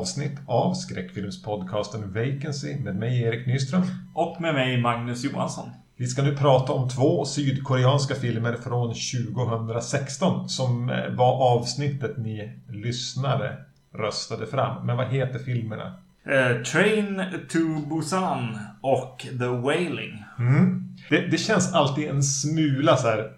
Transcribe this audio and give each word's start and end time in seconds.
avsnitt 0.00 0.38
av 0.46 0.74
skräckfilmspodcasten 0.74 2.12
Vacancy 2.12 2.76
med 2.80 2.96
mig 2.96 3.22
Erik 3.22 3.46
Nyström. 3.46 3.82
Och 4.14 4.40
med 4.40 4.54
mig 4.54 4.80
Magnus 4.80 5.24
Johansson. 5.24 5.70
Vi 5.96 6.06
ska 6.06 6.22
nu 6.22 6.36
prata 6.36 6.72
om 6.72 6.88
två 6.88 7.24
sydkoreanska 7.24 8.14
filmer 8.14 8.52
från 8.52 8.94
2016 8.94 10.48
som 10.48 10.90
eh, 10.90 11.10
var 11.10 11.56
avsnittet 11.56 12.18
ni 12.18 12.52
lyssnare 12.68 13.56
röstade 13.94 14.46
fram. 14.46 14.86
Men 14.86 14.96
vad 14.96 15.06
heter 15.06 15.38
filmerna? 15.38 15.94
Eh, 16.24 16.62
Train 16.62 17.22
to 17.48 17.58
Busan 17.88 18.58
och 18.80 19.26
The 19.38 19.46
Wailing. 19.46 20.24
Mm. 20.38 20.96
Det, 21.10 21.20
det, 21.20 21.38
känns 21.38 21.74
alltid 21.74 22.08
en 22.08 22.22
smula 22.22 22.96
så 22.96 23.08
här. 23.08 23.32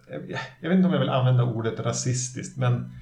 Jag 0.60 0.68
vet 0.68 0.76
inte 0.76 0.88
om 0.88 0.92
jag 0.92 1.00
vill 1.00 1.08
använda 1.08 1.44
ordet 1.44 1.80
rasistiskt, 1.80 2.56
men 2.56 2.92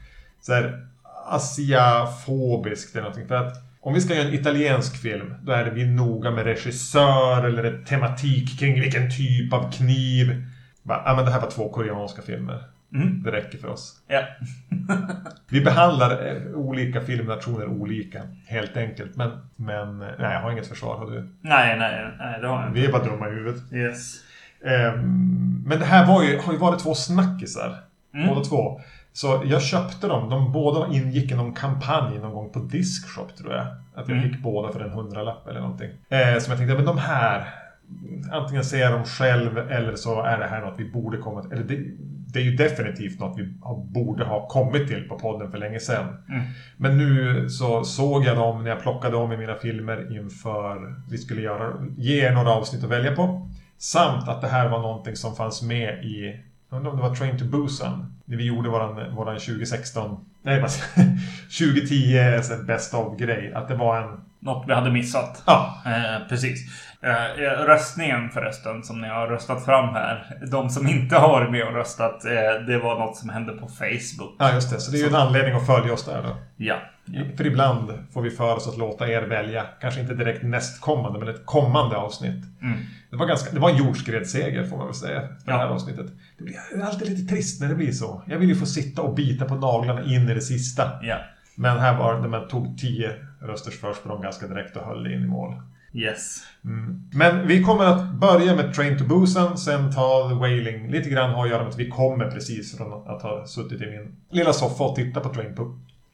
så 0.41 0.53
här 0.53 0.90
asiafobiskt 1.31 2.95
eller 2.95 3.03
någonting. 3.03 3.29
För 3.29 3.35
att 3.35 3.55
om 3.81 3.95
vi 3.95 4.01
ska 4.01 4.15
göra 4.15 4.29
en 4.29 4.35
italiensk 4.35 5.03
film, 5.03 5.35
då 5.43 5.53
är 5.53 5.65
det 5.65 5.71
vi 5.71 5.87
noga 5.87 6.31
med 6.31 6.45
regissör 6.45 7.45
eller 7.45 7.85
tematik 7.85 8.59
kring 8.59 8.81
vilken 8.81 9.11
typ 9.11 9.53
av 9.53 9.73
kniv. 9.73 10.45
Ja, 10.83 11.13
men 11.17 11.25
det 11.25 11.31
här 11.31 11.41
var 11.41 11.51
två 11.51 11.69
koreanska 11.69 12.23
filmer. 12.23 12.65
Mm. 12.95 13.23
Det 13.23 13.33
räcker 13.33 13.59
för 13.59 13.69
oss. 13.69 14.01
Ja. 14.09 14.23
vi 15.51 15.61
behandlar 15.61 16.27
eh, 16.27 16.43
olika 16.55 17.01
filmnationer 17.01 17.67
olika, 17.67 18.23
helt 18.47 18.77
enkelt. 18.77 19.17
Men, 19.17 19.31
men 19.57 19.99
nej, 19.99 20.15
jag 20.19 20.41
har 20.41 20.53
inget 20.53 20.67
försvar. 20.67 20.97
Har 20.97 21.11
du? 21.11 21.29
Nej, 21.41 21.79
nej, 21.79 22.09
nej 22.19 22.41
det 22.41 22.49
har 22.49 22.61
jag 22.61 22.69
inte. 22.69 22.81
Vi 22.81 22.87
är 22.87 22.93
bara 22.93 23.05
dumma 23.05 23.29
i 23.29 23.33
huvudet. 23.33 23.73
Yes. 23.73 24.17
Um, 24.61 25.65
men 25.67 25.79
det 25.79 25.85
här 25.85 26.07
var 26.07 26.23
ju, 26.23 26.39
har 26.39 26.53
ju 26.53 26.59
varit 26.59 26.81
två 26.81 26.95
snackisar. 26.95 27.77
Mm. 28.15 28.29
Båda 28.29 28.45
två. 28.45 28.81
Så 29.13 29.43
jag 29.45 29.63
köpte 29.63 30.07
dem. 30.07 30.31
De 30.31 30.53
båda 30.53 30.95
ingick 30.95 31.33
i 31.33 31.35
någon 31.35 31.55
kampanj 31.55 32.19
någon 32.19 32.35
gång 32.35 32.51
på 32.53 32.59
Diskshop 32.59 33.37
tror 33.37 33.53
jag. 33.53 33.67
Att 33.95 34.09
jag 34.09 34.19
mm. 34.19 34.31
fick 34.31 34.43
båda 34.43 34.73
för 34.73 34.81
en 34.81 34.91
hundralapp 34.91 35.49
eller 35.49 35.61
någonting. 35.61 35.91
Eh, 36.09 36.39
som 36.39 36.51
jag 36.51 36.59
tänkte, 36.59 36.75
men 36.75 36.85
de 36.85 36.99
här. 36.99 37.55
Antingen 38.33 38.65
ser 38.65 38.81
jag 38.81 38.93
dem 38.93 39.05
själv 39.05 39.59
eller 39.59 39.97
så 39.97 40.23
är 40.23 40.39
det 40.39 40.47
här 40.47 40.61
något 40.61 40.75
vi 40.81 40.91
borde 40.91 41.19
komma 41.19 41.43
till. 41.43 41.53
Eller 41.53 41.65
det, 41.65 41.79
det 42.33 42.39
är 42.39 42.45
ju 42.45 42.57
definitivt 42.57 43.21
något 43.21 43.39
vi 43.39 43.55
borde 43.93 44.25
ha 44.25 44.49
kommit 44.49 44.89
till 44.89 45.09
på 45.09 45.19
podden 45.19 45.51
för 45.51 45.59
länge 45.59 45.81
sedan. 45.81 46.07
Mm. 46.29 46.43
Men 46.77 46.99
nu 46.99 47.49
så 47.49 47.85
såg 47.85 48.25
jag 48.25 48.37
dem 48.37 48.63
när 48.63 48.71
jag 48.71 48.83
plockade 48.83 49.17
om 49.17 49.33
i 49.33 49.37
mina 49.37 49.55
filmer 49.55 50.17
inför 50.17 50.95
vi 51.11 51.19
skulle 51.19 51.41
göra, 51.41 51.87
ge 51.97 52.27
er 52.27 52.33
några 52.33 52.51
avsnitt 52.51 52.85
att 52.85 52.91
välja 52.91 53.17
på. 53.17 53.49
Samt 53.79 54.29
att 54.29 54.41
det 54.41 54.49
här 54.49 54.69
var 54.69 54.83
någonting 54.83 55.17
som 55.17 55.37
fanns 55.37 55.63
med 55.63 56.05
i 56.05 56.41
jag 56.71 56.77
undrar 56.77 56.91
om 56.91 56.97
det 56.97 57.03
var 57.03 57.15
Train 57.15 57.39
to 57.39 57.45
Busan. 57.45 58.21
När 58.25 58.37
vi 58.37 58.45
gjorde 58.45 58.69
våran, 58.69 59.15
våran 59.15 59.39
2016... 59.39 60.25
Nej, 60.43 60.65
2010 61.59 62.63
Best 62.67 62.95
of-grej. 62.95 63.53
Att 63.55 63.69
det 63.69 63.75
var 63.75 64.03
en... 64.03 64.21
Något 64.43 64.65
vi 64.69 64.75
hade 64.75 64.91
missat. 64.91 65.43
Ja. 65.47 65.83
Eh, 65.87 66.29
precis. 66.29 66.67
Eh, 67.03 67.41
röstningen 67.67 68.31
förresten 68.31 68.83
som 68.83 69.01
ni 69.01 69.09
har 69.09 69.27
röstat 69.27 69.65
fram 69.65 69.95
här. 69.95 70.37
De 70.51 70.71
som 70.71 70.89
inte 70.89 71.17
har 71.17 71.29
varit 71.29 71.51
med 71.51 71.67
och 71.67 71.75
röstat. 71.75 72.25
Eh, 72.25 72.67
det 72.67 72.79
var 72.79 72.99
något 72.99 73.17
som 73.17 73.29
hände 73.29 73.53
på 73.53 73.69
Facebook. 73.69 74.37
Ja, 74.39 74.55
just 74.55 74.71
det. 74.71 74.81
Så 74.81 74.91
det 74.91 74.99
är 74.99 75.03
ju 75.03 75.09
en 75.09 75.15
anledning 75.15 75.55
att 75.55 75.67
följa 75.67 75.93
oss 75.93 76.05
där 76.05 76.23
då. 76.23 76.37
Ja. 76.57 76.77
ja. 77.05 77.23
För 77.37 77.47
ibland 77.47 77.93
får 78.13 78.23
vi 78.23 78.31
för 78.31 78.57
oss 78.57 78.69
att 78.69 78.79
låta 78.79 79.09
er 79.09 79.23
välja. 79.23 79.67
Kanske 79.81 80.01
inte 80.01 80.15
direkt 80.15 80.43
nästkommande, 80.43 81.19
men 81.19 81.29
ett 81.29 81.47
kommande 81.47 81.97
avsnitt. 81.97 82.45
Mm. 82.63 82.79
Det, 83.11 83.17
var 83.17 83.27
ganska, 83.27 83.55
det 83.55 83.61
var 83.61 83.71
en 83.71 83.77
jordskredsseger 83.77 84.65
får 84.65 84.77
man 84.77 84.87
väl 84.87 84.95
säga. 84.95 85.21
För 85.21 85.29
ja. 85.47 85.53
det 85.53 85.59
här 85.59 85.67
avsnittet. 85.67 86.07
Det 86.41 86.75
blir 86.75 86.85
alltid 86.85 87.09
lite 87.09 87.35
trist 87.35 87.61
när 87.61 87.69
det 87.69 87.75
blir 87.75 87.93
så. 87.93 88.23
Jag 88.27 88.39
vill 88.39 88.49
ju 88.49 88.55
få 88.55 88.67
sitta 88.67 89.03
och 89.03 89.15
bita 89.15 89.45
på 89.45 89.55
naglarna 89.55 90.03
in 90.03 90.29
i 90.29 90.35
det 90.35 90.41
sista. 90.41 90.91
Ja. 91.03 91.19
Men 91.55 91.79
här 91.79 91.99
var 91.99 92.23
det, 92.23 92.29
man 92.29 92.49
tog 92.49 92.79
tio 92.79 93.15
rösters 93.41 93.81
försprång 93.81 94.23
ganska 94.23 94.47
direkt 94.47 94.77
och 94.77 94.83
höll 94.83 95.07
in 95.07 95.23
i 95.23 95.27
mål. 95.27 95.55
Yes. 95.93 96.43
Mm. 96.65 97.03
Men 97.13 97.49
vi 97.49 97.63
kommer 97.63 97.85
att 97.85 98.15
börja 98.15 98.57
med 98.57 98.75
Train 98.75 98.99
to 98.99 99.05
Busan, 99.05 99.59
sen 99.59 99.93
ta 99.93 100.29
The 100.29 100.35
Wailing. 100.35 100.91
Lite 100.91 101.11
grann 101.11 101.31
har 101.31 101.45
att 101.45 101.51
göra 101.51 101.63
med 101.63 101.69
att 101.69 101.79
vi 101.79 101.89
kommer 101.89 102.31
precis 102.31 102.77
från 102.77 102.93
att 102.93 103.23
ha 103.23 103.47
suttit 103.47 103.83
i 103.83 103.87
min 103.87 104.17
lilla 104.31 104.53
soffa 104.53 104.85
och 104.85 104.97
tittat 104.97 105.23
på 105.23 105.35
Train 105.35 105.55
to, 105.55 105.63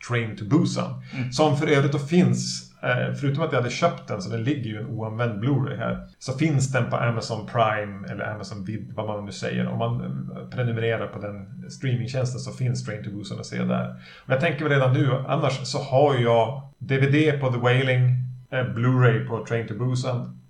Train 0.08 0.36
to 0.36 0.44
Busan. 0.44 1.02
Mm. 1.14 1.32
Som 1.32 1.56
för 1.56 1.66
övrigt 1.66 1.92
då 1.92 1.98
finns, 1.98 2.65
Eh, 2.82 3.14
förutom 3.20 3.44
att 3.44 3.52
jag 3.52 3.58
hade 3.60 3.70
köpt 3.70 4.08
den, 4.08 4.22
så 4.22 4.30
den 4.30 4.44
ligger 4.44 4.70
ju 4.70 4.78
en 4.78 4.86
oanvänd 4.86 5.44
Blu-ray 5.44 5.76
här. 5.76 6.06
Så 6.18 6.32
finns 6.32 6.72
den 6.72 6.90
på 6.90 6.96
Amazon 6.96 7.46
Prime, 7.46 8.08
eller 8.08 8.34
Amazon 8.34 8.64
Vid, 8.64 8.92
vad 8.94 9.06
man 9.06 9.24
nu 9.24 9.32
säger. 9.32 9.68
Om 9.68 9.78
man 9.78 10.00
eh, 10.00 10.48
prenumererar 10.56 11.06
på 11.06 11.18
den 11.18 11.64
streamingtjänsten 11.70 12.40
så 12.40 12.52
finns 12.52 12.84
Train 12.84 13.04
to 13.04 13.10
Busan 13.10 13.40
att 13.40 13.46
se 13.46 13.62
där. 13.62 13.96
Och 14.26 14.32
jag 14.32 14.40
tänker 14.40 14.68
redan 14.68 14.92
nu, 14.92 15.12
annars 15.28 15.66
så 15.66 15.78
har 15.78 16.14
jag 16.14 16.62
DVD 16.78 17.40
på 17.40 17.52
The 17.52 17.58
Wailing, 17.58 18.02
eh, 18.50 18.64
Blu-ray 18.64 19.28
på 19.28 19.46
Train 19.46 19.68
to 19.68 19.74
Busan. 19.74 20.40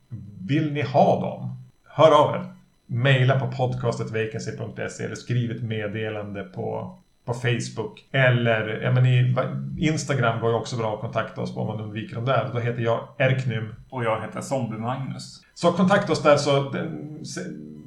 Vill 0.47 0.73
ni 0.73 0.83
ha 0.83 1.21
dem? 1.21 1.57
Hör 1.89 2.25
av 2.25 2.35
er. 2.35 2.53
Maila 2.87 3.41
på 3.41 3.47
podcastetvacancy.se 3.47 5.05
eller 5.05 5.15
skriv 5.15 5.51
ett 5.51 5.63
meddelande 5.63 6.43
på, 6.45 6.99
på 7.27 7.35
Facebook. 7.35 8.05
Eller 8.13 8.81
ja, 8.83 8.93
men 8.93 9.07
i, 9.07 9.37
Instagram 9.79 10.41
går 10.41 10.51
ju 10.51 10.57
också 10.57 10.77
bra 10.77 10.95
att 10.95 11.01
kontakta 11.01 11.41
oss 11.41 11.55
på 11.55 11.61
om 11.61 11.67
man 11.67 11.81
undviker 11.81 12.15
dem 12.15 12.25
där. 12.25 12.51
Då 12.53 12.59
heter 12.59 12.83
jag 12.83 13.09
Erknym. 13.19 13.75
Och 13.91 14.05
jag 14.05 14.23
heter 14.23 14.41
Zombie-Magnus. 14.41 15.43
Så 15.55 15.73
kontakta 15.73 16.13
oss 16.13 16.23
där 16.23 16.37
så 16.37 16.75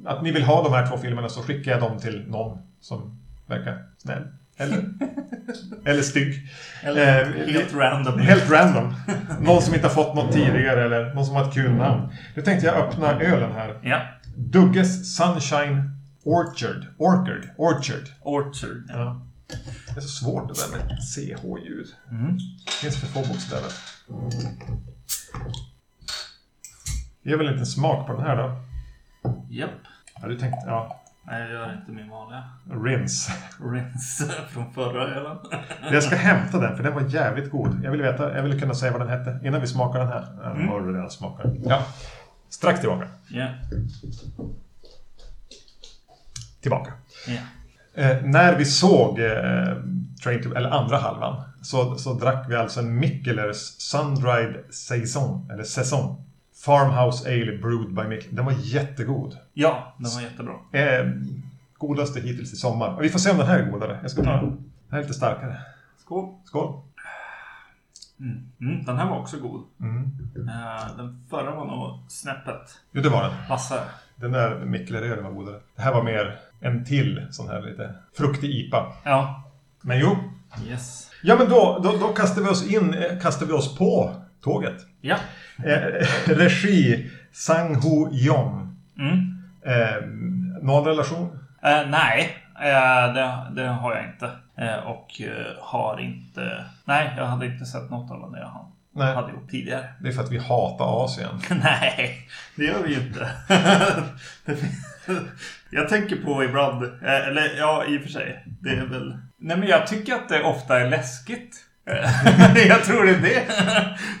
att 0.06 0.22
ni 0.22 0.32
vill 0.32 0.42
ha 0.42 0.62
de 0.62 0.72
här 0.72 0.86
två 0.86 0.96
filmerna 0.96 1.28
så 1.28 1.42
skickar 1.42 1.72
jag 1.72 1.80
dem 1.80 1.98
till 1.98 2.24
någon 2.28 2.58
som 2.80 3.18
verkar 3.46 3.78
snäll. 3.98 4.22
Eller, 4.56 4.84
eller 5.84 6.02
stygg. 6.02 6.34
Eller 6.82 7.20
eh, 7.20 7.52
helt 7.52 7.74
random. 7.74 8.18
Helt 8.18 8.50
random. 8.50 8.94
Någon 9.40 9.62
som 9.62 9.74
inte 9.74 9.86
har 9.86 9.94
fått 9.94 10.14
något 10.14 10.32
tidigare 10.32 10.84
eller 10.84 11.14
någon 11.14 11.26
som 11.26 11.34
har 11.34 11.44
ett 11.44 11.54
kul 11.54 11.72
namn. 11.72 12.08
Nu 12.34 12.42
tänkte 12.42 12.66
jag 12.66 12.76
öppna 12.76 13.20
ölen 13.20 13.52
här. 13.52 13.78
Ja. 13.82 14.00
Dugges 14.36 15.16
Sunshine 15.16 15.90
Orchard. 16.24 16.86
Orchard. 16.98 17.48
Orchard. 17.56 18.08
Orchard. 18.22 18.84
Ja. 18.88 19.20
Det 19.94 19.96
är 19.96 20.00
så 20.00 20.08
svårt 20.08 20.48
det 20.48 20.54
där 20.54 20.76
med 20.76 20.98
CH-ljud. 21.02 21.86
Mm. 22.10 22.38
Det 22.66 22.72
finns 22.72 23.00
för 23.00 23.06
få 23.06 23.28
bokstäver. 23.28 23.72
Ge 27.22 27.36
väl 27.36 27.46
en 27.46 27.52
liten 27.52 27.66
smak 27.66 28.06
på 28.06 28.12
den 28.12 28.22
här 28.22 28.36
då. 28.36 28.62
Japp. 29.48 29.70
Ja, 30.22 30.28
du 30.28 30.38
tänkte, 30.38 30.60
ja. 30.66 31.02
Nej, 31.22 31.40
jag 31.40 31.50
gör 31.50 31.74
inte 31.80 31.92
min 31.92 32.10
vanliga. 32.10 32.44
Rins. 32.84 33.30
Rins 33.72 34.22
från 34.48 34.72
förra 34.72 35.08
ölen. 35.08 35.38
jag 35.92 36.02
ska 36.02 36.16
hämta 36.16 36.58
den, 36.58 36.76
för 36.76 36.82
den 36.82 36.94
var 36.94 37.02
jävligt 37.02 37.50
god. 37.50 37.80
Jag 37.84 37.90
vill 37.90 38.02
veta, 38.02 38.36
jag 38.36 38.42
vill 38.42 38.60
kunna 38.60 38.74
säga 38.74 38.92
vad 38.92 39.00
den 39.00 39.08
hette 39.08 39.46
innan 39.46 39.60
vi 39.60 39.66
smakar 39.66 39.98
den 39.98 40.08
här. 40.08 40.26
Ja, 40.42 40.50
mm. 40.50 40.68
har 40.68 40.80
du 40.80 40.94
redan 40.94 41.10
smakat. 41.10 41.52
Ja. 41.64 41.82
Strax 42.48 42.80
tillbaka. 42.80 43.08
Ja. 43.28 43.36
Yeah. 43.36 43.54
Tillbaka. 46.60 46.92
Yeah. 47.28 47.44
Eh, 47.94 48.16
när 48.22 48.58
vi 48.58 48.64
såg 48.64 49.18
eh, 49.18 49.76
Train 50.24 50.42
to, 50.42 50.54
eller 50.54 50.70
andra 50.70 50.96
halvan, 50.96 51.42
så, 51.62 51.98
så 51.98 52.14
drack 52.14 52.46
vi 52.48 52.56
alltså 52.56 52.80
en 52.80 52.98
Mikkelers 52.98 53.56
Sundried 53.56 54.54
Saison, 54.70 55.50
eller 55.52 55.64
Saison. 55.64 56.24
Farmhouse 56.64 57.28
Ale 57.28 57.58
Brewed 57.58 57.94
by 57.94 58.02
Mick. 58.02 58.28
Den 58.30 58.44
var 58.44 58.54
jättegod. 58.58 59.36
Ja, 59.52 59.94
den 59.98 60.10
var 60.14 60.20
jättebra. 60.20 60.54
Eh, 60.72 61.10
godaste 61.78 62.20
hittills 62.20 62.52
i 62.52 62.56
sommar. 62.56 62.94
Och 62.94 63.02
vi 63.02 63.08
får 63.08 63.18
se 63.18 63.30
om 63.30 63.38
den 63.38 63.46
här 63.46 63.58
är 63.58 63.70
godare. 63.70 63.98
Jag 64.02 64.10
ska 64.10 64.22
ta 64.22 64.32
mm. 64.32 64.44
den. 64.44 64.70
här 64.90 64.98
är 64.98 65.02
lite 65.02 65.14
starkare. 65.14 65.56
Skål. 65.98 66.34
Skål. 66.44 66.80
Mm. 68.20 68.38
Mm, 68.60 68.84
den 68.84 68.96
här 68.96 69.10
var 69.10 69.18
också 69.18 69.36
god. 69.36 69.64
Mm. 69.80 70.02
Uh, 70.36 70.96
den 70.96 71.26
förra 71.30 71.54
var 71.54 71.66
nog 71.66 71.98
snäppet 72.08 72.80
Jo, 72.92 73.02
det 73.02 73.08
var 73.08 73.22
den. 73.22 73.32
Vassare. 73.48 73.84
Den 74.16 74.32
där 74.32 74.64
Mikkelerölen 74.64 75.24
var 75.24 75.30
godare. 75.30 75.60
Det 75.76 75.82
här 75.82 75.94
var 75.94 76.02
mer 76.02 76.38
en 76.60 76.84
till 76.84 77.26
sån 77.30 77.48
här 77.48 77.62
lite 77.62 77.94
fruktig 78.16 78.50
IPA. 78.50 78.92
Ja. 79.04 79.44
Men 79.80 79.98
jo. 79.98 80.16
Yes. 80.66 81.10
Ja, 81.22 81.36
men 81.36 81.48
då, 81.48 81.80
då, 81.82 81.96
då 81.96 82.08
kastar 82.08 82.42
vi 82.42 82.48
oss 82.48 82.66
in, 82.72 82.94
eh, 82.94 83.18
kastar 83.18 83.46
vi 83.46 83.52
oss 83.52 83.78
på 83.78 84.14
tåget. 84.42 84.76
Ja. 85.00 85.16
Eh, 85.64 86.06
regi 86.26 87.10
Sang 87.32 87.74
Ho 87.74 88.12
Yong. 88.12 88.76
Mm. 88.98 89.42
Eh, 89.64 90.06
någon 90.62 90.84
relation? 90.84 91.38
Eh, 91.62 91.88
nej, 91.88 92.36
eh, 92.56 93.14
det, 93.14 93.52
det, 93.62 93.68
har 93.68 93.94
jag 93.94 94.04
inte. 94.04 94.30
Eh, 94.56 94.86
och 94.86 95.20
eh, 95.20 95.46
har 95.60 96.00
inte... 96.00 96.64
Nej, 96.84 97.14
jag 97.16 97.26
hade 97.26 97.46
inte 97.46 97.64
sett 97.64 97.90
något 97.90 98.10
av 98.10 98.32
det 98.32 98.44
nej. 99.04 99.14
hade 99.14 99.32
gjort 99.32 99.50
tidigare. 99.50 99.84
Det 100.00 100.08
är 100.08 100.12
för 100.12 100.22
att 100.22 100.32
vi 100.32 100.38
hatar 100.38 101.04
Asien. 101.04 101.40
nej, 101.62 102.28
det 102.54 102.64
gör 102.64 102.82
vi 102.82 102.94
ju 102.94 103.00
inte. 103.00 103.30
jag 105.70 105.88
tänker 105.88 106.16
på 106.16 106.44
ibland, 106.44 106.84
eller 107.02 107.58
ja, 107.58 107.84
i 107.88 107.98
och 107.98 108.02
för 108.02 108.08
sig. 108.08 108.44
Det 108.60 108.70
är 108.70 108.86
väl... 108.86 109.18
Nej, 109.38 109.56
men 109.56 109.68
jag 109.68 109.86
tycker 109.86 110.14
att 110.14 110.28
det 110.28 110.42
ofta 110.42 110.80
är 110.80 110.90
läskigt 110.90 111.66
jag 112.68 112.84
tror 112.84 113.04
det 113.04 113.12
är 113.12 113.20
det 113.20 113.44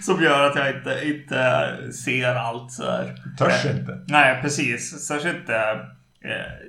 som 0.02 0.22
gör 0.22 0.46
att 0.46 0.56
jag 0.56 0.76
inte, 0.76 1.00
inte 1.04 1.92
ser 1.92 2.34
allt 2.34 2.72
så 2.72 2.90
här. 2.90 3.14
Törs 3.38 3.64
inte. 3.64 4.04
Nej, 4.08 4.42
precis. 4.42 5.06
Särskilt 5.06 5.36
inte 5.36 5.78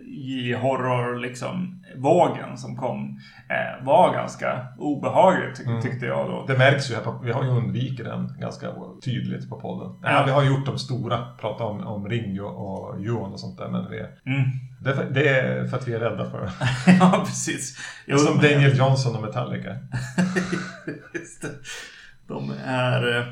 i 0.06 0.54
horror 0.54 1.20
liksom 1.20 1.84
vågen 1.96 2.58
som 2.58 2.78
kom 2.78 3.20
eh, 3.50 3.86
var 3.86 4.14
ganska 4.14 4.68
obehaglig 4.78 5.56
ty 5.56 5.64
mm. 5.64 5.82
tyckte 5.82 6.06
jag 6.06 6.30
då. 6.30 6.46
Det 6.48 6.58
märks 6.58 6.92
ju 6.92 6.96
här, 6.96 7.24
vi 7.24 7.32
har 7.32 7.44
ju 7.44 7.50
undvikit 7.50 8.06
den 8.06 8.34
ganska 8.40 8.68
tydligt 9.04 9.50
på 9.50 9.52
på 9.56 9.60
podden. 9.62 10.00
Ja. 10.04 10.24
vi 10.26 10.32
har 10.32 10.44
gjort 10.44 10.66
de 10.66 10.78
stora, 10.78 11.26
pratat 11.40 11.62
om, 11.62 11.88
om 11.88 12.10
Ringo 12.10 12.44
och 12.44 13.02
Johan 13.02 13.34
och 13.34 13.40
sånt 13.40 13.58
där. 13.58 13.68
Men 13.68 13.90
vi, 13.90 14.00
mm. 14.00 14.50
det, 14.80 15.08
det, 15.14 15.30
är 15.30 15.68
för 15.68 15.78
att 15.78 15.88
vi 15.88 15.94
är 15.94 16.00
rädda 16.00 16.30
för 16.32 16.42
det. 16.42 16.52
ja, 17.00 17.24
precis. 17.26 17.78
Jo, 18.06 18.18
Som 18.18 18.38
Daniel 18.38 18.78
Johnson 18.78 19.16
och 19.16 19.22
Metallica. 19.22 19.70
Just 21.14 21.42
det. 21.42 21.50
De 22.28 22.54
är, 22.66 23.26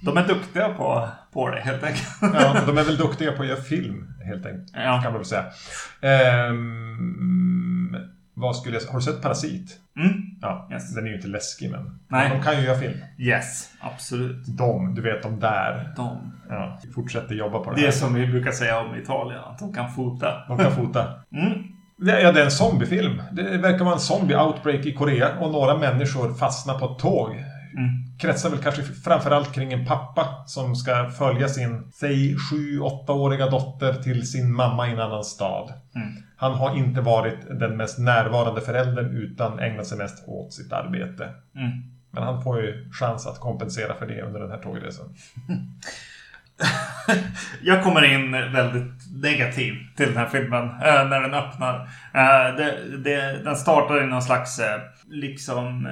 de 0.00 0.16
är 0.16 0.26
duktiga 0.28 0.68
på, 0.68 1.08
på 1.36 1.50
det 1.50 1.60
helt 1.60 1.82
enkelt. 1.82 2.08
ja, 2.20 2.56
de 2.66 2.78
är 2.78 2.84
väl 2.84 2.96
duktiga 2.96 3.32
på 3.32 3.42
att 3.42 3.48
göra 3.48 3.60
film 3.60 4.14
helt 4.24 4.46
enkelt. 4.46 4.70
Ja. 4.74 5.00
Kan 5.02 5.12
man 5.12 5.20
väl 5.20 5.24
säga. 5.24 5.44
Um, 6.50 7.96
vad 8.34 8.56
skulle 8.56 8.76
jag? 8.78 8.86
Har 8.86 8.98
du 8.98 9.04
sett 9.04 9.22
Parasit? 9.22 9.76
Mm. 9.98 10.12
Ja, 10.42 10.68
yes. 10.72 10.94
Den 10.94 11.04
är 11.04 11.08
ju 11.08 11.16
inte 11.16 11.28
läskig 11.28 11.70
men 11.70 11.98
Nej. 12.08 12.30
de 12.30 12.42
kan 12.42 12.56
ju 12.60 12.62
göra 12.66 12.78
film. 12.78 12.98
Yes, 13.18 13.70
absolut. 13.80 14.46
De, 14.58 14.94
du 14.94 15.02
vet 15.02 15.22
de 15.22 15.40
där. 15.40 15.92
De. 15.96 16.32
Ja, 16.48 16.80
fortsätter 16.94 17.34
jobba 17.34 17.58
på 17.58 17.70
det 17.70 17.76
Det 17.76 17.82
är 17.82 17.84
här. 17.84 17.92
som 17.92 18.14
vi 18.14 18.26
brukar 18.26 18.50
säga 18.50 18.78
om 18.80 18.94
Italien, 18.96 19.40
att 19.44 19.58
de 19.58 19.74
kan 19.74 19.92
fota. 19.92 20.44
De 20.48 20.58
kan 20.58 20.72
fota. 20.72 21.04
mm. 21.32 21.52
Ja, 21.98 22.32
det 22.32 22.40
är 22.40 22.44
en 22.44 22.50
zombiefilm. 22.50 23.22
Det 23.32 23.42
verkar 23.42 23.84
vara 23.84 23.94
en 23.94 24.00
zombie-outbreak 24.00 24.86
i 24.86 24.92
Korea 24.92 25.38
och 25.38 25.52
några 25.52 25.76
människor 25.78 26.34
fastnar 26.34 26.78
på 26.78 26.92
ett 26.92 26.98
tåg. 26.98 27.30
Mm. 27.30 28.05
Kretsar 28.18 28.50
väl 28.50 28.58
kanske 28.58 28.82
framförallt 28.82 29.52
kring 29.52 29.72
en 29.72 29.86
pappa 29.86 30.44
som 30.46 30.76
ska 30.76 31.10
följa 31.10 31.48
sin, 31.48 31.92
säg 31.92 32.36
7-8-åriga 32.52 33.50
dotter 33.50 33.92
till 33.92 34.30
sin 34.30 34.52
mamma 34.52 34.88
i 34.88 34.92
en 34.92 35.00
annan 35.00 35.24
stad. 35.24 35.72
Mm. 35.94 36.08
Han 36.36 36.52
har 36.52 36.76
inte 36.76 37.00
varit 37.00 37.58
den 37.60 37.76
mest 37.76 37.98
närvarande 37.98 38.60
föräldern 38.60 39.16
utan 39.16 39.58
ägnat 39.58 39.86
sig 39.86 39.98
mest 39.98 40.28
åt 40.28 40.52
sitt 40.52 40.72
arbete. 40.72 41.24
Mm. 41.56 41.70
Men 42.10 42.22
han 42.22 42.42
får 42.42 42.60
ju 42.60 42.90
chans 42.92 43.26
att 43.26 43.40
kompensera 43.40 43.94
för 43.94 44.06
det 44.06 44.22
under 44.22 44.40
den 44.40 44.50
här 44.50 44.58
tågresan. 44.58 45.06
jag 47.62 47.84
kommer 47.84 48.14
in 48.14 48.32
väldigt 48.32 49.22
negativ 49.22 49.74
till 49.96 50.06
den 50.06 50.16
här 50.16 50.28
filmen 50.28 50.64
äh, 50.64 51.08
när 51.08 51.20
den 51.20 51.34
öppnar. 51.34 51.74
Äh, 52.14 52.56
det, 52.56 52.98
det, 53.04 53.44
den 53.44 53.56
startar 53.56 54.04
i 54.04 54.06
någon 54.06 54.22
slags 54.22 54.58
äh, 54.58 54.80
liksom 55.08 55.88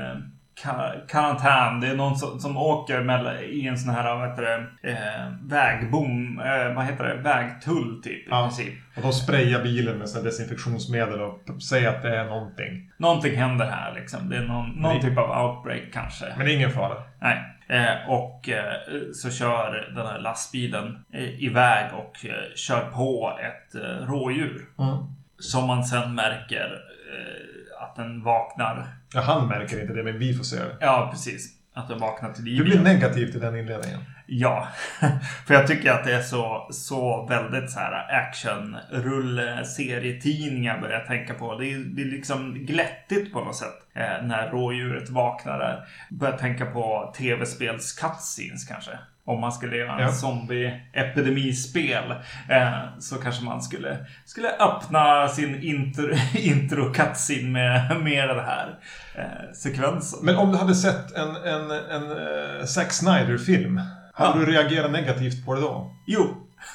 karantän. 1.09 1.81
Det 1.81 1.89
är 1.89 1.97
någon 1.97 2.17
som, 2.17 2.41
som 2.41 2.57
åker 2.57 3.01
med, 3.01 3.45
i 3.45 3.67
en 3.67 3.79
sån 3.79 3.95
här 3.95 4.17
vad 4.17 4.29
heter 4.29 4.43
det, 4.43 4.91
eh, 4.91 5.33
vägbom, 5.43 6.41
eh, 6.41 6.75
vad 6.75 6.85
heter 6.85 7.05
det, 7.05 7.15
vägtull 7.15 8.03
typ 8.03 8.27
ja. 8.31 8.41
i 8.41 8.49
princip. 8.49 8.75
Och 8.97 9.03
de 9.03 9.13
sprayar 9.13 9.63
bilen 9.63 9.99
med 9.99 10.09
desinfektionsmedel 10.25 11.21
och 11.21 11.63
säger 11.69 11.89
att 11.89 12.03
det 12.03 12.17
är 12.17 12.25
någonting. 12.25 12.91
Någonting 12.97 13.37
händer 13.37 13.67
här 13.67 13.95
liksom. 13.95 14.29
Det 14.29 14.37
är 14.37 14.47
någon, 14.47 14.71
någon 14.71 15.01
typ 15.01 15.19
av 15.19 15.45
outbreak 15.45 15.83
kanske. 15.93 16.25
Men 16.37 16.47
det 16.47 16.53
är 16.53 16.57
ingen 16.57 16.71
fara. 16.71 17.03
Nej. 17.21 17.55
Eh, 17.69 18.11
och 18.11 18.49
eh, 18.49 18.75
så 19.13 19.31
kör 19.31 19.93
den 19.95 20.07
här 20.07 20.19
lastbilen 20.19 21.05
eh, 21.13 21.45
iväg 21.45 21.95
och 21.95 22.27
eh, 22.27 22.55
kör 22.55 22.81
på 22.81 23.39
ett 23.41 23.75
eh, 23.75 24.07
rådjur. 24.07 24.65
Mm. 24.79 24.97
Som 25.39 25.67
man 25.67 25.85
sen 25.85 26.15
märker 26.15 26.83
eh, 27.13 27.54
att 27.95 28.07
den 28.07 28.23
vaknar. 28.23 28.87
Ja, 29.15 29.21
han 29.21 29.49
märker 29.49 29.81
inte 29.81 29.93
det, 29.93 30.03
men 30.03 30.19
vi 30.19 30.35
får 30.35 30.45
se 30.45 30.57
det. 30.57 30.77
Ja, 30.81 31.09
precis. 31.13 31.49
Att 31.75 31.89
den 31.89 31.99
vaknar 31.99 32.33
till 32.33 32.45
liv. 32.45 32.59
Du 32.59 32.65
blir 32.65 32.81
negativ 32.81 33.33
till 33.33 33.41
den 33.41 33.57
inledningen. 33.57 34.01
Ja, 34.27 34.69
för 35.47 35.55
jag 35.55 35.67
tycker 35.67 35.91
att 35.91 36.05
det 36.05 36.15
är 36.15 36.23
så, 36.23 36.69
så 36.71 37.27
väldigt 37.27 37.71
så 37.71 37.79
här 37.79 38.21
action-rulle 38.21 39.65
serietidningar 39.65 40.81
börjar 40.81 40.99
jag 40.99 41.07
tänka 41.07 41.35
på. 41.35 41.59
Det 41.59 41.73
är, 41.73 41.79
det 41.79 42.03
är 42.03 42.07
liksom 42.07 42.55
glättigt 42.55 43.33
på 43.33 43.41
något 43.41 43.57
sätt 43.57 43.75
eh, 43.95 44.27
när 44.27 44.51
rådjuret 44.51 45.11
vaknar 45.11 45.59
där. 45.59 45.85
Börjar 46.11 46.39
tänka 46.39 46.67
på 46.67 47.15
tv-spels 47.17 47.93
cutscenes 47.93 48.65
kanske. 48.65 48.99
Om 49.27 49.41
man 49.41 49.53
skulle 49.53 49.77
göra 49.77 49.95
en 49.95 50.01
ja. 50.01 50.13
zombie-epidemispel 50.13 52.11
eh, 52.49 52.99
så 52.99 53.17
kanske 53.17 53.45
man 53.45 53.63
skulle, 53.63 54.07
skulle 54.25 54.49
öppna 54.49 55.29
sin 55.29 55.63
intro, 55.63 56.09
intro 56.35 56.93
cutscene 56.93 57.49
med, 57.49 58.01
med 58.03 58.29
den 58.29 58.45
här 58.45 58.79
eh, 59.15 59.53
sekvensen. 59.55 60.19
Men 60.23 60.37
om 60.37 60.53
du 60.53 60.59
hade 60.59 60.75
sett 60.75 61.13
en, 61.13 61.37
en, 61.37 61.71
en 61.71 62.03
uh, 62.03 62.65
Zack 62.65 62.93
Snyder-film 62.93 63.81
hade 64.15 64.41
ja. 64.41 64.47
du 64.47 64.53
reagerat 64.53 64.91
negativt 64.91 65.47
på 65.47 65.55
det 65.55 65.61
då? 65.61 65.97
Jo. 66.07 66.37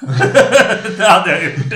det 0.98 1.08
hade 1.08 1.30
jag 1.30 1.44
gjort. 1.44 1.72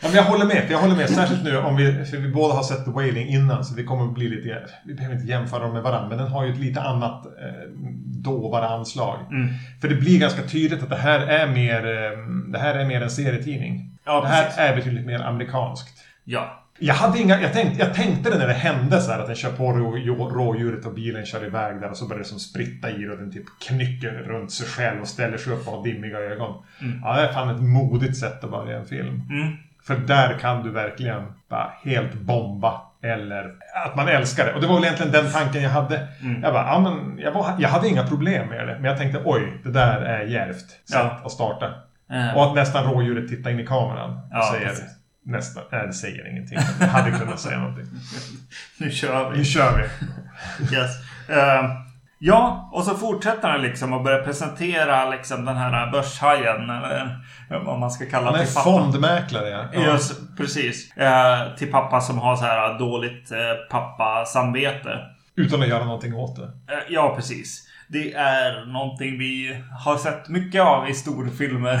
Ja, 0.00 0.08
men 0.08 0.16
jag 0.16 0.24
håller 0.24 0.46
med. 0.46 0.64
För 0.64 0.72
jag 0.72 0.80
håller 0.80 0.96
med. 0.96 1.10
Särskilt 1.10 1.44
nu 1.44 1.56
om 1.58 1.76
vi, 1.76 2.04
för 2.04 2.16
vi 2.16 2.28
båda 2.28 2.54
har 2.54 2.62
sett 2.62 2.84
The 2.84 2.90
Wailing 2.90 3.28
innan. 3.28 3.64
Så 3.64 3.74
vi 3.74 3.84
kommer 3.84 4.04
att 4.04 4.14
bli 4.14 4.28
lite... 4.28 4.60
Vi 4.84 4.94
behöver 4.94 5.14
inte 5.16 5.28
jämföra 5.28 5.60
dem 5.60 5.72
med 5.72 5.82
varandra. 5.82 6.08
Men 6.08 6.18
den 6.18 6.28
har 6.28 6.44
ju 6.44 6.52
ett 6.52 6.58
lite 6.58 6.80
annat 6.80 7.26
eh, 7.26 7.68
dovare 8.04 8.68
anslag. 8.68 9.18
Mm. 9.30 9.48
För 9.80 9.88
det 9.88 9.94
blir 9.94 10.18
ganska 10.18 10.42
tydligt 10.42 10.82
att 10.82 10.90
det 10.90 10.96
här 10.96 11.20
är 11.20 11.46
mer, 11.46 11.86
eh, 11.86 12.18
det 12.52 12.58
här 12.58 12.74
är 12.74 12.84
mer 12.84 13.02
en 13.02 13.10
serietidning. 13.10 13.98
Ja, 14.04 14.20
det 14.20 14.28
här 14.28 14.44
precis. 14.44 14.58
är 14.58 14.76
betydligt 14.76 15.06
mer 15.06 15.20
amerikanskt. 15.20 16.04
Ja. 16.24 16.64
Jag, 16.78 16.94
hade 16.94 17.18
inga, 17.18 17.40
jag, 17.40 17.52
tänkte, 17.52 17.84
jag 17.84 17.94
tänkte 17.94 18.30
det 18.30 18.38
när 18.38 18.46
det 18.46 18.54
hände 18.54 19.00
så 19.00 19.10
här, 19.12 19.18
att 19.18 19.26
den 19.26 19.36
kör 19.36 19.50
på 19.50 19.72
rå, 19.72 20.28
rådjuret 20.28 20.86
och 20.86 20.94
bilen 20.94 21.26
kör 21.26 21.46
iväg 21.46 21.80
där 21.80 21.90
och 21.90 21.96
så 21.96 22.08
börjar 22.08 22.22
det 22.22 22.28
som 22.28 22.38
spritta 22.38 22.90
i 22.90 23.08
och 23.08 23.16
den 23.16 23.32
typ 23.32 23.44
knycker 23.68 24.10
runt 24.10 24.52
sig 24.52 24.66
själv 24.66 25.00
och 25.00 25.08
ställer 25.08 25.38
sig 25.38 25.52
upp 25.52 25.68
och 25.68 25.72
har 25.72 25.84
dimmiga 25.84 26.18
ögon. 26.18 26.62
Mm. 26.80 27.00
Ja, 27.04 27.16
det 27.16 27.22
är 27.22 27.32
fan 27.32 27.54
ett 27.54 27.62
modigt 27.62 28.16
sätt 28.16 28.44
att 28.44 28.50
börja 28.50 28.78
en 28.78 28.86
film. 28.86 29.22
Mm. 29.30 29.56
För 29.86 29.96
där 29.96 30.38
kan 30.38 30.62
du 30.62 30.70
verkligen 30.70 31.32
bara 31.48 31.72
helt 31.84 32.14
bomba. 32.14 32.80
Eller 33.02 33.54
att 33.86 33.96
man 33.96 34.08
älskar 34.08 34.46
det. 34.46 34.54
Och 34.54 34.60
det 34.60 34.66
var 34.66 34.74
väl 34.74 34.84
egentligen 34.84 35.12
den 35.12 35.32
tanken 35.32 35.62
jag 35.62 35.70
hade. 35.70 36.08
Mm. 36.22 36.42
Jag 36.42 36.52
bara, 36.52 36.66
ja 36.66 36.78
men 36.78 37.18
jag, 37.18 37.32
var, 37.32 37.54
jag 37.58 37.68
hade 37.68 37.88
inga 37.88 38.06
problem 38.06 38.48
med 38.48 38.68
det. 38.68 38.74
Men 38.74 38.84
jag 38.84 38.98
tänkte, 38.98 39.22
oj, 39.24 39.60
det 39.64 39.70
där 39.70 40.00
är 40.00 40.24
djärvt 40.24 40.70
sätt 40.70 40.80
ja. 40.88 41.20
att 41.24 41.32
starta. 41.32 41.74
Mm. 42.10 42.36
Och 42.36 42.44
att 42.44 42.54
nästan 42.54 42.92
rådjuret 42.92 43.28
tittar 43.28 43.50
in 43.50 43.60
i 43.60 43.66
kameran 43.66 44.10
och 44.10 44.28
ja, 44.30 44.50
säger 44.52 44.68
precis. 44.68 44.98
Nästan. 45.24 45.62
Nej, 45.72 45.86
det 45.86 45.92
säger 45.92 46.30
ingenting. 46.30 46.58
Det 46.78 46.86
hade 46.86 47.10
kunnat 47.10 47.40
säga 47.40 47.58
någonting. 47.58 47.84
nu 48.78 48.90
kör 48.90 49.30
vi. 49.30 49.38
Nu 49.38 49.44
kör 49.44 49.76
vi. 49.76 50.76
yes. 50.76 50.90
Uh, 51.30 51.87
ja, 52.18 52.70
och 52.72 52.84
så 52.84 52.94
fortsätter 52.94 53.48
han 53.48 53.62
liksom 53.62 53.92
och 53.92 54.02
börjar 54.02 54.22
presentera 54.22 55.10
liksom 55.10 55.44
den 55.44 55.56
här 55.56 55.90
börshajen. 55.92 56.70
Eller 56.70 57.18
vad 57.64 57.78
man 57.78 57.90
ska 57.90 58.06
kalla 58.06 58.32
det. 58.32 58.38
Han 58.38 58.46
är 58.46 58.50
fondmäklare, 58.50 59.68
ja. 59.72 59.92
Just, 59.92 60.36
precis. 60.36 60.96
Uh, 60.96 61.56
till 61.56 61.70
pappa 61.70 62.00
som 62.00 62.18
har 62.18 62.36
så 62.36 62.44
här 62.44 62.78
dåligt 62.78 63.32
uh, 63.32 63.38
pappa-samvete. 63.70 64.98
Utan 65.36 65.62
att 65.62 65.68
göra 65.68 65.84
någonting 65.84 66.14
åt 66.14 66.36
det. 66.36 66.50
ja, 66.88 67.12
precis. 67.16 67.67
Det 67.90 68.12
är 68.12 68.66
någonting 68.66 69.18
vi 69.18 69.62
har 69.84 69.96
sett 69.96 70.28
mycket 70.28 70.62
av 70.62 70.88
i 70.88 70.94
storfilmer. 70.94 71.80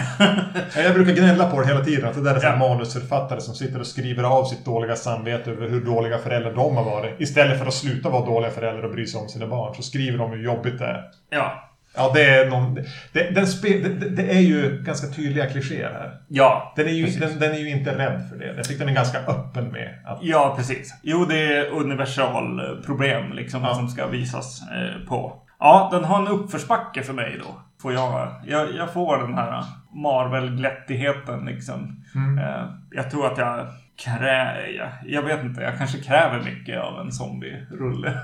jag 0.76 0.94
brukar 0.94 1.12
gnälla 1.12 1.50
på 1.50 1.60
det 1.60 1.66
hela 1.66 1.84
tiden. 1.84 2.08
Att 2.08 2.14
det 2.14 2.22
där 2.22 2.34
är 2.34 2.44
ja. 2.44 2.56
manusförfattare 2.56 3.40
som 3.40 3.54
sitter 3.54 3.80
och 3.80 3.86
skriver 3.86 4.24
av 4.24 4.44
sitt 4.44 4.64
dåliga 4.64 4.96
samvete 4.96 5.50
över 5.50 5.68
hur 5.68 5.84
dåliga 5.84 6.18
föräldrar 6.18 6.54
de 6.54 6.76
har 6.76 6.84
varit. 6.84 7.20
Istället 7.20 7.58
för 7.58 7.66
att 7.66 7.74
sluta 7.74 8.10
vara 8.10 8.26
dåliga 8.26 8.50
föräldrar 8.50 8.82
och 8.82 8.90
bry 8.90 9.06
sig 9.06 9.20
om 9.20 9.28
sina 9.28 9.46
barn. 9.46 9.74
Så 9.74 9.82
skriver 9.82 10.18
de 10.18 10.30
hur 10.30 10.44
jobbigt 10.44 10.78
det 10.78 10.84
är. 10.84 11.04
Ja. 11.30 11.64
Ja, 11.94 12.10
det 12.14 12.24
är 12.24 12.50
någon... 12.50 12.74
Det, 13.12 13.30
den 13.34 13.46
spe, 13.46 13.68
det, 13.68 14.08
det, 14.08 14.36
är 14.36 14.40
ju 14.40 14.82
ganska 14.82 15.06
tydliga 15.06 15.46
klichéer 15.46 15.92
här. 15.92 16.20
Ja, 16.28 16.72
den 16.76 16.86
är, 16.86 16.92
ju, 16.92 17.06
den, 17.06 17.38
den, 17.38 17.52
är 17.52 17.58
ju 17.58 17.70
inte 17.70 17.98
rädd 17.98 18.28
för 18.30 18.38
det. 18.38 18.54
Jag 18.56 18.64
tycker 18.64 18.80
den 18.80 18.88
är 18.88 18.94
ganska 18.94 19.18
öppen 19.18 19.68
med 19.72 20.02
att... 20.06 20.18
Ja, 20.22 20.54
precis. 20.56 20.94
Jo, 21.02 21.24
det 21.24 21.38
är 21.38 21.70
universal 21.70 22.60
problem 22.86 23.32
liksom 23.32 23.62
ja. 23.62 23.74
som 23.74 23.88
ska 23.88 24.06
visas 24.06 24.62
eh, 24.62 25.08
på. 25.08 25.42
Ja, 25.60 25.88
den 25.92 26.04
har 26.04 26.20
en 26.20 26.28
uppförsbacke 26.28 27.02
för 27.02 27.12
mig 27.12 27.40
då. 27.44 27.62
Får 27.82 27.92
jag, 27.92 28.32
jag, 28.46 28.74
jag 28.74 28.92
får 28.92 29.18
den 29.18 29.34
här 29.34 29.64
Marvel-glättigheten 29.94 31.44
liksom. 31.44 32.04
Mm. 32.14 32.38
Eh, 32.38 32.66
jag 32.90 33.10
tror 33.10 33.26
att 33.26 33.38
jag 33.38 33.66
krä... 34.04 34.70
Jag, 34.70 34.88
jag, 35.06 35.22
vet 35.22 35.44
inte, 35.44 35.62
jag 35.62 35.78
kanske 35.78 35.98
kräver 35.98 36.44
mycket 36.44 36.80
av 36.80 37.00
en 37.00 37.12
zombie-rulle. 37.12 38.18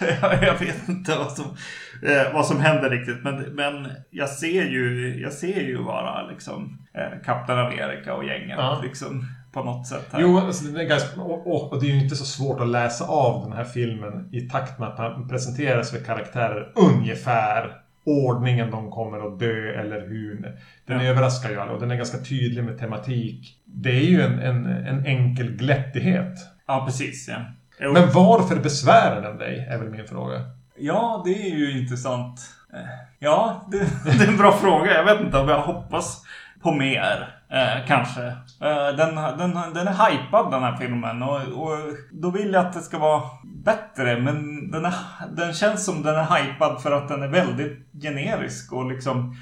jag, 0.00 0.42
jag, 0.42 0.58
vet 0.58 0.88
inte 0.88 1.16
vad 1.16 1.32
som, 1.32 1.56
eh, 2.02 2.32
vad 2.34 2.46
som 2.46 2.60
händer 2.60 2.90
riktigt. 2.90 3.22
Men, 3.22 3.36
men 3.40 3.88
jag 4.10 4.28
ser 4.28 4.64
ju, 4.64 5.14
jag 5.22 5.32
ser 5.32 5.60
ju 5.60 5.84
bara 5.84 6.26
liksom 6.26 6.86
eh, 6.94 7.24
Kapten 7.24 7.58
Amerika 7.58 8.14
och 8.14 8.24
gänget. 8.24 8.58
Ja. 8.58 8.80
Liksom 8.82 9.24
på 9.58 9.64
något 9.64 9.86
sätt. 9.86 10.06
Här. 10.10 10.20
Jo, 10.20 10.38
alltså, 10.38 10.64
det 10.64 10.82
är 10.82 10.88
ganska, 10.88 11.20
och, 11.20 11.72
och, 11.72 11.80
det 11.80 11.86
är 11.86 11.90
ju 11.90 12.02
inte 12.02 12.16
så 12.16 12.24
svårt 12.24 12.60
att 12.60 12.68
läsa 12.68 13.04
av 13.04 13.42
den 13.42 13.52
här 13.52 13.64
filmen 13.64 14.28
i 14.32 14.40
takt 14.40 14.78
med 14.78 14.88
att 14.88 14.98
man 14.98 15.28
presenteras 15.28 15.90
för 15.90 15.98
karaktärer 15.98 16.72
ungefär 16.74 17.82
ordningen 18.04 18.70
de 18.70 18.90
kommer 18.90 19.26
att 19.26 19.38
dö 19.38 19.80
eller 19.80 20.00
hur. 20.00 20.58
Den 20.86 21.00
ja. 21.00 21.10
överraskar 21.10 21.50
ju 21.50 21.60
alla 21.60 21.72
och 21.72 21.80
den 21.80 21.90
är 21.90 21.96
ganska 21.96 22.18
tydlig 22.18 22.64
med 22.64 22.78
tematik. 22.78 23.58
Det 23.64 23.90
är 23.90 24.04
ju 24.04 24.20
en, 24.20 24.38
en, 24.38 24.66
en 24.66 25.06
enkel 25.06 25.50
glättighet. 25.50 26.34
Ja, 26.66 26.82
precis. 26.86 27.28
Ja. 27.28 27.36
Jo. 27.80 27.92
Men 27.92 28.12
varför 28.12 28.56
besvärar 28.56 29.22
den 29.22 29.38
dig? 29.38 29.66
Är 29.70 29.78
väl 29.78 29.90
min 29.90 30.06
fråga. 30.06 30.40
Ja, 30.76 31.22
det 31.24 31.50
är 31.50 31.56
ju 31.56 31.80
intressant. 31.80 32.40
Eh, 32.72 32.80
ja, 33.18 33.68
det, 33.70 33.78
det 34.18 34.24
är 34.24 34.28
en 34.28 34.36
bra 34.36 34.52
fråga. 34.52 34.94
Jag 34.94 35.04
vet 35.04 35.20
inte 35.20 35.38
om 35.38 35.48
jag 35.48 35.62
hoppas 35.62 36.22
på 36.62 36.72
mer. 36.72 37.37
Eh, 37.50 37.86
kanske. 37.86 38.26
Eh, 38.60 38.96
den, 38.96 39.14
den, 39.14 39.74
den 39.74 39.88
är 39.88 40.10
hypad 40.10 40.50
den 40.50 40.62
här 40.62 40.76
filmen 40.76 41.22
och, 41.22 41.40
och 41.40 41.78
då 42.12 42.30
vill 42.30 42.52
jag 42.52 42.66
att 42.66 42.72
det 42.72 42.80
ska 42.80 42.98
vara 42.98 43.22
bättre. 43.44 44.20
Men 44.20 44.70
den, 44.70 44.84
är, 44.84 44.94
den 45.36 45.52
känns 45.52 45.84
som 45.84 46.02
den 46.02 46.14
är 46.14 46.24
hypad 46.36 46.82
för 46.82 46.92
att 46.92 47.08
den 47.08 47.22
är 47.22 47.28
väldigt 47.28 47.78
generisk 48.02 48.72
och 48.72 48.86
liksom 48.86 49.36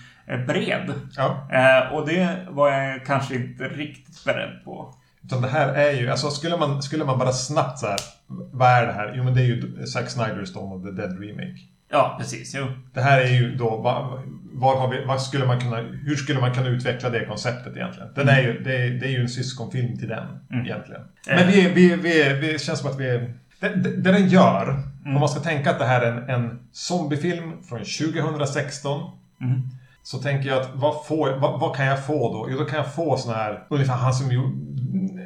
bred. 0.46 0.92
Ja. 1.16 1.48
Eh, 1.52 1.92
och 1.92 2.06
det 2.06 2.46
var 2.50 2.70
jag 2.70 3.06
kanske 3.06 3.34
inte 3.34 3.64
riktigt 3.64 4.24
beredd 4.24 4.64
på. 4.64 4.94
Utan 5.24 5.42
det 5.42 5.48
här 5.48 5.68
är 5.68 5.92
ju, 5.92 6.10
alltså 6.10 6.30
skulle 6.30 6.56
man, 6.56 6.82
skulle 6.82 7.04
man 7.04 7.18
bara 7.18 7.32
snabbt 7.32 7.78
så 7.78 7.86
här, 7.86 7.98
vad 8.52 8.68
är 8.68 8.86
det 8.86 8.92
här? 8.92 9.12
Jo 9.16 9.24
men 9.24 9.34
det 9.34 9.40
är 9.40 9.44
ju 9.44 9.86
Zack 9.86 10.10
Snyders 10.10 10.54
Dawn 10.54 10.72
of 10.72 10.82
the 10.82 10.90
Dead 10.90 11.20
Remake. 11.20 11.60
Ja, 11.90 12.16
precis. 12.18 12.54
Jo. 12.54 12.66
Det 12.94 13.00
här 13.00 13.20
är 13.20 13.28
ju 13.28 13.54
då, 13.56 13.76
vad 14.52 14.78
har 14.78 14.88
vi, 14.90 15.04
vad 15.04 15.22
skulle 15.22 15.46
man 15.46 15.60
kunna, 15.60 15.76
hur 15.76 16.16
skulle 16.16 16.40
man 16.40 16.54
kunna 16.54 16.68
utveckla 16.68 17.10
det 17.10 17.24
konceptet 17.26 17.76
egentligen? 17.76 18.08
Den 18.14 18.28
är 18.28 18.42
ju, 18.42 18.60
det, 18.62 18.76
är, 18.76 18.90
det 18.90 19.06
är 19.06 19.10
ju 19.10 19.20
en 19.20 19.28
syskonfilm 19.28 19.98
till 19.98 20.08
den 20.08 20.26
Mm. 20.50 20.66
egentligen. 20.66 21.02
Men 21.26 21.46
vi, 21.46 21.68
vi, 21.68 21.96
vi, 21.96 22.32
vi 22.40 22.58
känns 22.58 22.78
som 22.78 22.90
att 22.90 23.00
vi 23.00 23.08
är, 23.08 23.34
det, 23.60 23.68
det, 23.68 23.96
det 23.96 24.12
den 24.12 24.28
gör, 24.28 24.82
om 25.06 25.12
man 25.20 25.28
ska 25.28 25.40
tänka 25.40 25.70
att 25.70 25.78
det 25.78 25.84
här 25.84 26.00
är 26.00 26.12
en, 26.12 26.30
en 26.30 26.58
zombiefilm 26.72 27.52
från 27.68 27.78
2016. 27.78 29.10
Mm. 29.40 29.60
Så 30.02 30.18
tänker 30.18 30.48
jag 30.48 30.60
att 30.60 30.70
vad, 30.74 31.06
får, 31.06 31.30
vad, 31.30 31.60
vad 31.60 31.76
kan 31.76 31.86
jag 31.86 32.06
få 32.06 32.32
då? 32.32 32.50
Jo, 32.50 32.58
då 32.58 32.64
kan 32.64 32.78
jag 32.78 32.94
få 32.94 33.16
sån 33.16 33.34
här, 33.34 33.62
ungefär 33.70 33.94
han 33.94 34.14
som 34.14 34.32
gjorde 34.32 34.56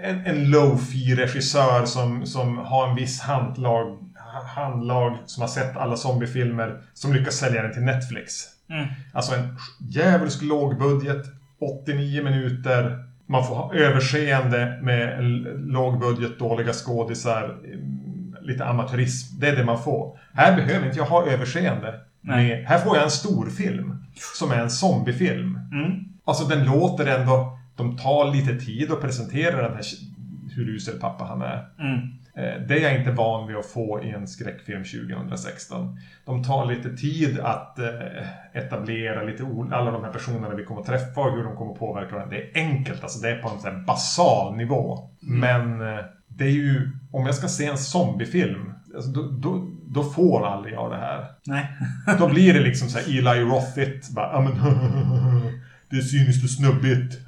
en, 0.02 0.26
en 0.26 0.50
low-fi 0.50 1.14
regissör 1.14 1.85
som, 1.85 2.26
som 2.26 2.59
har 2.59 2.88
en 2.88 2.95
viss 2.97 3.21
handlag, 3.21 3.99
handlag 4.46 5.18
som 5.26 5.40
har 5.40 5.49
sett 5.49 5.76
alla 5.76 5.96
zombiefilmer 5.96 6.80
som 6.94 7.12
lyckas 7.12 7.34
sälja 7.34 7.62
den 7.62 7.72
till 7.72 7.82
Netflix. 7.82 8.32
Mm. 8.70 8.87
Alltså 9.12 9.34
en 9.34 9.56
djävulsk 9.80 10.42
lågbudget, 10.42 11.26
89 11.60 12.25
minuter. 12.25 13.04
Man 13.26 13.46
får 13.46 13.54
ha 13.54 13.75
överseende 13.75 14.78
med 14.82 15.25
lågbudget, 15.56 16.38
dåliga 16.38 16.72
skådisar, 16.72 17.58
mm, 17.64 18.37
lite 18.40 18.64
amatörism. 18.64 19.40
Det 19.40 19.49
är 19.49 19.56
det 19.56 19.64
man 19.64 19.82
får. 19.82 20.18
Här 20.34 20.56
behöver 20.56 20.87
inte 20.87 20.99
jag 20.99 21.06
ha 21.06 21.26
överseende. 21.26 22.00
Med, 22.20 22.64
här 22.66 22.78
får 22.78 22.96
jag 22.96 23.04
en 23.04 23.10
stor 23.10 23.46
film 23.46 24.04
som 24.38 24.50
är 24.50 24.58
en 24.58 24.70
zombiefilm. 24.70 25.58
Mm. 25.72 26.04
Alltså 26.25 26.44
den 26.44 26.64
låter 26.64 27.06
ändå... 27.06 27.56
De 27.76 27.96
tar 27.96 28.32
lite 28.32 28.64
tid 28.64 28.92
att 28.92 29.00
presentera 29.00 29.62
den 29.62 29.75
här 29.75 29.84
hur 30.50 30.68
usel 30.68 30.99
pappa 30.99 31.25
han 31.25 31.42
är. 31.42 31.68
Mm. 31.78 31.99
Eh, 32.34 32.66
Det 32.68 32.75
är 32.75 32.80
jag 32.80 32.99
inte 32.99 33.10
van 33.10 33.49
vid 33.49 33.56
att 33.56 33.66
få 33.66 34.02
i 34.04 34.10
en 34.10 34.28
skräckfilm 34.28 34.84
2016. 34.84 35.99
De 36.25 36.44
tar 36.44 36.66
lite 36.66 36.96
tid 36.96 37.40
att 37.40 37.78
eh, 37.78 37.87
etablera 38.52 39.22
lite 39.22 39.42
alla 39.72 39.90
de 39.90 40.04
här 40.04 40.12
personerna 40.12 40.54
vi 40.54 40.64
kommer 40.64 40.80
att 40.80 40.87
träffa 40.87 41.20
och 41.20 41.37
hur 41.37 41.44
de 41.44 41.56
kommer 41.56 41.75
påverka 41.75 42.14
varandra. 42.14 42.37
Det 42.37 42.42
är 42.42 42.62
enkelt, 42.64 43.02
alltså 43.02 43.20
det 43.20 43.30
är 43.30 43.42
på 43.42 43.49
en 43.49 43.60
sån 43.60 43.84
basal 43.84 44.56
nivå. 44.56 45.08
Men 45.20 45.80
eh, 45.80 46.04
det 46.28 46.44
är 46.44 46.50
ju, 46.50 46.90
om 47.12 47.26
jag 47.26 47.34
ska 47.34 47.49
se 47.49 47.66
en 47.66 47.78
zombiefilm, 47.78 48.72
alltså 48.94 49.10
då, 49.10 49.22
då, 49.22 49.70
då 49.88 50.04
får 50.04 50.46
aldrig 50.46 50.75
jag 50.75 50.90
det 50.90 50.96
här. 50.96 51.26
Nej. 51.46 51.66
Då 52.18 52.28
blir 52.28 52.54
det 52.54 52.60
liksom 52.60 52.88
så 52.88 52.99
här 52.99 53.18
Eli 53.18 53.40
Rothigt, 53.40 54.10
bara, 54.10 54.32
ja 54.32 54.40
men 54.40 54.52
det 55.90 55.96
är 55.96 56.00
cyniskt 56.00 56.44
och 56.44 56.50
snubbigt. 56.50 57.18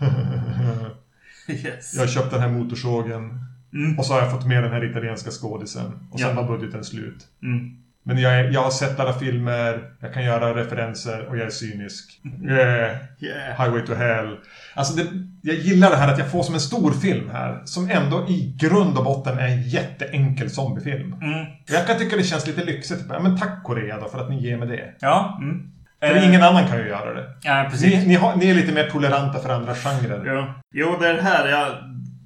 yes. 1.48 1.94
Jag 1.94 2.02
har 2.02 2.08
köpt 2.08 2.30
den 2.30 2.40
här 2.40 2.48
motorsågen. 2.48 3.38
Mm. 3.74 3.98
Och 3.98 4.06
så 4.06 4.12
har 4.12 4.20
jag 4.20 4.30
fått 4.30 4.46
med 4.46 4.62
den 4.62 4.72
här 4.72 4.84
italienska 4.90 5.30
skådisen. 5.30 5.92
Och 6.10 6.20
sen 6.20 6.28
Ja. 6.36 6.42
var 6.42 6.56
budgeten 6.58 6.84
slut. 6.84 7.26
Mm. 7.42 7.76
Men 8.04 8.18
jag, 8.18 8.52
jag 8.52 8.62
har 8.62 8.70
sett 8.70 9.00
alla 9.00 9.12
filmer, 9.12 9.82
jag 10.00 10.14
kan 10.14 10.24
göra 10.24 10.54
referenser 10.56 11.26
och 11.28 11.36
jag 11.38 11.46
är 11.46 11.50
cynisk. 11.50 12.20
Mm. 12.24 12.48
Yeah, 12.48 12.96
Yeah. 13.20 13.60
Highway 13.62 13.86
to 13.86 13.94
Hell. 13.94 14.36
Alltså 14.74 14.96
det, 14.96 15.06
jag 15.42 15.56
gillar 15.56 15.90
det 15.90 15.96
här 15.96 16.12
att 16.12 16.18
jag 16.18 16.30
får 16.30 16.42
som 16.42 16.54
en 16.54 16.60
stor 16.60 16.92
film 16.92 17.30
här. 17.32 17.62
Som 17.64 17.90
ändå 17.90 18.26
i 18.28 18.54
grund 18.58 18.98
och 18.98 19.04
botten 19.04 19.38
är 19.38 19.48
en 19.48 19.62
jätteenkel 19.62 20.50
zombiefilm. 20.50 21.12
Mm. 21.22 21.46
Jag 21.68 21.86
kan 21.86 21.98
tycka 21.98 22.16
det 22.16 22.22
känns 22.22 22.46
lite 22.46 22.64
lyxigt. 22.64 23.04
Ja, 23.08 23.20
men 23.20 23.38
tack 23.38 23.64
Korea 23.64 24.00
då 24.00 24.08
för 24.08 24.18
att 24.18 24.30
ni 24.30 24.42
ger 24.42 24.56
mig 24.56 24.68
det. 24.68 24.94
Ja. 25.00 25.38
Mm. 25.42 25.68
För 26.00 26.16
Eh, 26.16 26.28
ingen 26.28 26.42
annan 26.42 26.66
kan 26.66 26.78
ju 26.78 26.88
göra 26.88 27.14
det. 27.14 27.26
Ja, 27.42 27.66
precis. 27.70 27.94
Ni, 27.94 28.06
ni, 28.06 28.14
har, 28.14 28.36
ni 28.36 28.50
är 28.50 28.54
lite 28.54 28.72
mer 28.72 28.90
toleranta 28.90 29.38
för 29.38 29.48
andra 29.48 29.74
genrer. 29.74 30.22
Jo. 30.26 30.44
jo, 30.74 30.96
det 31.00 31.22
här 31.22 31.48
jag 31.48 31.66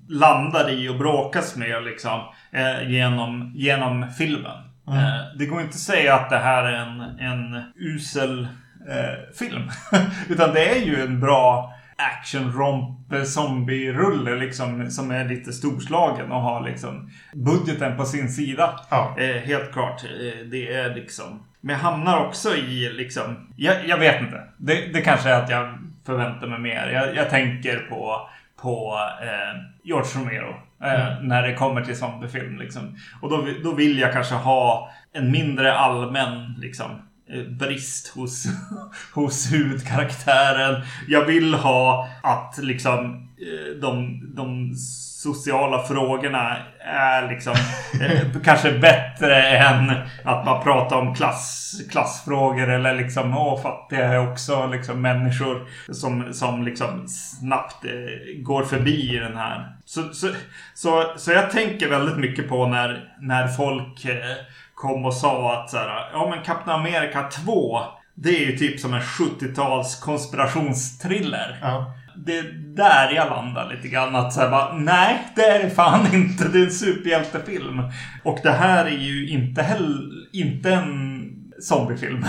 landar 0.08 0.70
i 0.70 0.88
och 0.88 0.98
bråkas 0.98 1.56
med 1.56 1.84
liksom. 1.84 2.20
Eh, 2.50 2.90
genom, 2.90 3.52
genom 3.54 4.10
filmen. 4.18 4.56
Mm. 4.88 4.98
Eh, 4.98 5.20
det 5.38 5.46
går 5.46 5.60
inte 5.60 5.74
att 5.74 5.78
säga 5.78 6.14
att 6.14 6.30
det 6.30 6.38
här 6.38 6.64
är 6.64 6.72
en, 6.72 7.00
en 7.00 7.62
usel 7.76 8.48
eh, 8.88 9.34
film. 9.38 9.70
Utan 10.28 10.54
det 10.54 10.68
är 10.68 10.86
ju 10.86 11.02
en 11.02 11.20
bra 11.20 11.72
action-romp 11.96 13.12
eh, 13.12 13.22
zombie-rulle 13.22 14.36
liksom. 14.36 14.90
Som 14.90 15.10
är 15.10 15.24
lite 15.24 15.52
storslagen 15.52 16.32
och 16.32 16.40
har 16.40 16.68
liksom 16.68 17.10
budgeten 17.32 17.96
på 17.96 18.04
sin 18.04 18.28
sida. 18.28 18.80
Ja. 18.90 19.16
Eh, 19.18 19.42
helt 19.42 19.72
klart. 19.72 20.04
Eh, 20.04 20.46
det 20.46 20.72
är 20.72 20.94
liksom... 20.94 21.42
Men 21.60 21.72
jag 21.72 21.82
hamnar 21.82 22.26
också 22.26 22.56
i 22.56 22.92
liksom... 22.92 23.52
Jag, 23.56 23.88
jag 23.88 23.98
vet 23.98 24.20
inte. 24.20 24.42
Det, 24.56 24.92
det 24.92 25.00
kanske 25.00 25.28
är 25.28 25.42
att 25.42 25.50
jag 25.50 25.78
förväntar 26.06 26.46
mig 26.46 26.58
mer. 26.58 26.90
Jag, 26.90 27.16
jag 27.16 27.30
tänker 27.30 27.78
på, 27.78 28.28
på 28.62 28.98
eh, 29.22 29.60
George 29.84 30.10
Romero. 30.16 30.48
Eh, 30.82 31.22
När 31.22 31.42
det 31.42 31.54
kommer 31.54 31.84
till 31.84 31.98
zombiefilm 31.98 32.58
liksom. 32.58 32.96
Och 33.20 33.30
då, 33.30 33.48
då 33.64 33.72
vill 33.72 33.98
jag 33.98 34.12
kanske 34.12 34.34
ha 34.34 34.90
en 35.12 35.30
mindre 35.30 35.78
allmän 35.78 36.54
liksom 36.58 36.90
eh, 37.30 37.42
brist 37.42 38.08
hos, 38.08 38.44
hos 39.14 39.52
huvudkaraktären. 39.52 40.82
Jag 41.08 41.24
vill 41.24 41.54
ha 41.54 42.08
att 42.22 42.58
liksom 42.62 43.28
eh, 43.38 43.80
de, 43.80 44.20
de 44.36 44.74
sociala 45.16 45.82
frågorna 45.82 46.56
är 46.80 47.28
liksom 47.28 47.54
eh, 48.00 48.42
kanske 48.44 48.72
bättre 48.78 49.42
än 49.42 49.90
att 50.24 50.44
man 50.44 50.62
pratar 50.62 50.96
om 50.96 51.14
klass, 51.14 51.74
klassfrågor 51.90 52.70
eller 52.70 52.94
liksom 52.94 53.36
åh 53.36 53.62
fattiga 53.62 54.04
är 54.04 54.32
också 54.32 54.66
liksom 54.66 55.02
människor 55.02 55.68
som, 55.92 56.34
som 56.34 56.62
liksom 56.62 57.08
snabbt 57.08 57.84
eh, 57.84 58.42
går 58.42 58.62
förbi 58.62 59.18
den 59.18 59.36
här. 59.36 59.76
Så, 59.84 60.02
så, 60.02 60.28
så, 60.74 61.12
så 61.16 61.32
jag 61.32 61.50
tänker 61.50 61.88
väldigt 61.88 62.18
mycket 62.18 62.48
på 62.48 62.66
när, 62.66 63.14
när 63.20 63.48
folk 63.48 64.04
eh, 64.04 64.36
kom 64.74 65.04
och 65.04 65.14
sa 65.14 65.54
att 65.54 65.70
så 65.70 65.76
här, 65.76 66.10
ja 66.12 66.28
men 66.30 66.44
Captain 66.44 66.80
America 66.80 67.22
2 67.44 67.80
det 68.14 68.28
är 68.28 68.50
ju 68.50 68.56
typ 68.56 68.80
som 68.80 68.94
en 68.94 69.00
70-tals 69.00 70.00
konspirationstriller. 70.00 71.58
Ja. 71.62 71.94
Det 72.16 72.38
är 72.38 72.76
där 72.76 73.12
jag 73.14 73.28
landar 73.30 73.72
lite 73.74 73.88
grann. 73.88 74.14
Att 74.16 74.32
säga 74.32 74.50
bara, 74.50 74.72
nej, 74.72 75.18
det 75.36 75.42
är 75.42 75.62
det 75.62 75.70
fan 75.70 76.06
inte. 76.14 76.48
Det 76.48 76.58
är 76.58 76.64
en 76.64 76.70
superhjältefilm. 76.70 77.82
Och 78.22 78.38
det 78.42 78.50
här 78.52 78.84
är 78.84 78.90
ju 78.98 79.28
inte 79.28 79.62
heller, 79.62 79.98
inte 80.32 80.70
en 80.72 81.22
zombiefilm. 81.60 82.24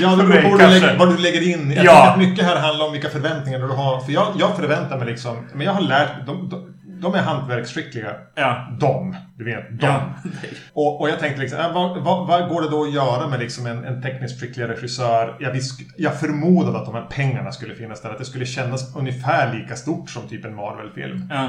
Ja, 0.00 0.10
det 0.16 0.24
beror 0.24 0.42
på 0.42 0.48
vad 0.50 0.60
du, 0.60 0.80
lägger, 0.80 0.98
vad 0.98 1.08
du 1.08 1.16
lägger 1.22 1.48
in. 1.48 1.70
Jag 1.72 1.84
Ja. 1.84 2.10
att 2.10 2.18
mycket 2.18 2.44
här 2.44 2.56
handlar 2.56 2.86
om 2.86 2.92
vilka 2.92 3.08
förväntningar 3.08 3.58
du 3.58 3.66
har. 3.66 4.00
För 4.00 4.12
jag, 4.12 4.26
jag 4.38 4.56
förväntar 4.56 4.98
mig 4.98 5.06
liksom... 5.06 5.46
Men 5.54 5.66
jag 5.66 5.72
har 5.72 5.80
lärt 5.80 6.26
de, 6.26 6.48
de, 6.48 6.69
de 7.00 7.14
är 7.14 7.22
hantverksskickliga. 7.22 8.14
ja. 8.34 8.68
De. 8.80 9.16
Du 9.36 9.44
vet, 9.44 9.80
de. 9.80 9.86
Ja. 9.86 10.02
Och, 10.72 11.00
och 11.00 11.08
jag 11.08 11.18
tänkte 11.18 11.40
liksom, 11.40 11.58
äh, 11.58 11.72
vad, 11.74 12.02
vad, 12.02 12.26
vad 12.26 12.48
går 12.48 12.62
det 12.62 12.68
då 12.70 12.82
att 12.82 12.92
göra 12.92 13.28
med 13.28 13.40
liksom 13.40 13.66
en, 13.66 13.84
en 13.84 14.02
tekniskt 14.02 14.40
skicklig 14.40 14.68
regissör? 14.68 15.36
Jag, 15.40 15.56
jag 15.96 16.20
förmodade 16.20 16.78
att 16.78 16.84
de 16.84 16.94
här 16.94 17.06
pengarna 17.10 17.52
skulle 17.52 17.74
finnas 17.74 18.02
där. 18.02 18.10
Att 18.10 18.18
det 18.18 18.24
skulle 18.24 18.46
kännas 18.46 18.96
ungefär 18.96 19.54
lika 19.54 19.76
stort 19.76 20.10
som 20.10 20.28
typ 20.28 20.44
en 20.44 20.54
Marvel-film. 20.54 21.28
Ja. 21.30 21.44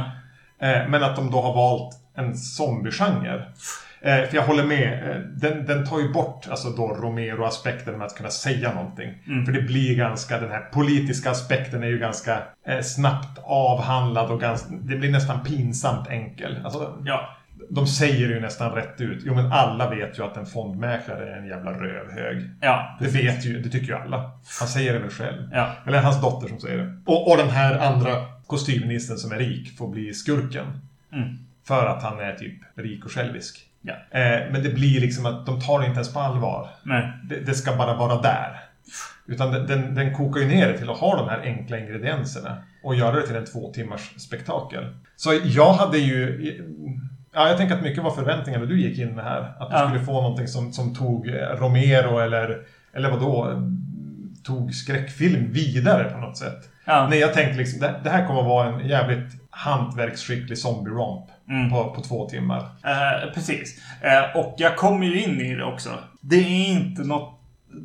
Eh, 0.67 0.89
men 0.89 1.03
att 1.03 1.15
de 1.15 1.31
då 1.31 1.41
har 1.41 1.53
valt 1.53 1.95
en 2.15 2.35
zombie-genre. 2.35 3.45
Eh, 4.03 4.25
för 4.29 4.35
jag 4.35 4.43
håller 4.43 4.63
med. 4.63 5.09
Eh, 5.09 5.15
den, 5.21 5.65
den 5.65 5.85
tar 5.87 5.99
ju 5.99 6.09
bort 6.13 6.47
alltså 6.49 6.69
då 6.69 6.87
Romero-aspekten 6.87 7.97
med 7.97 8.07
att 8.07 8.15
kunna 8.17 8.29
säga 8.29 8.73
någonting. 8.73 9.13
Mm. 9.27 9.45
För 9.45 9.51
det 9.53 9.61
blir 9.61 9.95
ganska, 9.95 10.39
den 10.39 10.51
här 10.51 10.61
politiska 10.71 11.31
aspekten 11.31 11.83
är 11.83 11.87
ju 11.87 11.97
ganska 11.99 12.37
eh, 12.67 12.81
snabbt 12.81 13.39
avhandlad 13.43 14.31
och 14.31 14.41
ganska, 14.41 14.69
det 14.71 14.95
blir 14.95 15.11
nästan 15.11 15.43
pinsamt 15.43 16.07
enkel. 16.09 16.57
Alltså, 16.63 16.97
Ja. 17.05 17.37
de 17.69 17.87
säger 17.87 18.27
ju 18.29 18.39
nästan 18.39 18.71
rätt 18.71 19.01
ut. 19.01 19.21
Jo 19.25 19.35
men 19.35 19.51
alla 19.51 19.89
vet 19.89 20.19
ju 20.19 20.23
att 20.23 20.37
en 20.37 20.45
fondmäklare 20.45 21.33
är 21.33 21.37
en 21.37 21.47
jävla 21.47 21.71
rövhög. 21.71 22.49
Ja. 22.61 22.97
Det 22.99 23.07
vet 23.07 23.45
ju, 23.45 23.61
det 23.61 23.69
tycker 23.69 23.87
ju 23.87 23.93
alla. 23.95 24.31
Han 24.59 24.67
säger 24.67 24.93
det 24.93 24.99
väl 24.99 25.09
själv. 25.09 25.49
Ja. 25.53 25.71
Eller 25.87 26.01
hans 26.01 26.21
dotter 26.21 26.47
som 26.47 26.59
säger 26.59 26.77
det. 26.77 27.01
Och, 27.05 27.31
och 27.31 27.37
den 27.37 27.49
här 27.49 27.79
andra 27.79 28.11
kostymministern 28.47 29.17
som 29.17 29.31
är 29.31 29.37
rik 29.37 29.77
får 29.77 29.87
bli 29.87 30.13
skurken. 30.13 30.65
Mm. 31.13 31.37
För 31.67 31.85
att 31.85 32.03
han 32.03 32.19
är 32.19 32.33
typ 32.33 32.61
rik 32.75 33.05
och 33.05 33.11
självisk. 33.11 33.67
Ja. 33.81 33.93
Eh, 34.19 34.51
men 34.51 34.63
det 34.63 34.69
blir 34.69 35.01
liksom 35.01 35.25
att 35.25 35.45
de 35.45 35.61
tar 35.61 35.79
det 35.79 35.85
inte 35.85 35.97
ens 35.97 36.13
på 36.13 36.19
allvar. 36.19 36.69
Nej. 36.83 37.11
Det, 37.29 37.35
det 37.39 37.53
ska 37.53 37.75
bara 37.75 37.93
vara 37.95 38.21
där. 38.21 38.59
Utan 39.27 39.51
den, 39.51 39.67
den, 39.67 39.95
den 39.95 40.13
kokar 40.15 40.41
ju 40.41 40.47
ner 40.47 40.67
det 40.67 40.77
till 40.77 40.89
att 40.89 40.97
ha 40.97 41.15
de 41.17 41.29
här 41.29 41.39
enkla 41.43 41.79
ingredienserna. 41.79 42.57
Och 42.83 42.95
göra 42.95 43.15
det 43.15 43.27
till 43.27 43.35
en 43.35 43.45
två 43.45 43.73
timmars 43.73 44.13
spektakel. 44.17 44.95
Så 45.15 45.29
jag 45.43 45.73
hade 45.73 45.97
ju... 45.97 46.41
Ja, 47.33 47.47
jag 47.47 47.57
tänker 47.57 47.75
att 47.75 47.81
mycket 47.83 48.03
var 48.03 48.11
förväntningarna 48.11 48.65
du 48.65 48.81
gick 48.81 48.99
in 48.99 49.15
med 49.15 49.23
här. 49.25 49.41
Att 49.59 49.69
du 49.69 49.75
Ja. 49.75 49.87
skulle 49.87 50.05
få 50.05 50.21
någonting 50.21 50.47
som, 50.47 50.73
som 50.73 50.95
tog 50.95 51.27
eh, 51.27 51.33
Romero 51.33 52.19
eller, 52.19 52.57
eller 52.93 53.11
vadå? 53.11 53.61
tog 54.43 54.73
skräckfilm 54.75 55.51
vidare 55.51 56.03
på 56.03 56.17
något 56.17 56.37
sätt. 56.37 56.69
Ja. 56.85 57.07
Nej, 57.09 57.19
jag 57.19 57.33
tänkte 57.33 57.57
liksom, 57.57 57.79
det, 57.79 57.95
det 58.03 58.09
här 58.09 58.27
kommer 58.27 58.39
att 58.39 58.47
vara 58.47 58.67
en 58.67 58.87
jävligt 58.87 59.33
hantverksskicklig 59.49 60.57
zombie-romp 60.57 61.25
Mm. 61.49 61.69
på, 61.69 61.89
på 61.93 62.01
två 62.01 62.29
timmar. 62.29 62.59
Eh, 62.59 63.33
precis. 63.33 63.81
Eh, 64.01 64.37
och 64.37 64.55
jag 64.57 64.75
kommer 64.77 65.05
ju 65.05 65.21
in 65.23 65.41
i 65.41 65.55
det 65.55 65.63
också. 65.63 65.89
Det 66.21 66.35
är 66.35 66.69
inte 66.71 67.03
något... 67.03 67.39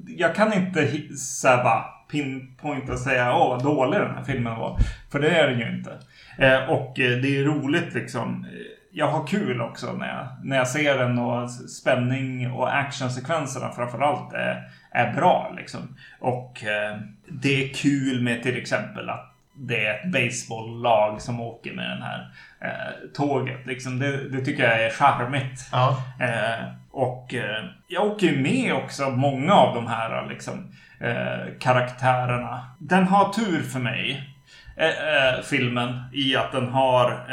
Jag 0.06 0.34
kan 0.34 0.52
inte 0.52 0.80
hi- 0.80 1.12
så 1.16 1.48
här 1.48 1.64
bara 1.64 1.84
pinpointa 2.10 2.92
och 2.92 2.98
säga 2.98 3.36
åh 3.36 3.48
vad 3.48 3.62
dålig 3.62 4.00
den 4.00 4.14
här 4.14 4.24
filmen 4.24 4.56
var. 4.58 4.78
För 5.12 5.20
det 5.20 5.30
är 5.30 5.46
den 5.50 5.58
ju 5.60 5.76
inte. 5.76 5.90
Eh, 6.38 6.70
och 6.70 7.00
eh, 7.00 7.18
det 7.18 7.38
är 7.38 7.44
roligt 7.44 7.94
liksom. 7.94 8.44
Eh, 8.44 8.50
Jag 8.92 9.06
har 9.08 9.26
kul 9.26 9.60
också 9.60 9.92
när 9.92 10.08
jag, 10.08 10.26
när 10.42 10.56
jag 10.56 10.68
ser 10.68 10.98
den 10.98 11.18
och 11.18 11.50
spänning 11.50 12.50
och 12.50 12.76
actionsekvenserna 12.78 13.70
framförallt 13.70 14.32
är, 14.32 14.62
är 14.90 15.12
bra 15.12 15.52
liksom. 15.56 15.96
Och 16.20 16.64
eh, 16.64 16.96
det 17.28 17.64
är 17.64 17.74
kul 17.74 18.22
med 18.22 18.42
till 18.42 18.56
exempel 18.56 19.10
att 19.10 19.32
det 19.58 19.86
är 19.86 19.94
ett 19.94 20.12
baseballlag 20.12 21.20
som 21.22 21.40
åker 21.40 21.72
med 21.72 21.90
den 21.90 22.02
här 22.02 22.28
eh, 22.60 23.10
tåget. 23.16 23.66
Liksom 23.66 23.98
det, 23.98 24.28
det 24.28 24.44
tycker 24.44 24.62
jag 24.64 24.84
är 24.84 24.90
charmigt. 24.90 25.68
Ja. 25.72 26.02
Eh, 26.20 26.64
och 26.90 27.34
eh, 27.34 27.64
jag 27.88 28.06
åker 28.06 28.26
ju 28.26 28.38
med 28.42 28.74
också 28.74 29.10
många 29.10 29.52
av 29.54 29.74
de 29.74 29.86
här 29.86 30.26
liksom, 30.28 30.72
eh, 31.00 31.58
karaktärerna. 31.60 32.66
Den 32.78 33.04
har 33.08 33.32
tur 33.32 33.62
för 33.62 33.78
mig. 33.80 34.32
Eh, 34.76 35.42
filmen 35.44 36.02
i 36.12 36.36
att 36.36 36.52
den 36.52 36.68
har 36.68 37.26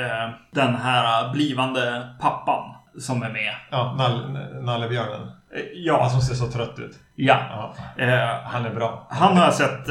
den 0.52 0.76
här 0.76 1.34
blivande 1.34 2.10
pappan 2.22 2.76
som 3.00 3.24
är 3.24 3.30
med. 3.30 3.54
Ja, 3.72 3.96
Nall, 3.98 4.38
Nallebjörnen. 4.64 5.32
Ja, 5.74 6.02
Han 6.02 6.10
som 6.10 6.22
ser 6.22 6.36
så 6.36 6.52
trött 6.52 6.80
ut. 6.80 7.00
ja. 7.16 7.74
Ja, 7.98 8.42
han 8.46 8.66
är 8.66 8.70
bra. 8.76 9.08
han 9.10 9.38
har 9.38 9.44
jag 9.46 9.54
sett 9.54 9.88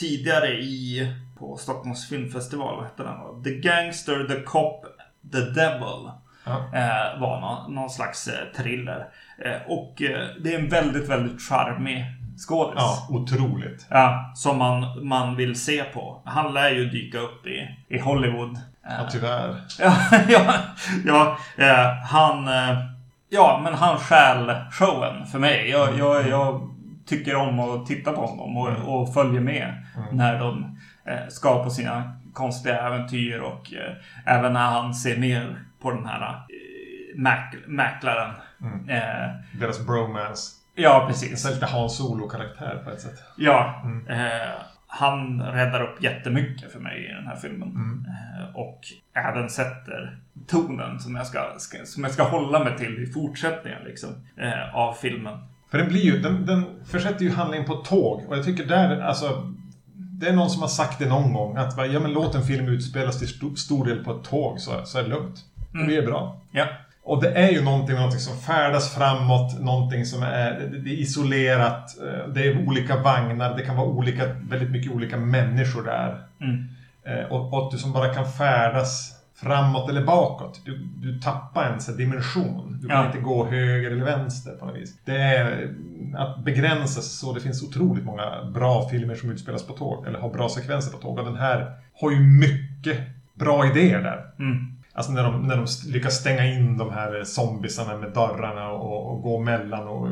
tidigare 0.00 0.48
i 0.48 1.06
på 1.44 1.56
Stockholms 1.56 2.08
filmfestival. 2.08 2.84
Hette 2.84 3.02
den? 3.02 3.42
The 3.44 3.50
Gangster, 3.50 4.24
The 4.28 4.40
Cop, 4.40 4.84
The 5.32 5.40
Devil. 5.40 6.10
Ja. 6.44 6.52
Eh, 6.52 7.20
var 7.20 7.40
någon, 7.40 7.74
någon 7.74 7.90
slags 7.90 8.28
eh, 8.28 8.62
thriller. 8.62 9.06
Eh, 9.44 9.70
och 9.72 10.02
eh, 10.02 10.26
det 10.44 10.54
är 10.54 10.58
en 10.58 10.68
väldigt, 10.68 11.08
väldigt 11.08 11.42
charmig 11.42 12.04
skådis. 12.38 12.74
ja, 12.76 13.06
otroligt. 13.10 13.86
Ja, 13.90 14.32
som 14.36 14.58
man, 14.58 15.06
man 15.08 15.36
vill 15.36 15.60
se 15.60 15.84
på. 15.84 16.22
Han 16.24 16.54
lär 16.54 16.70
ju 16.70 16.84
dyka 16.90 17.18
upp 17.18 17.46
i, 17.46 17.68
i 17.88 17.98
Hollywood. 17.98 18.54
Eh, 18.56 18.92
Ja, 18.98 19.08
tyvärr. 19.10 19.60
Ja, 19.78 19.94
ja, 20.28 20.54
ja 21.04 21.38
eh, 21.56 22.04
han... 22.04 22.48
Ja, 23.28 23.60
men 23.64 23.74
han 23.74 23.98
stjäl 23.98 24.52
showen 24.70 25.26
för 25.26 25.38
mig. 25.38 25.70
Jag, 25.70 25.98
jag, 25.98 26.28
jag 26.28 26.70
tycker 27.06 27.36
om 27.36 27.60
att 27.60 27.86
titta 27.86 28.12
på 28.12 28.26
honom 28.26 28.56
och, 28.56 29.00
och 29.00 29.14
följer 29.14 29.40
med 29.40 29.86
när 30.12 30.38
de 30.38 30.78
eh, 31.04 31.28
ska 31.28 31.64
på 31.64 31.70
sina 31.70 32.12
konstiga 32.32 32.80
äventyr 32.86 33.38
och 33.38 33.74
eh, 33.74 33.94
även 34.24 34.52
när 34.52 34.70
han 34.70 34.94
ser 34.94 35.16
ner 35.16 35.58
på 35.80 35.90
den 35.90 36.06
här 36.06 36.28
eh, 36.28 37.18
mäk 37.20 37.54
mäklaren. 37.66 38.30
Eh, 38.88 39.30
Deras 39.60 39.86
bromance. 39.86 40.52
ja, 40.74 41.04
precis. 41.08 41.50
lite 41.50 41.66
Hans 41.66 41.96
Solo-karaktär 41.96 42.82
på 42.84 42.90
ett 42.90 43.00
sätt. 43.00 43.22
Ja, 43.36 43.82
eh, 44.08 44.52
han 44.86 45.42
räddar 45.42 45.82
upp 45.82 46.02
jättemycket 46.02 46.72
för 46.72 46.80
mig 46.80 47.04
i 47.10 47.12
den 47.14 47.26
här 47.26 47.36
filmen. 47.36 47.68
Mm. 47.68 48.06
Eh, 48.08 48.56
och 48.56 48.80
även 49.14 49.50
sätter 49.50 50.18
tonen 50.46 51.00
som 51.00 51.14
jag 51.16 51.26
ska, 51.26 51.40
ska, 51.58 51.84
som 51.84 52.04
jag 52.04 52.12
ska 52.12 52.22
hålla 52.22 52.64
mig 52.64 52.76
till 52.78 53.02
i 53.02 53.06
fortsättningen 53.06 53.84
liksom, 53.84 54.10
eh, 54.36 54.74
av 54.76 54.92
filmen. 54.94 55.38
För 55.70 55.78
den 55.78 55.88
blir 55.88 56.00
ju, 56.00 56.18
den, 56.18 56.46
den 56.46 56.64
försätter 56.86 57.24
ju 57.24 57.30
handlingen 57.30 57.66
på 57.66 57.74
tåg. 57.74 58.24
Och 58.28 58.36
jag 58.36 58.44
tycker 58.44 58.64
där, 58.64 59.00
alltså... 59.00 59.54
Det 60.18 60.28
är 60.28 60.32
någon 60.32 60.50
som 60.50 60.62
har 60.62 60.68
sagt 60.68 60.98
det 60.98 61.06
någon 61.08 61.32
gång. 61.32 61.56
Att 61.56 61.92
ja, 61.92 62.00
men 62.00 62.12
låt 62.12 62.34
en 62.34 62.42
film 62.42 62.68
utspelas 62.68 63.18
till 63.18 63.28
stor, 63.28 63.54
stor 63.54 63.84
del 63.86 64.04
på 64.04 64.10
ett 64.12 64.24
tåg 64.24 64.60
så, 64.60 64.70
så 64.84 64.98
är 64.98 65.02
det 65.02 65.08
lugnt. 65.08 65.38
Det 65.72 65.84
blir 65.84 66.02
bra. 66.06 66.36
Ja, 66.52 66.66
Och 67.02 67.22
det 67.22 67.30
är 67.32 67.50
ju 67.50 67.62
någonting, 67.62 67.94
någonting 67.96 68.20
som 68.20 68.36
färdas 68.38 68.94
framåt, 68.94 69.60
någonting 69.60 70.06
som 70.06 70.22
är, 70.22 70.50
det, 70.60 70.78
det 70.78 70.90
är 70.90 70.94
isolerat, 70.98 71.98
eh, 72.00 72.28
det 72.34 72.46
är 72.46 72.68
olika 72.68 72.96
vagnar, 72.96 73.56
det 73.56 73.62
kan 73.62 73.76
vara 73.76 73.86
olika, 73.86 74.22
väldigt 74.50 74.70
mycket 74.70 74.92
olika 74.92 75.16
människor 75.16 75.82
där. 75.82 76.18
mm. 76.40 76.64
Eh, 77.06 77.24
Och, 77.32 77.52
och 77.52 77.64
att 77.66 77.70
du 77.70 77.78
som 77.78 77.92
bara 77.92 78.14
kan 78.14 78.32
färdas 78.32 79.13
framåt 79.34 79.90
eller 79.90 80.04
bakåt. 80.04 80.60
Du, 80.64 80.78
du 80.96 81.20
tappar 81.20 81.64
en 81.64 81.80
så 81.80 81.92
dimension. 81.92 82.78
Du 82.82 82.88
kan 82.88 82.96
Ja. 83.00 83.06
inte 83.06 83.18
gå 83.20 83.44
höger 83.46 83.90
eller 83.90 84.04
vänster 84.04 84.52
på 84.52 84.66
något 84.66 84.76
vis. 84.76 84.94
Det 85.04 85.16
är 85.16 85.74
att 86.16 86.44
begränsa 86.44 87.00
så. 87.00 87.32
Det 87.32 87.40
finns 87.40 87.62
otroligt 87.62 88.04
många 88.04 88.44
bra 88.54 88.88
filmer 88.88 89.14
som 89.14 89.30
utspelas 89.30 89.66
på 89.66 89.72
tåg. 89.72 90.06
Eller 90.06 90.18
har 90.18 90.30
bra 90.30 90.48
sekvenser 90.48 90.92
på 90.92 90.98
tåg. 90.98 91.18
Och 91.18 91.24
den 91.24 91.36
här 91.36 91.72
har 92.00 92.10
ju 92.10 92.20
mycket 92.20 92.98
bra 93.34 93.66
idéer 93.66 94.02
där. 94.02 94.44
Mm. 94.44 94.74
Alltså 94.96 95.12
när 95.12 95.22
de, 95.22 95.42
när 95.42 95.56
de 95.56 95.66
lyckas 95.86 96.14
stänga 96.14 96.46
in 96.46 96.78
de 96.78 96.92
här 96.92 97.24
zombisarna 97.24 97.96
med 97.96 98.12
dörrarna 98.12 98.70
och, 98.70 99.12
och 99.12 99.22
gå 99.22 99.38
mellan 99.38 99.88
och 99.88 100.08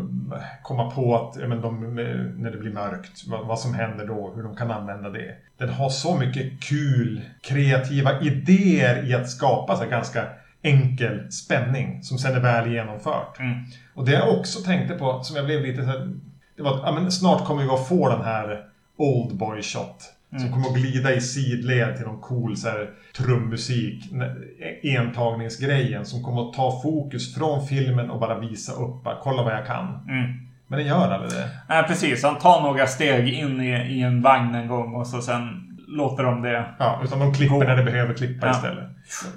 komma 0.62 0.90
på 0.90 1.16
att, 1.16 1.37
ja, 1.40 1.49
men 1.49 1.61
de, 1.61 1.95
när 2.37 2.51
det 2.51 2.59
blir 2.59 2.73
mörkt, 2.73 3.29
vad, 3.29 3.47
vad 3.47 3.59
som 3.59 3.75
händer 3.75 4.07
då, 4.07 4.33
hur 4.37 4.42
de 4.42 4.57
kan 4.57 4.71
använda 4.71 5.11
det. 5.11 5.35
Den 5.59 5.68
har 5.68 5.88
så 5.88 6.16
mycket 6.16 6.61
kul, 6.61 7.21
kreativa 7.42 8.21
idéer 8.21 9.11
i 9.11 9.14
att 9.14 9.31
skapa 9.31 9.77
så 9.77 9.87
ganska 9.87 10.27
enkel 10.62 11.33
spänning 11.33 12.03
som 12.03 12.18
sen 12.18 12.37
är 12.37 12.40
väl 12.40 12.73
genomfört. 12.73 13.38
Mm. 13.38 13.64
Och 13.95 14.05
det 14.05 14.12
jag 14.12 14.38
också 14.38 14.62
tänkte 14.62 14.95
på, 14.95 15.23
som 15.23 15.37
jag 15.37 15.45
blev 15.45 15.62
lite 15.62 15.83
så 15.83 15.88
här, 15.88 16.12
det 16.57 16.62
var 16.62 16.75
att 16.75 17.03
ja, 17.03 17.11
snart 17.11 17.45
kommer 17.45 17.62
vi 17.62 17.71
att 17.71 17.88
få 17.88 18.09
den 18.09 18.25
här 18.25 18.64
Oldboy 18.97 19.62
Som 20.40 20.53
kommer 20.53 20.68
att 20.68 20.75
glida 20.75 21.14
i 21.14 21.21
sidled 21.21 21.97
till 21.97 22.07
någon 22.07 22.21
cool 22.21 22.57
så 22.57 22.68
här, 22.68 22.90
trummusik. 23.16 24.05
Entagningsgrejen 24.83 26.07
som 26.07 26.23
kommer 26.23 26.49
att 26.49 26.53
ta 26.53 26.81
fokus 26.83 27.35
från 27.35 27.66
filmen 27.66 28.11
och 28.11 28.21
bara 28.21 28.38
visa 28.38 28.73
upp. 28.73 29.05
Bara, 29.05 29.18
Kolla 29.23 29.42
vad 29.42 29.53
jag 29.53 29.66
kan. 29.66 29.87
Mm. 30.09 30.33
Men 30.66 30.79
den 30.79 30.88
gör 30.88 31.11
aldrig 31.11 31.33
det. 31.33 31.49
Nej, 31.68 31.83
precis. 31.83 32.23
Han 32.23 32.38
tar 32.38 32.62
några 32.62 32.87
steg 32.87 33.29
in 33.29 33.61
i, 33.61 33.99
i 33.99 34.03
en 34.03 34.23
vagn 34.23 34.55
en 34.55 34.68
gång 34.68 34.95
och 34.95 35.07
så 35.07 35.23
sen 35.23 35.68
låter 35.88 36.23
de 36.23 36.42
det... 36.42 36.64
Ja, 36.79 37.01
utan 37.05 37.18
de 37.18 37.35
klipper 37.35 37.59
när 37.59 37.77
det 37.77 37.85
behöver 37.85 38.14
klippa 38.14 38.47
Ja. 38.47 38.53
istället. 38.53 38.88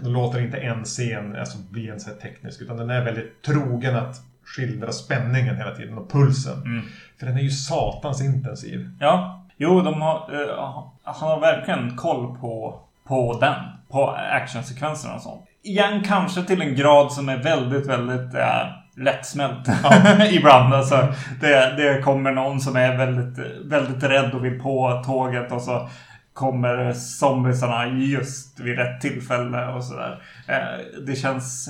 De 0.03 0.13
låter 0.13 0.41
inte 0.41 0.58
en 0.58 0.84
scen 0.84 1.36
alltså, 1.36 1.58
bli 1.71 1.89
en 1.89 1.99
så 1.99 2.10
här 2.10 2.17
teknisk. 2.17 2.62
Utan 2.62 2.77
den 2.77 2.89
är 2.89 3.05
väldigt 3.05 3.41
trogen 3.45 3.95
att 3.95 4.15
skildra 4.45 4.91
spänningen 4.91 5.55
hela 5.55 5.71
tiden 5.75 5.97
och 5.97 6.12
pulsen. 6.12 6.62
Mm. 6.62 6.86
För 7.19 7.25
den 7.25 7.38
är 7.38 7.41
ju 7.41 7.49
satans 7.49 8.21
intensiv. 8.21 8.89
Ja, 8.99 9.44
jo, 9.57 9.81
de 9.81 10.01
har, 10.01 10.15
eh, 10.15 10.83
han 11.03 11.29
har 11.29 11.39
verkligen 11.39 11.95
koll 11.95 12.37
på, 12.37 12.79
på 13.07 13.37
den. 13.39 13.55
På 13.89 14.09
actionsekvenserna 14.31 15.15
och 15.15 15.21
sånt. 15.21 15.45
Igen 15.63 16.03
kanske 16.03 16.43
till 16.43 16.61
en 16.61 16.75
grad 16.75 17.11
som 17.11 17.29
är 17.29 17.37
väldigt, 17.37 17.87
väldigt 17.87 18.35
eh, 18.35 18.67
lättsmält. 18.97 19.67
Ibland. 20.31 20.73
Alltså, 20.73 21.07
det, 21.41 21.75
det 21.77 22.01
kommer 22.01 22.31
någon 22.31 22.59
som 22.59 22.75
är 22.75 22.97
väldigt, 22.97 23.45
väldigt 23.65 24.03
rädd 24.03 24.33
och 24.33 24.45
vill 24.45 24.59
på 24.59 25.03
tåget 25.05 25.51
och 25.51 25.61
så 25.61 25.89
kommer 26.33 26.93
zombiesarna 26.93 27.87
just 27.87 28.59
vid 28.59 28.77
rätt 28.77 29.01
tillfälle 29.01 29.67
och 29.67 29.83
sådär. 29.83 30.21
Eh, 30.47 31.01
det 31.07 31.15
känns 31.15 31.69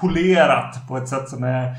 polerat 0.00 0.88
på 0.88 0.96
ett 0.96 1.08
sätt 1.08 1.28
som 1.28 1.44
är 1.44 1.74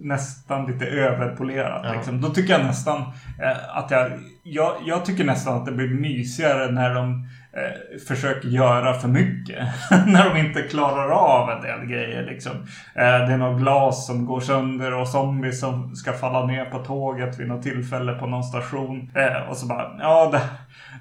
nästan 0.00 0.66
lite 0.66 0.86
överpolerat. 0.86 1.80
Ja. 1.84 1.92
Liksom. 1.92 2.20
Då 2.20 2.28
tycker 2.28 2.52
jag 2.52 2.64
nästan 2.64 3.00
eh, 3.42 3.76
att 3.76 3.90
jag, 3.90 4.10
jag... 4.42 4.74
Jag 4.86 5.04
tycker 5.04 5.24
nästan 5.24 5.56
att 5.56 5.66
det 5.66 5.72
blir 5.72 5.88
mysigare 5.88 6.70
när 6.70 6.94
de 6.94 7.28
eh, 7.58 7.98
försöker 8.08 8.48
göra 8.48 8.94
för 8.94 9.08
mycket. 9.08 9.58
när 10.06 10.34
de 10.34 10.40
inte 10.40 10.62
klarar 10.62 11.10
av 11.10 11.50
en 11.50 11.62
del 11.62 11.86
grejer. 11.86 12.26
Liksom. 12.26 12.52
Eh, 12.94 13.26
det 13.26 13.32
är 13.32 13.36
något 13.36 13.60
glas 13.60 14.06
som 14.06 14.26
går 14.26 14.40
sönder 14.40 14.94
och 14.94 15.08
zombies 15.08 15.60
som 15.60 15.96
ska 15.96 16.12
falla 16.12 16.46
ner 16.46 16.64
på 16.64 16.78
tåget 16.78 17.38
vid 17.38 17.48
något 17.48 17.62
tillfälle 17.62 18.12
på 18.12 18.26
någon 18.26 18.44
station. 18.44 19.10
Eh, 19.14 19.50
och 19.50 19.56
så 19.56 19.66
bara, 19.66 19.96
ja 19.98 20.30
det, 20.32 20.40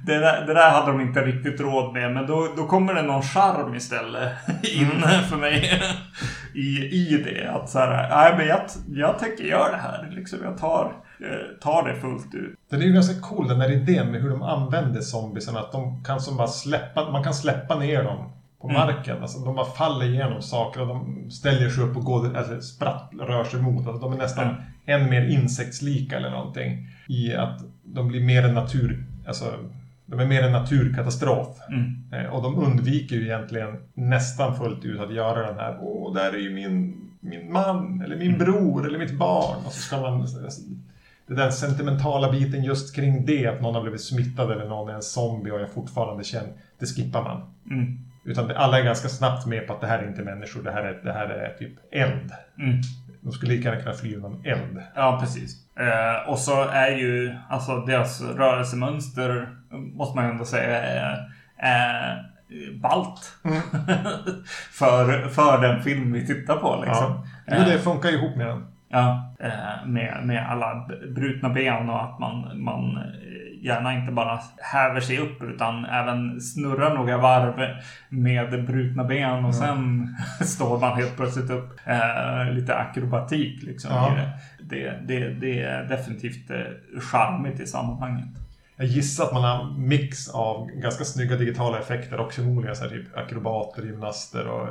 det, 0.06 0.20
där, 0.20 0.46
det 0.46 0.54
där 0.54 0.70
hade 0.70 0.92
de 0.92 1.02
inte 1.02 1.22
riktigt 1.22 1.62
råd 1.62 1.94
med. 1.94 2.14
Men 2.14 2.28
då, 2.28 2.48
då 2.58 2.68
kommer 2.68 2.94
det 2.94 3.02
någon 3.02 3.24
charm 3.24 3.76
istället 3.76 4.32
in 4.76 5.02
för 5.30 5.38
mig. 5.38 5.82
I, 6.54 6.86
I 6.92 7.24
det. 7.26 7.52
Att 7.52 7.70
så 7.70 7.80
här, 7.80 8.10
nej 8.10 8.34
men 8.38 8.48
jag, 8.48 8.62
jag 8.88 9.20
tänker 9.20 9.44
göra 9.44 9.72
det 9.72 9.78
här. 9.78 10.08
Liksom, 10.12 10.40
jag 10.44 10.58
tar, 10.58 10.92
tar 11.62 11.88
det 11.88 11.96
fullt 11.96 12.34
ut. 12.36 12.56
Den 12.70 12.82
är 12.82 12.86
ju 12.86 12.94
ganska 12.94 13.22
cool 13.22 13.48
den 13.48 13.62
här 13.62 13.72
idén 13.72 14.12
med 14.12 14.22
hur 14.22 14.30
de 14.30 14.42
använder 14.44 15.02
zombiesarna. 15.02 15.60
Att 15.60 15.72
de 15.72 16.04
kan 16.04 16.20
som 16.22 16.38
bara 16.38 16.48
släppa, 16.48 17.12
man 17.12 17.24
kan 17.24 17.34
släppa 17.34 17.80
ner 17.80 18.04
dem 18.04 18.30
på 18.62 18.70
Mm. 18.70 18.80
marken. 18.82 19.22
Alltså 19.22 19.40
de 19.40 19.56
bara 19.56 19.66
faller 19.66 20.06
igenom 20.06 20.42
saker 20.42 20.82
och 20.82 20.88
de 20.88 21.26
ställer 21.32 21.70
sig 21.70 21.84
upp 21.84 21.98
och 21.98 22.04
går, 22.04 22.38
alltså 22.38 22.62
spratt, 22.62 23.12
rör 23.20 23.44
sig 23.44 23.62
mot. 23.62 23.88
Alltså 23.88 24.02
de 24.02 24.14
är 24.14 24.18
nästan 24.18 24.48
Mm. 24.48 24.62
än 25.04 25.10
mer 25.10 25.28
insektslika 25.28 26.18
eller 26.18 26.30
någonting. 26.30 26.88
I 27.08 27.34
att 27.34 27.60
de 27.84 28.08
blir 28.08 28.22
mer 28.24 28.44
en 28.44 28.54
natur, 28.54 29.04
alltså 29.28 29.46
de 30.06 30.20
är 30.20 30.26
mer 30.26 30.44
en 30.44 30.52
naturkatastrof. 30.52 31.48
Mm. 31.70 32.04
Eh, 32.26 32.34
Och 32.34 32.42
de 32.44 32.56
undviker 32.56 33.16
ju 33.16 33.24
egentligen 33.26 33.78
nästan 33.94 34.56
fullt 34.58 34.86
ut 34.86 35.00
att 35.00 35.14
göra 35.14 35.48
den 35.48 35.56
här 35.60 35.78
Åh, 35.82 36.14
där 36.14 36.34
är 36.34 36.38
ju 36.38 36.54
min, 36.54 37.02
min 37.20 37.52
man, 37.52 38.02
eller 38.02 38.16
min 38.16 38.28
Mm. 38.36 38.40
bror, 38.40 38.88
eller 38.88 39.00
mitt 39.00 39.18
barn. 39.18 39.58
Och 39.66 39.72
så 39.72 39.82
ska 39.82 40.02
man... 40.02 40.28
det 41.28 41.36
den 41.36 41.52
sentimentala 41.52 42.32
biten 42.32 42.64
just 42.64 42.96
kring 42.96 43.26
det, 43.26 43.48
att 43.48 43.62
någon 43.62 43.76
har 43.76 43.82
blivit 43.82 44.04
smittad 44.04 44.52
eller 44.52 44.68
någon 44.68 44.90
är 44.90 44.94
en 44.94 45.02
zombie 45.02 45.52
och 45.52 45.62
jag 45.62 45.72
fortfarande 45.72 46.24
känner, 46.24 46.50
det 46.80 46.86
skippar 46.86 47.24
man. 47.24 47.54
Mm. 47.72 47.98
Utan 48.26 48.52
alla 48.52 48.80
är 48.80 48.84
ganska 48.84 49.10
snabbt 49.10 49.46
med 49.46 49.68
på 49.68 49.74
att 49.74 49.82
det 49.82 49.88
här 49.88 50.00
är 50.00 50.08
inte 50.08 50.22
människor, 50.22 50.64
det 50.64 50.72
här 50.72 50.84
är, 50.84 51.00
det 51.04 51.14
här 51.14 51.30
är 51.30 51.58
typ 51.58 51.74
eld. 51.92 52.32
Mm. 52.60 52.82
De 53.22 53.32
skulle 53.32 53.54
lika 53.54 53.70
gärna 53.70 53.82
kunna 53.82 53.96
fly 53.96 54.16
undan 54.16 54.42
eld. 54.46 54.82
Ja, 54.96 55.18
precis. 55.22 55.76
Eh, 55.76 56.30
och 56.30 56.40
så 56.40 56.64
är 56.64 56.92
ju 56.92 57.36
alltså 57.50 57.76
deras 57.76 58.22
rörelsemönster, 58.22 59.50
måste 59.72 60.16
man 60.16 60.26
ju 60.26 60.32
ändå 60.32 60.46
säga, 60.46 60.82
är, 60.82 61.32
är 61.58 62.24
ballt. 62.82 63.38
Mm. 63.46 63.62
för, 64.72 65.28
för 65.28 65.62
den 65.62 65.84
film 65.84 66.14
vi 66.14 66.28
tittar 66.28 66.58
på 66.58 66.84
liksom. 66.86 67.28
Ja. 67.46 67.56
Jo, 67.58 67.64
det 67.66 67.80
funkar 67.80 68.10
ihop 68.10 68.36
med 68.36 68.48
den. 68.48 68.66
Ja, 68.90 69.36
eh, 69.40 69.86
med, 69.86 70.22
med 70.24 70.50
alla 70.50 70.88
brutna 71.16 71.50
ben 71.50 71.90
och 71.90 72.04
att 72.04 72.20
man, 72.20 72.64
man 72.64 72.98
eh, 72.98 73.66
gärna 73.66 73.94
inte 73.94 74.12
bara 74.12 74.40
häver 74.58 75.00
sig 75.00 75.20
upp 75.20 75.44
utan 75.44 75.86
även 75.86 76.42
snurrar 76.42 76.96
några 76.96 77.18
varv 77.18 77.76
med 78.10 78.66
brutna 78.66 79.04
ben 79.04 79.46
och 79.46 79.56
sen 79.56 80.16
står 80.42 80.80
man 80.80 80.98
helt 80.98 81.16
plötsligt 81.16 81.50
upp. 81.50 81.80
Eh, 81.86 82.54
lite 82.54 82.76
akrobatik 82.76 83.64
liksom. 83.64 83.92
Ja. 83.94 84.14
det. 84.60 85.00
Det, 85.08 85.30
det, 85.40 85.62
är 85.62 85.84
definitivt 85.84 86.52
charmigt 87.02 87.60
i 87.60 87.68
sammanhanget. 87.68 88.47
Jag 88.78 88.88
gissar 88.88 89.24
att 89.24 89.34
man 89.34 89.44
har 89.44 89.64
en 89.64 89.88
mix 89.88 90.30
av 90.30 90.68
ganska 90.68 91.04
snygga 91.04 91.36
digitala 91.36 91.80
effekter 91.80 92.20
och 92.20 92.34
förmodligen 92.34 92.76
så 92.76 92.84
här 92.84 92.90
typ 92.90 93.18
akrobater, 93.18 93.84
gymnaster 93.84 94.48
och 94.48 94.68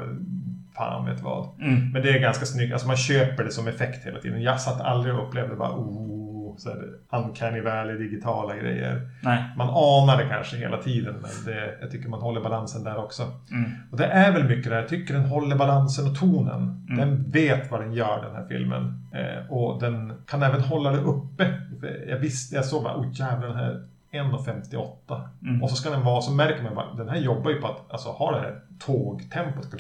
fan 0.77 1.07
vet 1.07 1.21
vad. 1.21 1.49
Mm. 1.61 1.91
Men 1.93 2.03
det 2.03 2.11
är 2.11 2.21
ganska 2.21 2.47
snyggt. 2.47 2.73
Alltså 2.73 2.87
man 2.87 2.97
köper 2.97 3.45
det 3.45 3.51
som 3.51 3.69
effekt 3.69 4.07
hela 4.07 4.21
tiden. 4.21 4.43
Jag 4.43 4.61
satt 4.61 4.81
aldrig 4.81 5.15
och 5.15 5.29
upplevde 5.29 5.57
bara 5.57 5.73
oh, 5.73 6.57
så 6.57 6.69
här, 6.69 6.89
uncanny 7.11 7.61
valley 7.61 7.97
digitala 7.99 8.57
grejer. 8.57 9.11
Nej. 9.23 9.45
Man 9.57 9.69
anar 9.69 10.17
det 10.17 10.29
kanske 10.29 10.57
hela 10.57 10.83
tiden 10.83 11.15
men 11.15 11.45
det, 11.45 11.79
jag 11.81 11.91
tycker 11.91 12.09
man 12.09 12.21
håller 12.21 12.41
balansen 12.41 12.85
där 12.85 12.97
också. 12.97 13.23
Mm. 13.51 13.71
Och 13.91 13.97
det 13.97 14.07
är 14.07 14.33
väl 14.33 14.49
mycket 14.49 14.71
det. 14.71 14.77
Jag 14.77 14.89
tycker 14.89 15.15
den 15.15 15.25
håller 15.25 15.57
balansen 15.57 16.11
och 16.11 16.19
tonen. 16.19 16.87
Mm. 16.89 16.97
Den 16.97 17.31
vet 17.31 17.71
vad 17.71 17.81
den 17.81 17.93
gör 17.93 18.23
den 18.23 18.35
här 18.35 18.47
filmen. 18.49 19.07
Eh, 19.13 19.53
och 19.53 19.81
den 19.81 20.13
kan 20.27 20.43
även 20.43 20.61
hålla 20.61 20.91
det 20.91 20.99
uppe. 20.99 21.61
Jag 22.09 22.19
visste, 22.19 22.57
jag 22.57 22.65
såg 22.65 22.83
bara, 22.83 22.97
oh 22.97 23.07
jävlar 23.13 23.49
den 23.49 23.57
här 23.57 23.83
1.58. 24.13 25.21
Mm. 25.43 25.63
Och 25.63 25.71
så 25.71 25.77
ska 25.77 25.91
den 25.91 26.05
vara, 26.05 26.21
så 26.21 26.31
märker 26.33 26.63
man 26.63 26.75
bara, 26.75 26.95
den 26.95 27.09
här 27.09 27.17
jobbar 27.17 27.51
ju 27.51 27.61
på 27.61 27.67
att 27.67 27.93
alltså, 27.93 28.09
ha 28.09 28.33
det 28.33 28.41
här 28.41 28.61
tågtempot. 28.79 29.71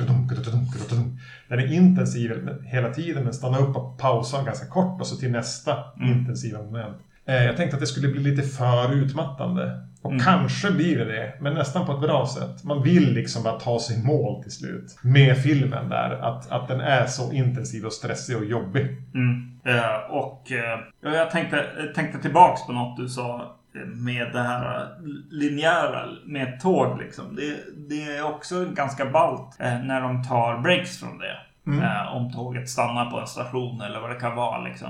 Den 1.48 1.58
är 1.58 1.72
intensiv 1.72 2.48
hela 2.64 2.90
tiden, 2.90 3.24
men 3.24 3.32
stannar 3.34 3.62
upp 3.62 3.76
och 3.76 3.98
pausar 3.98 4.44
ganska 4.44 4.66
kort 4.66 5.00
och 5.00 5.06
så 5.06 5.16
till 5.16 5.30
nästa 5.30 5.76
Mm. 6.00 6.18
intensiva 6.18 6.62
moment. 6.62 6.96
Eh, 7.26 7.44
jag 7.44 7.56
tänkte 7.56 7.76
att 7.76 7.80
det 7.80 7.86
skulle 7.86 8.08
bli 8.08 8.20
lite 8.20 8.42
för 8.42 8.92
utmattande. 8.94 9.80
Och 10.02 10.12
Mm. 10.12 10.24
kanske 10.24 10.70
blir 10.70 10.98
det 10.98 11.04
det, 11.04 11.32
men 11.40 11.54
nästan 11.54 11.86
på 11.86 11.92
ett 11.92 12.00
bra 12.00 12.26
sätt. 12.26 12.64
Man 12.64 12.82
vill 12.82 13.12
liksom 13.14 13.42
bara 13.42 13.58
ta 13.60 13.80
sig 13.80 14.02
mål 14.04 14.42
till 14.42 14.52
slut. 14.52 14.98
Med 15.02 15.38
filmen 15.38 15.88
där. 15.88 16.10
Att, 16.10 16.50
att 16.52 16.68
den 16.68 16.80
är 16.80 17.06
så 17.06 17.32
intensiv 17.32 17.84
och 17.86 17.92
stressig 17.92 18.36
och 18.36 18.44
jobbig. 18.44 18.86
Mm. 19.14 19.58
Eh, 19.64 20.10
och 20.10 20.52
eh, 20.52 20.78
ja, 21.02 21.10
jag 21.16 21.30
tänkte, 21.30 21.64
tänkte 21.94 22.18
tillbaks 22.18 22.66
på 22.66 22.72
något 22.72 22.96
du 22.96 23.08
sa 23.08 23.56
med 23.84 24.32
det 24.32 24.42
här 24.42 24.88
linjära 25.30 26.06
med 26.24 26.60
tåg 26.60 26.98
liksom. 26.98 27.36
Det, 27.36 27.56
det 27.88 28.16
är 28.16 28.34
också 28.34 28.64
ganska 28.64 29.06
ballt 29.06 29.56
eh, 29.60 29.78
när 29.78 30.00
de 30.00 30.24
tar 30.24 30.58
breaks 30.58 31.00
från 31.00 31.18
det. 31.18 31.36
Mm. 31.66 31.82
Eh, 31.84 32.16
om 32.16 32.32
tåget 32.32 32.70
stannar 32.70 33.10
på 33.10 33.20
en 33.20 33.26
station 33.26 33.80
eller 33.80 34.00
vad 34.00 34.10
det 34.10 34.20
kan 34.20 34.36
vara 34.36 34.58
liksom. 34.62 34.88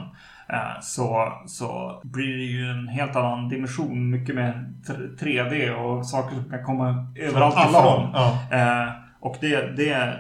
Eh, 0.49 0.81
så, 0.81 1.33
så 1.47 2.01
blir 2.05 2.37
det 2.37 2.45
ju 2.45 2.71
en 2.71 2.89
helt 2.89 3.17
annan 3.17 3.49
dimension. 3.49 4.11
Mycket 4.11 4.35
mer 4.35 4.69
tr- 4.87 5.19
3D 5.19 5.75
och 5.75 6.07
saker 6.07 6.35
som 6.35 6.51
kan 6.51 6.65
komma 6.65 7.07
överallt 7.17 7.57
alla 7.57 7.79
ifrån. 7.79 8.03
håll. 8.03 8.11
Ja. 8.51 8.93
Och 9.21 9.37
det, 9.41 9.77
det 9.77 10.19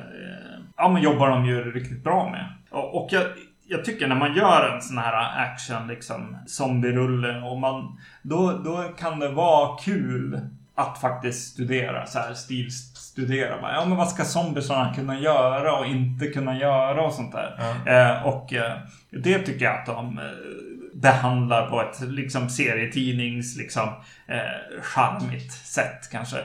ja, 0.76 0.88
men 0.88 1.02
jobbar 1.02 1.29
de 1.29 1.46
ju 1.46 1.72
riktigt 1.72 2.05
bra 2.05 2.31
med. 2.31 2.46
Och 2.70 3.09
jag, 3.11 3.22
jag 3.68 3.85
tycker 3.85 4.07
när 4.07 4.16
man 4.16 4.35
gör 4.35 4.74
en 4.74 4.83
sån 4.83 4.98
här 4.98 5.42
action, 5.44 5.87
liksom 5.87 6.37
zombierulle, 6.46 7.40
och 7.40 7.59
man, 7.59 7.98
då, 8.22 8.52
då 8.52 8.83
kan 8.98 9.18
det 9.18 9.29
vara 9.29 9.79
kul 9.79 10.40
att 10.74 11.00
faktiskt 11.00 11.52
studera, 11.52 12.07
så 12.07 12.18
här 12.18 12.35
stilstudera. 12.35 13.59
Ja, 13.62 13.85
men 13.85 13.96
vad 13.96 14.09
ska 14.09 14.24
zombiesarna 14.24 14.94
kunna 14.94 15.20
göra 15.20 15.79
och 15.79 15.87
inte 15.87 16.26
kunna 16.26 16.59
göra 16.59 17.02
och 17.02 17.12
sånt 17.12 17.33
där. 17.33 17.81
Ja. 17.87 17.92
Eh, 17.92 18.26
och 18.26 18.52
eh, 18.52 18.76
det 19.11 19.38
tycker 19.38 19.64
jag 19.64 19.74
att 19.74 19.87
de 19.87 20.18
eh, 20.18 20.24
behandlar 21.00 21.70
på 21.70 21.82
ett 21.82 22.00
liksom 22.00 22.48
serietidnings 22.48 23.56
liksom 23.56 23.88
eh, 24.26 24.82
charmigt 24.82 25.52
sätt 25.52 26.09
kanske. 26.12 26.37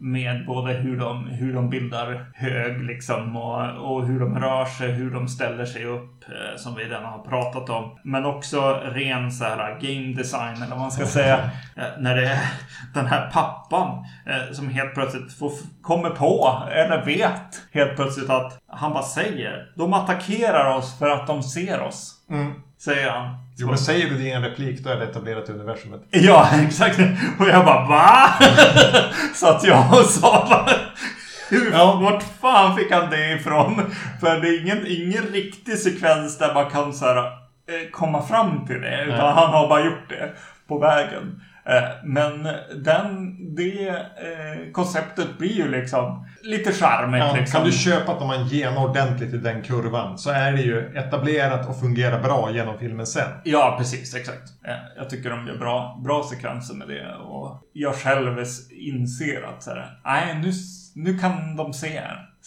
Med 0.00 0.46
både 0.46 0.72
hur 0.72 0.96
de, 0.96 1.26
hur 1.26 1.54
de 1.54 1.70
bildar 1.70 2.26
hög 2.34 2.82
liksom 2.82 3.36
och, 3.36 3.92
och 3.92 4.06
hur 4.06 4.20
de 4.20 4.38
rör 4.38 4.64
sig, 4.64 4.92
hur 4.92 5.10
de 5.10 5.28
ställer 5.28 5.64
sig 5.64 5.84
upp 5.84 6.24
eh, 6.28 6.56
som 6.56 6.74
vi 6.74 6.84
redan 6.84 7.04
har 7.04 7.18
pratat 7.18 7.70
om. 7.70 7.98
Men 8.02 8.24
också 8.24 8.80
ren 8.84 9.32
så 9.32 9.44
här 9.44 9.78
game 9.80 10.14
design 10.14 10.56
eller 10.56 10.70
vad 10.70 10.78
man 10.78 10.92
ska 10.92 11.06
säga. 11.18 11.50
Eh, 11.76 11.84
när 11.98 12.16
det 12.16 12.28
är 12.28 12.40
den 12.94 13.06
här 13.06 13.30
pappan 13.30 14.04
eh, 14.26 14.52
som 14.52 14.68
helt 14.68 14.94
plötsligt 14.94 15.32
får, 15.32 15.52
kommer 15.82 16.10
på 16.10 16.62
eller 16.72 17.04
vet 17.04 17.62
helt 17.72 17.96
plötsligt 17.96 18.30
att 18.30 18.58
han 18.68 18.92
bara 18.92 19.02
säger 19.02 19.72
de 19.76 19.92
attackerar 19.92 20.76
oss 20.76 20.98
för 20.98 21.10
att 21.10 21.26
de 21.26 21.42
ser 21.42 21.80
oss. 21.80 22.14
Mm. 22.30 22.52
Säger 22.78 23.10
han. 23.10 23.47
Jo, 23.60 23.66
men 23.68 23.78
säger 23.78 24.10
du 24.10 24.16
det 24.18 24.24
i 24.24 24.30
en 24.30 24.42
replik, 24.42 24.80
då 24.84 24.90
är 24.90 24.96
det 24.96 25.04
etablerat 25.04 25.48
i 25.48 25.52
universumet. 25.52 26.00
Ja, 26.10 26.48
exakt. 26.66 26.98
Och 27.40 27.48
jag 27.48 27.64
bara 27.64 27.86
va? 27.88 28.28
Så 29.34 29.46
att 29.46 29.64
jag 29.64 29.92
och 29.92 30.04
sa 30.06 30.46
bara 30.50 30.70
hur, 31.50 31.72
Ja. 31.72 31.98
vart 32.02 32.22
fan 32.40 32.76
fick 32.76 32.92
han 32.92 33.10
det 33.10 33.32
ifrån? 33.32 33.82
För 34.20 34.40
det 34.40 34.48
är 34.48 34.62
ingen, 34.62 34.86
ingen 34.86 35.22
riktig 35.32 35.78
sekvens 35.78 36.38
där 36.38 36.54
man 36.54 36.70
kan 36.70 36.92
så 36.92 37.04
här, 37.04 37.16
eh, 37.16 37.90
komma 37.92 38.22
fram 38.26 38.66
till 38.66 38.80
det. 38.80 39.02
Utan 39.04 39.18
Nej. 39.18 39.32
han 39.34 39.50
har 39.50 39.68
bara 39.68 39.84
gjort 39.84 40.08
det 40.08 40.30
på 40.68 40.78
vägen. 40.78 41.40
Eh, 41.68 41.88
Men 42.04 42.42
den, 42.84 43.36
det 43.54 43.88
eh, 43.88 44.72
konceptet 44.72 45.38
blir 45.38 45.52
ju 45.52 45.70
liksom 45.70 46.26
lite 46.42 46.72
charmigt. 46.72 47.20
Ja, 47.24 47.36
liksom. 47.36 47.58
Kan 47.60 47.66
du 47.66 47.72
köpa 47.72 48.12
att 48.12 48.20
om 48.20 48.26
man 48.26 48.46
genar 48.48 48.84
ordentligt 48.90 49.34
i 49.34 49.38
den 49.38 49.62
kurvan 49.62 50.18
så 50.18 50.30
är 50.30 50.52
det 50.52 50.62
ju 50.62 50.96
etablerat 50.96 51.68
och 51.68 51.80
fungerar 51.80 52.22
bra 52.22 52.50
genom 52.50 52.78
filmen 52.78 53.06
sen. 53.06 53.28
Ja, 53.44 53.74
precis. 53.78 54.14
Exakt. 54.14 54.42
Eh, 54.66 54.72
Jag 54.96 55.10
tycker 55.10 55.30
de 55.30 55.46
gör 55.46 55.58
bra, 55.58 56.00
bra 56.04 56.22
sekvenser 56.30 56.74
med 56.74 56.88
det. 56.88 57.14
Och 57.14 57.62
jag 57.72 57.94
själv 57.94 58.38
inser 58.70 59.42
att 59.42 59.62
så 59.62 59.70
här, 59.70 60.00
nej, 60.04 60.40
nu, 60.42 60.52
nu 60.94 61.18
kan 61.18 61.56
de 61.56 61.72
se, 61.72 62.00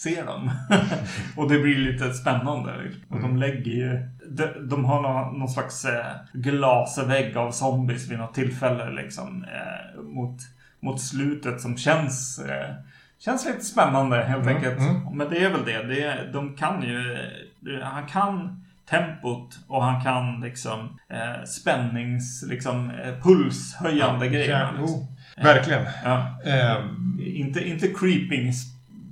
se 0.03 0.23
dem. 0.23 0.51
och 1.37 1.49
det 1.49 1.59
blir 1.59 1.77
lite 1.77 2.13
spännande. 2.13 2.91
Och 3.09 3.21
de 3.21 3.37
lägger 3.37 3.71
ju... 3.71 4.09
De, 4.29 4.45
de 4.69 4.85
har 4.85 5.01
någon, 5.01 5.39
någon 5.39 5.49
slags 5.49 5.85
eh, 5.85 6.05
glasvägg 6.33 7.37
av 7.37 7.51
zombies 7.51 8.07
vid 8.11 8.17
något 8.19 8.33
tillfälle 8.33 8.91
liksom. 8.91 9.43
Eh, 9.43 10.01
mot, 10.03 10.37
mot 10.79 11.01
slutet 11.01 11.61
som 11.61 11.77
känns... 11.77 12.39
Eh, 12.39 12.75
Känns 13.19 13.45
lite 13.45 13.61
spännande 13.65 14.23
helt 14.23 14.43
Mm, 14.43 14.55
enkelt. 14.55 14.79
mm. 14.79 15.17
Men 15.17 15.29
det 15.29 15.43
är 15.43 15.49
väl 15.49 15.65
det. 15.65 15.83
det 15.83 16.29
de 16.33 16.55
kan 16.55 16.83
ju... 16.83 17.17
det- 17.59 17.83
Han 17.85 18.05
kan 18.07 18.63
tempot 18.89 19.59
och 19.67 19.83
han 19.83 20.03
kan 20.03 20.41
liksom 20.41 20.99
eh, 21.09 21.43
spännings... 21.45 22.43
Liksom 22.49 22.89
eh, 22.89 23.13
pulshöjande 23.23 24.25
Ja, 24.25 24.31
grejer. 24.31 24.49
ja, 24.77 24.83
oh, 24.83 25.05
verkligen. 25.43 25.83
Ja. 26.03 26.39
Ehm, 26.45 27.19
Inte, 27.25 27.69
inte 27.69 27.87
creeping 27.87 28.51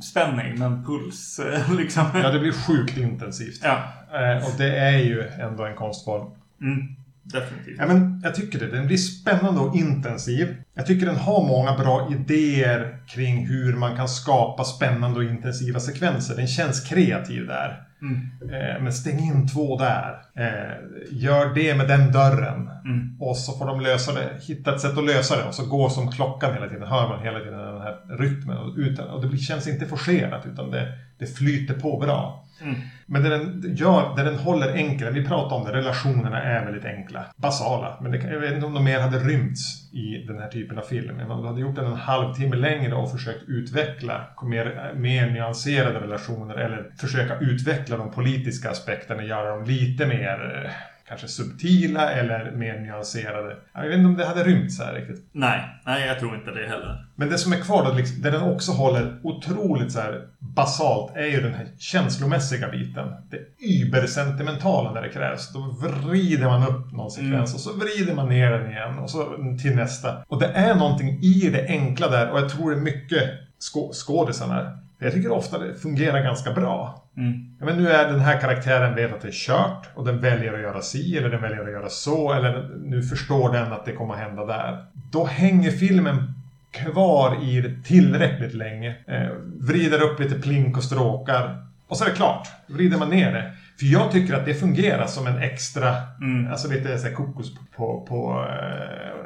spänning, 0.02 0.60
men 0.60 0.86
puls. 0.86 1.40
eh, 1.54 1.74
liksom. 1.74 2.06
ja, 2.14 2.32
det 2.32 2.40
blir 2.40 2.52
sjukt 2.52 2.98
intensivt. 2.98 3.62
Ja. 3.64 3.84
Eh, 4.14 4.46
och 4.46 4.58
det 4.58 4.78
är 4.78 4.98
ju 4.98 5.28
ändå 5.28 5.66
en 5.66 5.76
konstform. 5.76 6.32
Mm, 6.62 6.96
definitivt. 7.24 7.76
Ja, 7.78 7.88
men 7.88 8.22
jag 8.24 8.36
tycker 8.36 8.60
det. 8.60 8.68
Den 8.68 8.88
blir 8.88 8.98
spännande 8.98 9.62
och 9.62 9.76
intensiv. 9.76 10.56
Jag 10.74 10.86
tycker 10.86 11.06
den 11.06 11.16
har 11.16 11.48
många 11.48 11.78
bra 11.78 12.10
idéer 12.12 12.98
kring 13.08 13.48
hur 13.48 13.74
man 13.76 13.96
kan 13.96 14.10
skapa 14.10 14.64
spännande 14.64 15.20
och 15.20 15.26
intensiva 15.26 15.80
sekvenser. 15.80 16.36
Den 16.36 16.48
känns 16.48 16.90
kreativ 16.90 17.48
där. 17.48 17.89
Mm, 18.02 18.30
Eh, 18.54 18.82
men 18.82 18.94
stäng 18.94 19.20
in 19.20 19.48
två 19.48 19.78
där. 19.78 20.22
Eh, 20.36 20.76
gör 21.12 21.54
det 21.56 21.76
med 21.76 21.88
den 21.88 22.12
dörren. 22.12 22.70
mm, 22.86 23.18
Och 23.20 23.38
så 23.38 23.58
får 23.58 23.66
de 23.66 23.82
lösa 23.82 24.14
det, 24.14 24.30
hitta 24.42 24.76
ett 24.76 24.82
sätt 24.82 24.98
att 24.98 25.06
lösa 25.06 25.38
det 25.38 25.44
och 25.44 25.54
så 25.56 25.66
gå 25.66 25.90
som 25.90 26.12
klockan 26.12 26.54
hela 26.54 26.70
tiden. 26.70 26.88
Hör 26.88 27.08
man 27.10 27.24
hela 27.24 27.40
tiden 27.40 27.60
den 27.60 27.82
här 27.82 28.18
rytmen. 28.18 28.58
Och, 28.58 28.74
utan, 28.78 29.08
och 29.10 29.28
det 29.28 29.38
känns 29.38 29.68
inte 29.68 29.86
forcerat 29.86 30.46
utan 30.46 30.72
det, 30.72 30.88
det 31.18 31.26
flyter 31.26 31.74
på 31.74 31.98
bra 32.00 32.46
mm. 32.62 32.76
Men 33.06 33.24
det 33.24 33.30
den 33.30 33.76
gör, 33.76 34.16
det 34.16 34.24
den 34.24 34.38
håller 34.38 34.74
enkelt, 34.74 35.16
vi 35.16 35.26
pratar 35.26 35.56
om 35.56 35.66
det, 35.66 35.72
relationerna 35.72 36.44
är 36.44 36.66
väldigt 36.66 36.86
enkla. 36.86 37.26
Basala. 37.36 37.98
Men 38.02 38.12
det, 38.12 38.18
jag 38.18 38.40
vet 38.40 38.54
inte 38.54 38.66
om 38.66 38.74
de 38.74 38.84
mer 38.84 39.00
hade 39.00 39.20
rymts 39.20 39.94
i 39.94 40.26
den 40.28 40.40
här 40.40 40.48
typen 40.48 40.78
av 40.78 40.82
film. 40.82 41.32
Om 41.32 41.42
du 41.42 41.48
hade 41.48 41.62
gjort 41.62 41.76
den 41.76 41.86
en 41.86 41.94
halvtimme 41.94 42.56
längre 42.56 42.96
och 42.96 43.12
försökt 43.12 43.44
utveckla 43.50 44.28
mer, 44.44 44.94
mer 44.96 45.30
nyanserade 45.30 46.00
relationer 46.00 46.56
eller 46.56 46.92
försöka 46.98 47.40
utveckla 47.40 47.98
de 47.98 48.12
politiska 48.12 48.70
aspekterna, 48.70 49.24
göra 49.24 49.50
dem 49.50 49.64
lite 49.64 50.06
mer 50.06 50.64
eh, 50.66 50.72
kanske 51.10 51.28
subtila 51.28 52.12
eller 52.12 52.52
mer 52.52 52.80
nyanserade. 52.80 53.58
Jag 53.74 53.82
vet 53.82 53.98
inte 53.98 54.08
om 54.08 54.18
det 54.18 54.26
hade 54.26 54.44
rymts 54.44 54.80
här 54.80 54.94
riktigt. 54.94 55.30
Nej, 55.32 55.60
nej 55.86 56.08
jag 56.08 56.20
tror 56.20 56.36
inte 56.36 56.52
det 56.52 56.68
heller. 56.68 57.06
Men 57.16 57.30
det 57.30 57.38
som 57.38 57.54
är 57.54 57.58
kvar 57.58 57.86
då, 57.86 57.94
liksom, 57.94 58.22
där 58.22 58.32
den 58.32 58.42
också 58.42 58.72
håller 58.72 59.20
otroligt 59.24 59.92
så 59.92 60.00
här 60.00 60.28
basalt, 60.40 61.16
är 61.16 61.26
ju 61.26 61.42
den 61.42 61.54
här 61.54 61.68
känslomässiga 61.78 62.70
biten. 62.70 63.08
Det 63.30 63.66
übersentimentala 63.66 64.94
när 64.94 65.02
det 65.02 65.10
krävs. 65.10 65.54
Då 65.54 65.60
vrider 65.60 66.46
man 66.46 66.64
upp 66.68 66.92
någon 66.94 67.12
sekvens 67.12 67.34
mm. 67.34 67.56
och 67.56 67.60
så 67.60 67.74
vrider 67.74 68.16
man 68.16 68.30
ner 68.30 68.52
den 68.52 68.72
igen 68.72 69.00
och 69.00 69.10
så 69.10 69.36
till 69.62 69.76
nästa. 69.76 70.24
Och 70.28 70.40
det 70.40 70.48
är 70.48 70.76
någonting 70.76 71.20
i 71.22 71.50
det 71.54 71.68
enkla 71.68 72.10
där 72.10 72.32
och 72.32 72.40
jag 72.40 72.50
tror 72.50 72.72
det 72.72 72.78
är 72.78 72.82
mycket 72.82 73.30
skå 73.60 73.92
skådisarna 73.94 74.80
jag 75.00 75.14
tycker 75.14 75.32
ofta 75.32 75.58
det 75.58 75.74
fungerar 75.74 76.24
ganska 76.24 76.54
bra. 76.54 77.04
Mm. 77.18 77.56
Men 77.60 77.84
nu 77.84 77.90
är 77.90 78.12
den 78.12 78.20
här 78.20 78.42
karaktären 78.42 78.96
vet 78.96 79.14
att 79.14 79.22
det 79.22 79.28
är 79.28 79.32
kört 79.32 79.90
och 79.96 80.06
den 80.06 80.20
väljer 80.20 80.54
att 80.54 80.62
göra 80.62 80.82
si 80.82 81.18
eller 81.18 81.30
den 81.30 81.42
väljer 81.42 81.64
att 81.64 81.72
göra 81.72 81.90
så 81.90 82.34
eller 82.34 82.70
nu 82.84 83.04
förstår 83.04 83.54
den 83.54 83.74
att 83.74 83.86
det 83.86 83.92
kommer 83.92 84.14
att 84.14 84.20
hända 84.20 84.46
där. 84.46 84.86
Då 85.12 85.26
hänger 85.26 85.72
filmen 85.72 86.34
kvar 86.72 87.44
i 87.44 87.62
det 87.62 87.84
tillräckligt 87.84 88.54
länge. 88.54 88.96
Eh, 89.08 89.30
vrider 89.60 90.02
upp 90.02 90.20
lite 90.20 90.36
plink 90.36 90.78
och 90.78 90.84
stråkar 90.84 91.66
och 91.88 91.98
så 91.98 92.04
är 92.04 92.10
det 92.10 92.16
klart. 92.16 92.48
Vrider 92.68 92.98
man 92.98 93.10
ner 93.10 93.32
det. 93.32 93.54
För 93.80 93.86
jag 93.86 94.12
tycker 94.12 94.34
att 94.34 94.46
det 94.46 94.54
fungerar 94.54 95.08
som 95.08 95.28
en 95.28 95.38
extra, 95.38 95.96
mm. 96.22 96.52
alltså 96.52 96.72
lite 96.72 96.98
så 96.98 97.16
kokos 97.16 97.56
på, 97.56 97.62
på, 97.76 98.06
på 98.08 98.46
eh, 98.50 99.20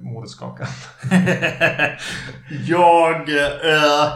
modeskakan. 0.00 0.66
jag... 2.66 3.28
Eh, 3.28 4.12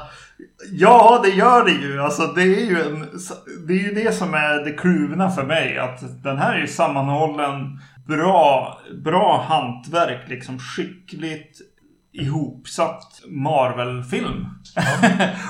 ja, 0.73 1.21
det 1.25 1.31
gör 1.31 1.65
det 1.65 1.73
ju. 1.73 2.03
Alltså, 2.03 2.27
det, 2.27 2.43
är 2.43 2.67
ju 2.67 2.83
en, 2.83 3.09
det 3.67 3.73
är 3.73 3.83
ju 3.83 3.95
det 3.95 4.13
som 4.13 4.35
är 4.35 4.65
det 4.65 4.73
kluvna 4.73 5.31
för 5.31 5.45
mig. 5.45 5.79
Att 5.79 6.23
den 6.23 6.39
här 6.39 6.55
är 6.55 6.61
ju 6.61 6.67
sammanhållen, 6.67 7.81
bra, 8.07 8.79
bra 9.05 9.45
hantverk, 9.49 10.29
liksom 10.29 10.59
skickligt 10.59 11.61
ihopsatt 12.13 13.23
Marvel-film. 13.27 14.47
Ja. 14.75 14.83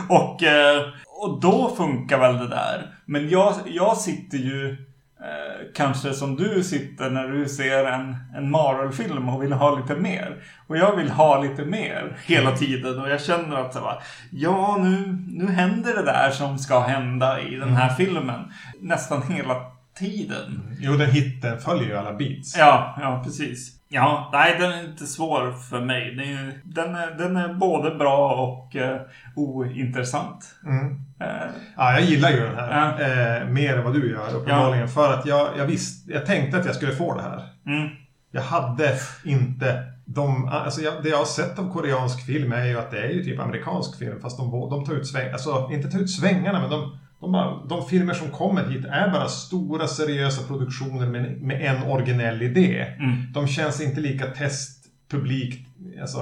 och, 0.16 0.42
eh, 0.42 0.82
och 1.06 1.40
då 1.40 1.74
funkar 1.76 2.18
väl 2.18 2.38
det 2.38 2.48
där. 2.48 2.94
Men 3.06 3.28
jag, 3.28 3.54
jag 3.66 3.96
sitter 3.96 4.38
ju 4.38 4.76
Eh, 5.24 5.66
kanske 5.74 6.12
som 6.12 6.36
du 6.36 6.62
sitter 6.62 7.10
när 7.10 7.28
du 7.28 7.48
ser 7.48 7.84
en, 7.84 8.16
en 8.34 8.50
Marvel-film 8.50 9.28
och 9.28 9.42
vill 9.42 9.52
ha 9.52 9.78
lite 9.78 9.96
mer. 9.96 10.42
Och 10.66 10.76
jag 10.76 10.96
vill 10.96 11.10
ha 11.10 11.42
lite 11.42 11.64
mer 11.64 12.16
hela 12.26 12.56
tiden 12.56 12.98
och 13.00 13.10
jag 13.10 13.20
känner 13.20 13.56
att 13.56 13.74
så 13.74 13.80
bara, 13.80 13.98
ja 14.30 14.78
nu, 14.80 15.18
nu 15.28 15.52
händer 15.52 15.94
det 15.94 16.02
där 16.02 16.30
som 16.30 16.58
ska 16.58 16.80
hända 16.80 17.40
i 17.40 17.56
den 17.56 17.68
här 17.68 17.84
mm. 17.84 17.96
filmen. 17.96 18.52
Nästan 18.80 19.22
hela 19.22 19.56
tiden. 19.98 20.76
Jo, 20.80 20.92
den 20.92 21.10
hitten 21.10 21.58
följer 21.60 21.88
ju 21.88 21.96
alla 21.96 22.12
beats. 22.12 22.56
Ja, 22.56 22.96
ja 23.00 23.22
precis. 23.24 23.72
Ja, 23.88 24.30
nej 24.32 24.56
den 24.58 24.72
är 24.72 24.84
inte 24.84 25.06
svår 25.06 25.52
för 25.52 25.80
mig. 25.80 26.14
Den 26.14 26.28
är, 26.28 26.60
den 26.64 26.94
är, 26.94 27.10
den 27.10 27.36
är 27.36 27.54
både 27.54 27.94
bra 27.94 28.34
och 28.34 28.76
uh, 28.76 29.00
ointressant. 29.36 30.54
Mm. 30.64 30.86
Uh, 30.86 31.52
ja, 31.76 31.92
jag 31.92 32.02
gillar 32.02 32.30
ju 32.30 32.40
den 32.40 32.56
här. 32.56 33.42
Uh, 33.42 33.48
mer 33.48 33.76
än 33.76 33.84
vad 33.84 33.94
du 33.94 34.10
gör 34.10 34.34
uppenbarligen. 34.34 34.80
Ja. 34.80 34.88
För 34.88 35.12
att 35.12 35.26
jag, 35.26 35.48
jag 35.58 35.66
visste, 35.66 36.12
jag 36.12 36.26
tänkte 36.26 36.58
att 36.58 36.66
jag 36.66 36.74
skulle 36.74 36.92
få 36.92 37.14
det 37.14 37.22
här. 37.22 37.42
Mm. 37.66 37.88
Jag 38.30 38.42
hade 38.42 38.98
inte 39.24 39.84
de, 40.04 40.48
alltså 40.48 40.80
jag, 40.80 41.02
det 41.02 41.08
jag 41.08 41.18
har 41.18 41.24
sett 41.24 41.58
av 41.58 41.72
koreansk 41.72 42.26
film 42.26 42.52
är 42.52 42.64
ju 42.64 42.78
att 42.78 42.90
det 42.90 42.98
är 42.98 43.08
ju 43.08 43.24
typ 43.24 43.40
amerikansk 43.40 43.98
film 43.98 44.20
fast 44.20 44.38
de, 44.38 44.50
de 44.70 44.84
tar 44.84 44.92
ut 44.92 45.06
svängarna, 45.06 45.32
alltså 45.32 45.68
inte 45.72 45.90
tar 45.90 45.98
ut 45.98 46.10
svängarna 46.10 46.60
men 46.60 46.70
de 46.70 46.98
de, 47.24 47.32
bara, 47.32 47.64
de 47.64 47.88
filmer 47.88 48.14
som 48.14 48.28
kommer 48.28 48.64
hit 48.64 48.84
är 48.84 49.10
bara 49.10 49.28
stora 49.28 49.86
seriösa 49.86 50.46
produktioner 50.46 51.06
med, 51.06 51.42
med 51.42 51.60
en 51.62 51.82
originell 51.82 52.42
idé. 52.42 52.86
Mm. 52.98 53.32
De 53.32 53.46
känns 53.46 53.80
inte 53.80 54.00
lika 54.00 54.26
testpublikt, 54.26 55.68
alltså, 56.00 56.18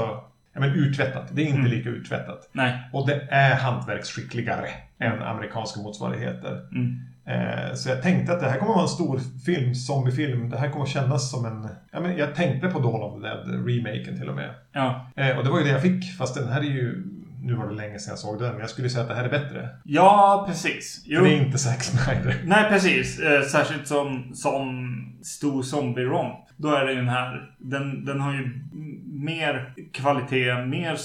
ja, 0.52 0.60
men 0.60 0.70
utvättat. 0.70 1.28
Det 1.32 1.42
är 1.42 1.46
inte 1.46 1.58
mm. 1.58 1.70
lika 1.70 1.88
utvättat. 1.88 2.50
Nej. 2.52 2.90
Och 2.92 3.06
det 3.06 3.28
är 3.30 3.54
hantverksskickligare 3.54 4.68
än 4.98 5.22
amerikanska 5.22 5.80
motsvarigheter. 5.80 6.60
Mm. 6.72 7.00
Eh, 7.26 7.74
så 7.74 7.88
jag 7.88 8.02
tänkte 8.02 8.32
att 8.32 8.40
det 8.40 8.48
här 8.48 8.58
kommer 8.58 8.72
vara 8.72 8.82
en 8.82 8.88
stor 8.88 9.20
film, 9.46 9.74
zombiefilm. 9.74 10.50
Det 10.50 10.58
här 10.58 10.70
kommer 10.70 10.86
kännas 10.86 11.30
som 11.30 11.44
en... 11.46 11.68
Ja, 11.92 12.00
men 12.00 12.16
jag 12.16 12.34
tänkte 12.34 12.68
på 12.68 12.78
Dawn 12.78 13.02
of 13.02 13.14
the 13.14 13.28
Dead, 13.28 13.66
remaken 13.66 14.18
till 14.18 14.28
och 14.28 14.36
med. 14.36 14.50
Ja. 14.72 15.06
Eh, 15.16 15.38
och 15.38 15.44
det 15.44 15.50
var 15.50 15.58
ju 15.58 15.64
det 15.64 15.70
jag 15.70 15.82
fick, 15.82 16.16
fast 16.18 16.34
den 16.34 16.48
här 16.48 16.60
är 16.60 16.64
ju 16.64 17.04
nu 17.42 17.54
var 17.54 17.68
det 17.68 17.74
länge 17.74 17.98
sedan 17.98 18.10
jag 18.10 18.18
såg 18.18 18.38
den, 18.38 18.50
men 18.50 18.60
jag 18.60 18.70
skulle 18.70 18.90
säga 18.90 19.02
att 19.02 19.08
det 19.08 19.14
här 19.14 19.24
är 19.24 19.30
bättre. 19.30 19.68
Ja, 19.84 20.44
precis. 20.48 21.02
Jo. 21.04 21.18
För 21.18 21.26
det 21.26 21.34
är 21.34 21.46
inte 21.46 21.58
Zack 21.58 21.82
Snyder. 21.82 22.40
Nej, 22.44 22.68
precis. 22.68 23.20
Eh, 23.20 23.42
särskilt 23.42 23.88
som, 23.88 24.34
som 24.34 24.96
stor 25.22 25.62
zombie-romp. 25.62 26.38
Då 26.56 26.74
är 26.74 26.84
det 26.84 26.92
ju 26.92 26.98
den 26.98 27.08
här, 27.08 27.50
den, 27.58 28.04
den 28.04 28.20
har 28.20 28.32
ju 28.32 28.60
mer 29.06 29.74
kvalitet, 29.92 30.66
mer 30.66 30.98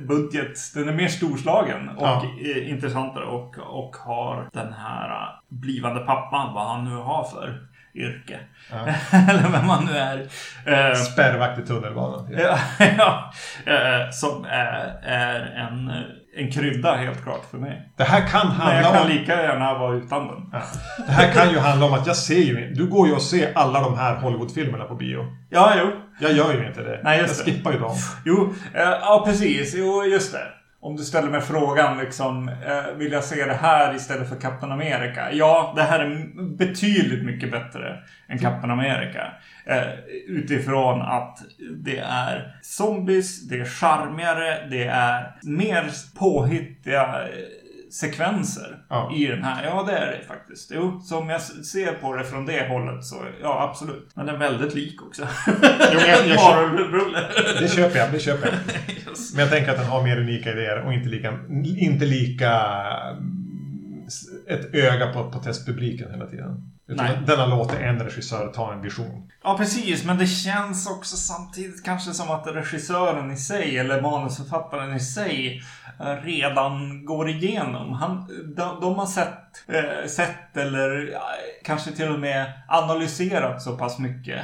budget. 0.06 0.58
Den 0.74 0.88
är 0.88 0.92
mer 0.92 1.08
storslagen 1.08 1.88
och 1.88 2.06
ja. 2.06 2.24
intressantare 2.62 3.24
och, 3.24 3.58
och 3.58 3.96
har 3.96 4.48
den 4.52 4.72
här 4.72 5.40
blivande 5.48 6.00
pappan, 6.00 6.54
vad 6.54 6.66
han 6.68 6.84
nu 6.84 6.96
har 6.96 7.24
för 7.24 7.69
yrke. 7.94 8.38
Ja. 8.70 8.76
Eller 9.30 9.48
vem 9.52 9.66
man 9.66 9.84
nu 9.84 9.92
är. 9.92 10.18
Uh, 10.18 10.94
Spärrvakt 10.94 11.58
i 11.58 11.62
tunnelbanan. 11.62 12.28
Ja, 12.38 12.58
ja 12.98 13.32
uh, 13.68 14.10
som 14.10 14.44
är, 14.44 15.00
är, 15.02 15.40
en, 15.40 15.92
en 16.36 16.52
krydda 16.52 16.96
helt 16.96 17.22
klart 17.22 17.50
för 17.50 17.58
mig. 17.58 17.92
Det 17.96 18.04
här 18.04 18.20
kan 18.20 18.46
handla 18.46 18.74
Men 18.74 18.84
jag 18.84 18.92
kan 18.92 19.02
om... 19.02 19.08
lika 19.08 19.42
gärna 19.42 19.78
vara 19.78 19.96
utan 19.96 20.26
den. 20.26 20.50
Ja. 20.52 20.62
Det 21.06 21.12
här 21.12 21.32
kan 21.32 21.50
ju 21.50 21.58
handla 21.58 21.86
om 21.86 21.94
att 21.94 22.06
jag 22.06 22.16
ser 22.16 22.40
ju... 22.40 22.74
Du 22.74 22.86
går 22.86 23.08
ju 23.08 23.14
och 23.14 23.22
ser 23.22 23.52
alla 23.54 23.80
de 23.80 23.98
här 23.98 24.14
Hollywoodfilmerna 24.14 24.84
på 24.84 24.94
bio. 24.94 25.26
Ja, 25.50 25.72
jo. 25.78 25.90
Jag 26.20 26.32
gör 26.32 26.54
ju 26.54 26.66
inte 26.66 26.82
det. 26.82 27.00
Nej, 27.04 27.20
just 27.20 27.46
jag 27.46 27.54
skippar 27.54 27.72
ju 27.72 27.78
dem. 27.78 27.96
Jo, 28.24 28.34
uh, 28.34 28.54
ja 28.74 29.22
precis. 29.26 29.74
Jo, 29.76 30.04
just 30.04 30.32
det 30.32 30.59
om 30.82 30.96
du 30.96 31.04
ställer 31.04 31.30
mig 31.30 31.40
frågan 31.40 31.98
liksom, 31.98 32.48
eh, 32.48 32.96
vill 32.96 33.12
jag 33.12 33.24
se 33.24 33.44
det 33.44 33.54
här 33.54 33.94
istället 33.94 34.28
för 34.28 34.36
Captain 34.36 34.72
America? 34.72 35.32
Ja, 35.32 35.72
det 35.76 35.82
här 35.82 36.00
är 36.00 36.30
betydligt 36.56 37.24
mycket 37.24 37.50
bättre 37.50 37.98
än 38.28 38.38
Captain 38.38 38.70
America. 38.70 39.32
Eh, 39.66 39.88
utifrån 40.28 41.02
att 41.02 41.38
det 41.84 41.98
är 41.98 42.56
zombies, 42.62 43.48
det 43.48 43.60
är 43.60 43.64
charmigare, 43.64 44.66
det 44.70 44.84
är 44.84 45.36
mer 45.42 45.90
påhittiga 46.18 47.02
eh, 47.02 47.59
sekvenser 47.90 48.78
ja. 48.88 49.12
i 49.16 49.26
den 49.26 49.44
här. 49.44 49.64
Ja, 49.64 49.82
det 49.82 49.92
är 49.92 50.06
det 50.06 50.24
faktiskt. 50.26 50.70
Jo, 50.74 51.00
så 51.00 51.18
om 51.18 51.28
jag 51.28 51.42
ser 51.42 51.92
på 51.92 52.16
det 52.16 52.24
från 52.24 52.46
det 52.46 52.68
hållet 52.68 53.04
så 53.04 53.16
ja, 53.42 53.68
absolut. 53.70 54.10
Men 54.14 54.26
den 54.26 54.34
är 54.34 54.38
väldigt 54.38 54.74
lik 54.74 55.02
också. 55.02 55.28
Jo, 55.92 55.98
jag, 56.06 56.26
jag 56.26 56.40
köper, 56.40 57.60
det 57.60 57.68
köper 57.68 57.98
jag, 57.98 58.12
det 58.12 58.18
köper 58.18 58.46
jag. 58.46 58.56
yes. 59.10 59.34
Men 59.34 59.40
jag 59.40 59.50
tänker 59.50 59.70
att 59.70 59.78
den 59.78 59.86
har 59.86 60.02
mer 60.02 60.20
unika 60.20 60.52
idéer 60.52 60.86
och 60.86 60.92
inte 60.92 61.08
lika, 61.08 61.38
inte 61.64 62.04
lika 62.04 62.52
ett 64.48 64.74
öga 64.74 65.12
på, 65.12 65.30
på 65.30 65.38
testpubliken 65.38 66.10
hela 66.10 66.26
tiden. 66.26 66.72
Nej. 66.86 67.18
Den 67.26 67.38
har 67.38 67.48
låtit 67.48 67.78
en 67.78 67.98
regissör 67.98 68.48
ta 68.48 68.72
en 68.72 68.82
vision. 68.82 69.30
Ja, 69.42 69.56
precis. 69.58 70.04
Men 70.04 70.18
det 70.18 70.26
känns 70.26 70.90
också 70.90 71.16
samtidigt 71.16 71.84
kanske 71.84 72.12
som 72.12 72.30
att 72.30 72.46
regissören 72.46 73.30
i 73.30 73.36
sig, 73.36 73.78
eller 73.78 74.02
manusförfattaren 74.02 74.96
i 74.96 75.00
sig, 75.00 75.62
eh, 76.00 76.14
redan 76.22 77.04
går 77.04 77.28
igenom. 77.28 77.92
Han, 77.92 78.26
de, 78.56 78.80
de 78.80 78.94
har 78.94 79.06
sett, 79.06 79.68
eh, 79.68 80.08
sett 80.08 80.56
eller 80.56 81.14
kanske 81.64 81.92
till 81.92 82.08
och 82.08 82.20
med 82.20 82.52
analyserat 82.68 83.62
så 83.62 83.76
pass 83.76 83.98
mycket 83.98 84.40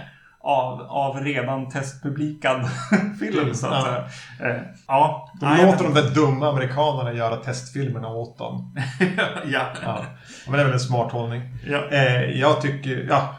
av, 0.46 0.80
av 0.80 1.20
redan 1.20 1.68
testpublikad 1.68 2.68
film 3.20 3.54
så 3.54 3.66
att 3.66 3.72
ja. 3.72 4.08
säga. 4.38 4.50
Eh, 4.50 4.62
ja. 4.86 5.30
De 5.40 5.46
Nej, 5.46 5.66
låter 5.66 5.84
de 5.84 5.94
där 5.94 6.10
dumma 6.14 6.48
amerikanerna 6.48 7.12
göra 7.12 7.36
testfilmerna 7.36 8.08
åt 8.08 8.38
dem. 8.38 8.76
ja. 9.44 9.66
ja. 9.82 10.04
Men 10.46 10.54
det 10.54 10.60
är 10.60 10.64
väl 10.64 10.72
en 10.72 10.80
smart 10.80 11.12
hållning. 11.12 11.42
Ja. 11.66 11.88
Eh, 11.90 12.22
jag 12.22 12.60
tycker, 12.60 13.06
ja, 13.10 13.34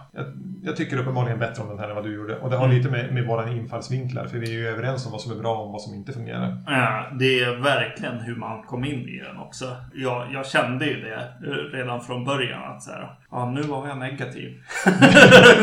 jag 0.63 0.75
tycker 0.75 0.97
uppenbarligen 0.97 1.39
bättre 1.39 1.63
om 1.63 1.69
den 1.69 1.79
här 1.79 1.89
än 1.89 1.95
vad 1.95 2.03
du 2.03 2.15
gjorde. 2.15 2.39
Och 2.39 2.49
det 2.49 2.57
har 2.57 2.65
mm. 2.65 2.77
lite 2.77 2.89
med, 2.89 3.13
med 3.13 3.27
våra 3.27 3.49
infallsvinklar. 3.49 4.27
För 4.27 4.37
vi 4.37 4.47
är 4.47 4.51
ju 4.51 4.67
överens 4.67 5.05
om 5.05 5.11
vad 5.11 5.21
som 5.21 5.31
är 5.31 5.35
bra 5.35 5.57
och 5.57 5.71
vad 5.71 5.81
som 5.81 5.93
inte 5.93 6.13
fungerar. 6.13 6.57
Ja, 6.65 7.05
det 7.19 7.39
är 7.43 7.55
verkligen 7.55 8.19
hur 8.19 8.35
man 8.35 8.63
kom 8.63 8.85
in 8.85 9.09
i 9.09 9.19
den 9.19 9.37
också. 9.37 9.75
Jag, 9.93 10.27
jag 10.33 10.45
kände 10.45 10.85
ju 10.85 11.01
det 11.01 11.33
redan 11.73 12.01
från 12.01 12.25
början. 12.25 12.63
Att 12.63 12.83
så 12.83 12.91
här, 12.91 13.15
ja, 13.31 13.51
nu 13.51 13.61
var 13.61 13.87
jag 13.87 13.97
negativ. 13.97 14.63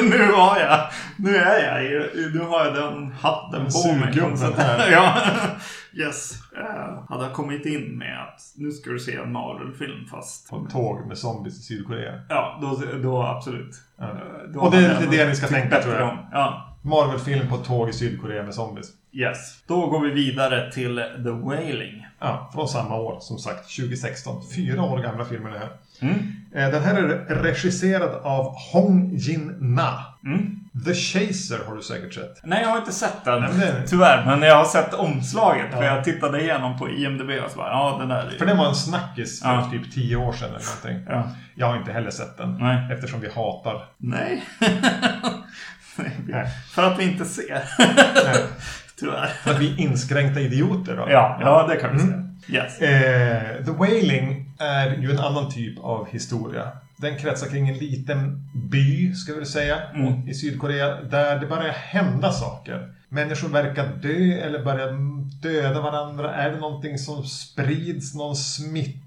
nu 0.03 0.19
var 0.33 0.59
jag. 0.59 0.81
Nu 1.19 1.37
är 1.37 1.83
jag. 1.83 2.07
Nu 2.35 2.41
har 2.41 2.65
jag 2.65 2.75
den 2.75 3.13
hatten 3.13 3.67
på 3.67 3.93
mig. 3.93 4.55
Här. 4.57 4.91
ja. 4.93 5.15
Yes. 5.97 6.43
Uh, 6.57 7.05
hade 7.09 7.25
jag 7.25 7.33
kommit 7.33 7.67
in 7.67 7.99
med 7.99 8.23
att 8.23 8.41
nu 8.57 8.71
ska 8.71 8.91
du 8.91 8.99
se 8.99 9.17
en 9.17 9.33
Marvel-film 9.33 10.07
fast... 10.07 10.51
På 10.51 10.67
tåg 10.71 11.07
med 11.07 11.19
zombies 11.19 11.59
i 11.59 11.63
Sydkorea. 11.63 12.21
Ja, 12.29 12.59
då, 12.63 12.99
då 13.03 13.23
absolut. 13.23 13.83
Ja. 13.99 14.17
Då 14.55 14.61
och 14.61 14.71
det 14.71 14.77
är 14.77 15.01
lite 15.01 15.17
det 15.17 15.29
ni 15.29 15.37
ska 15.37 15.47
tänka 15.47 15.83
tror 15.83 15.95
jag. 15.95 16.19
Ja. 16.33 16.77
Marvel-film 16.83 17.49
på 17.49 17.57
tåg 17.57 17.89
i 17.89 17.93
Sydkorea 17.93 18.43
med 18.43 18.55
zombies. 18.55 18.87
Yes. 19.13 19.63
Då 19.67 19.87
går 19.87 20.01
vi 20.01 20.11
vidare 20.11 20.73
till 20.73 20.97
The 20.97 21.31
Wailing. 21.31 22.04
Ja, 22.25 22.51
från 22.55 22.69
samma 22.69 22.97
år, 22.97 23.17
som 23.21 23.39
sagt, 23.39 23.77
2016. 23.77 24.43
Fyra 24.57 24.83
år 24.83 24.99
gamla 24.99 25.25
filmer 25.25 25.51
det 25.51 25.59
här. 25.59 25.69
Mm. 26.01 26.15
Eh, 26.55 26.71
Den 26.71 26.83
här 26.83 26.95
är 26.95 27.35
regisserad 27.43 28.11
av 28.23 28.55
Hong 28.73 29.11
Jin-Na. 29.17 30.05
Mm. 30.25 30.61
The 30.85 30.95
Chaser 30.95 31.65
har 31.67 31.77
du 31.77 31.83
säkert 31.83 32.15
sett. 32.15 32.41
Nej, 32.45 32.63
jag 32.63 32.69
har 32.69 32.79
inte 32.79 32.93
sett 32.93 33.25
den. 33.25 33.41
Nej, 33.43 33.51
men 33.59 33.87
Tyvärr. 33.87 34.27
Men 34.27 34.43
jag 34.43 34.57
har 34.57 34.65
sett 34.65 34.95
omslaget. 34.95 35.73
För 35.75 35.83
Ja. 35.83 35.95
jag 35.95 36.05
tittade 36.05 36.41
igenom 36.43 36.79
på 36.79 36.89
IMDB 36.91 37.31
och 37.45 37.51
så 37.51 37.57
bara, 37.57 37.69
ja 37.69 37.97
den 38.01 38.09
där. 38.09 38.35
För 38.39 38.47
den 38.47 38.57
var 38.57 38.69
en 38.69 38.75
snackis 38.75 39.43
för 39.43 39.49
Ja. 39.49 39.69
typ 39.73 39.93
tio 39.95 40.17
år 40.17 40.33
sedan 40.33 40.49
eller 40.49 40.65
någonting. 40.91 41.07
Ja. 41.15 41.29
Jag 41.55 41.67
har 41.67 41.77
inte 41.77 41.93
heller 41.93 42.11
sett 42.11 42.37
den. 42.37 42.57
Nej. 42.61 42.93
Eftersom 42.93 43.21
vi 43.21 43.29
hatar. 43.29 43.85
Nej. 43.99 44.43
Nej. 45.97 46.11
Nej. 46.29 46.47
För 46.71 46.83
att 46.83 46.99
vi 46.99 47.05
inte 47.05 47.25
ser. 47.25 47.63
Tyvärr. 49.01 49.27
För 49.27 49.51
att 49.51 49.61
vi 49.61 49.73
är 49.73 49.81
inskränkta 49.81 50.41
idioter 50.41 50.97
då. 50.97 51.07
Ja, 51.11 51.39
ja 51.41 51.67
det 51.71 51.77
kan 51.77 51.97
vi 51.97 52.03
Mm. 52.03 52.09
säga. 52.47 52.65
Yes. 52.65 52.81
Eh, 52.81 53.65
The 53.65 53.71
Wailing 53.71 54.45
är 54.59 54.97
ju 54.97 55.11
en 55.11 55.19
annan 55.19 55.51
typ 55.51 55.79
av 55.81 56.09
historia. 56.11 56.69
Den 56.97 57.17
kretsar 57.19 57.47
kring 57.49 57.69
en 57.69 57.79
liten 57.79 58.49
by, 58.55 59.15
ska 59.15 59.35
vi 59.35 59.47
säga, 59.47 59.77
Mm. 59.95 60.29
i 60.29 60.35
Sydkorea. 60.35 61.01
Där 61.03 61.39
det 61.39 61.47
börjar 61.47 61.73
hända 61.73 62.33
saker. 62.33 62.93
Människor 63.09 63.49
verkar 63.49 63.87
dö 64.03 64.39
eller 64.47 64.65
börjar 64.65 64.93
döda 65.43 65.81
varandra. 65.81 66.35
Är 66.35 66.51
det 66.51 66.57
någonting 66.57 66.99
som 66.99 67.25
sprids, 67.25 68.15
någon 68.15 68.37
smitta? 68.37 68.99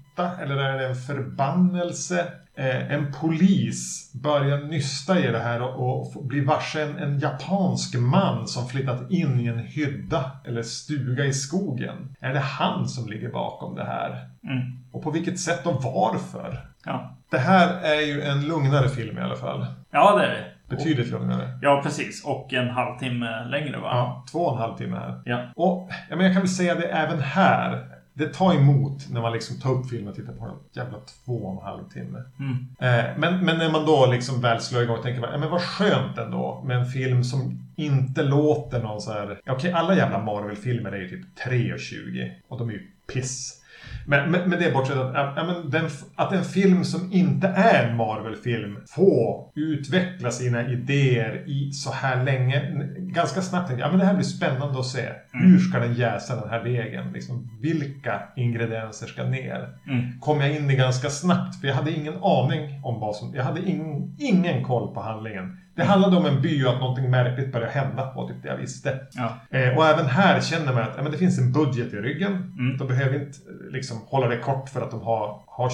Eller 0.42 0.56
är 0.56 0.78
det 0.78 0.88
en 0.88 0.96
förbannelse? 0.96 2.26
Eh, 2.54 2.92
en 2.92 3.12
polis 3.12 4.12
börjar 4.22 4.58
nysta 4.58 5.18
i 5.18 5.26
det 5.26 5.38
här 5.38 5.62
och, 5.62 6.16
och 6.16 6.24
blir 6.24 6.44
varse 6.44 6.82
en, 6.82 6.96
en 6.96 7.18
japansk 7.18 7.94
man 7.98 8.46
som 8.48 8.68
flyttat 8.68 9.10
in 9.10 9.40
i 9.40 9.46
en 9.46 9.58
hydda 9.58 10.30
eller 10.44 10.62
stuga 10.62 11.24
i 11.24 11.32
skogen. 11.32 12.14
Är 12.20 12.32
det 12.32 12.40
han 12.40 12.88
som 12.88 13.08
ligger 13.08 13.28
bakom 13.28 13.74
det 13.74 13.84
här? 13.84 14.28
Mm. 14.44 14.84
Och 14.92 15.02
på 15.02 15.10
vilket 15.10 15.40
sätt 15.40 15.66
och 15.66 15.82
varför? 15.82 16.68
Ja. 16.84 17.16
Det 17.30 17.38
här 17.38 17.80
är 17.82 18.00
ju 18.00 18.22
en 18.22 18.48
lugnare 18.48 18.88
film 18.88 19.18
i 19.18 19.20
alla 19.20 19.36
fall. 19.36 19.66
ja, 19.90 20.18
det 20.18 20.24
är 20.24 20.30
det. 20.30 20.44
Betydligt 20.76 21.10
lugnare. 21.10 21.58
Ja, 21.62 21.80
precis. 21.84 22.24
Och 22.24 22.52
en 22.52 22.70
halvtimme 22.70 23.44
längre 23.44 23.78
va? 23.78 23.88
Ja, 23.92 24.24
två 24.32 24.38
och 24.38 24.52
en 24.52 24.62
halv 24.62 24.76
timme 24.76 24.96
här. 24.96 25.22
Ja. 25.24 25.52
Och 25.56 25.90
ja, 26.10 26.16
men 26.16 26.24
jag 26.24 26.34
kan 26.34 26.42
väl 26.42 26.50
säga 26.50 26.74
det 26.74 26.86
även 26.86 27.20
här. 27.20 27.97
Det 28.18 28.34
tar 28.34 28.54
emot 28.54 29.06
när 29.10 29.20
man 29.20 29.32
liksom 29.32 29.60
tar 29.60 29.72
upp 29.72 29.90
filmen 29.90 30.08
och 30.08 30.14
tittar 30.14 30.32
på 30.32 30.46
den. 30.46 30.56
Jävla 30.72 30.98
två 31.24 31.32
och 31.32 31.52
en 31.52 31.66
halv 31.66 31.88
timme. 31.88 32.18
Mm. 32.38 32.66
Eh, 32.80 33.18
men, 33.18 33.44
men 33.44 33.58
när 33.58 33.72
man 33.72 33.86
då 33.86 34.06
liksom 34.06 34.40
väl 34.40 34.60
slår 34.60 34.82
igång 34.82 34.96
och 34.96 35.02
tänker 35.02 35.20
man, 35.20 35.30
ja, 35.32 35.38
men 35.38 35.50
vad 35.50 35.62
skönt 35.62 36.18
ändå 36.18 36.62
med 36.66 36.76
en 36.76 36.86
film 36.86 37.24
som 37.24 37.68
inte 37.76 38.22
låter 38.22 38.82
någon 38.82 39.00
så 39.00 39.12
här... 39.12 39.40
Okej, 39.46 39.72
alla 39.72 39.96
jävla 39.96 40.18
Marvel-filmer 40.24 40.92
är 40.92 41.00
ju 41.00 41.08
typ 41.08 41.38
3.20 41.46 42.30
och 42.48 42.58
de 42.58 42.68
är 42.68 42.72
ju 42.72 42.82
piss. 43.12 43.57
Men, 44.08 44.30
men, 44.30 44.50
men 44.50 44.58
det 44.58 44.64
är 44.64 44.72
bortsett 44.72 44.96
att, 44.96 45.14
ja, 45.14 45.32
ja, 45.36 45.44
men 45.44 45.70
den, 45.70 45.90
att 46.16 46.32
en 46.32 46.44
film 46.44 46.84
som 46.84 47.12
inte 47.12 47.48
är 47.48 47.88
en 47.88 47.96
Marvel-film 47.96 48.78
får 48.88 49.50
utveckla 49.54 50.30
sina 50.30 50.68
idéer 50.68 51.44
i 51.46 51.72
så 51.72 51.92
här 51.92 52.24
länge. 52.24 52.86
Ganska 52.98 53.42
snabbt 53.42 53.68
tänkte 53.68 53.80
jag, 53.80 53.86
ja 53.86 53.90
men 53.90 54.00
det 54.00 54.06
här 54.06 54.14
blir 54.14 54.24
spännande 54.24 54.78
att 54.78 54.86
se. 54.86 55.08
Hur 55.32 55.58
ska 55.58 55.78
den 55.78 55.94
jäsa 55.94 56.40
den 56.40 56.50
här 56.50 56.64
degen? 56.64 57.12
Liksom, 57.12 57.58
vilka 57.62 58.22
ingredienser 58.36 59.06
ska 59.06 59.24
ner? 59.24 59.68
Mm. 59.86 60.20
kom 60.20 60.40
jag 60.40 60.56
in 60.56 60.70
i 60.70 60.76
ganska 60.76 61.10
snabbt. 61.10 61.60
För 61.60 61.68
jag 61.68 61.74
hade 61.74 61.92
ingen 61.92 62.14
aning 62.22 62.80
om 62.84 63.00
vad 63.00 63.16
som... 63.16 63.34
Jag 63.34 63.44
hade 63.44 63.60
ing, 63.60 64.16
ingen 64.18 64.64
koll 64.64 64.94
på 64.94 65.00
handlingen. 65.00 65.56
Det 65.78 65.84
handlade 65.84 66.16
om 66.16 66.26
en 66.26 66.42
by 66.42 66.64
och 66.64 66.72
att 66.72 66.80
någonting 66.80 67.10
märkligt 67.10 67.52
började 67.52 67.72
hända, 67.72 68.12
var 68.16 68.28
typ 68.28 68.42
det 68.42 68.48
jag 68.48 68.56
visste. 68.56 68.98
Ja. 69.12 69.58
Eh, 69.58 69.76
och 69.76 69.86
även 69.86 70.06
här 70.06 70.40
känner 70.40 70.72
man 70.72 70.82
att 70.82 70.94
ja, 70.96 71.02
men 71.02 71.12
det 71.12 71.18
finns 71.18 71.38
en 71.38 71.52
budget 71.52 71.92
i 71.92 71.96
ryggen. 71.96 72.32
Mm. 72.32 72.76
De 72.78 72.88
behöver 72.88 73.14
inte 73.14 73.38
eh, 73.38 73.72
liksom, 73.72 73.96
hålla 74.06 74.28
det 74.28 74.36
kort 74.38 74.68
för 74.68 74.80
att 74.82 74.90
de 74.90 75.02
har, 75.02 75.40
har 75.58 75.72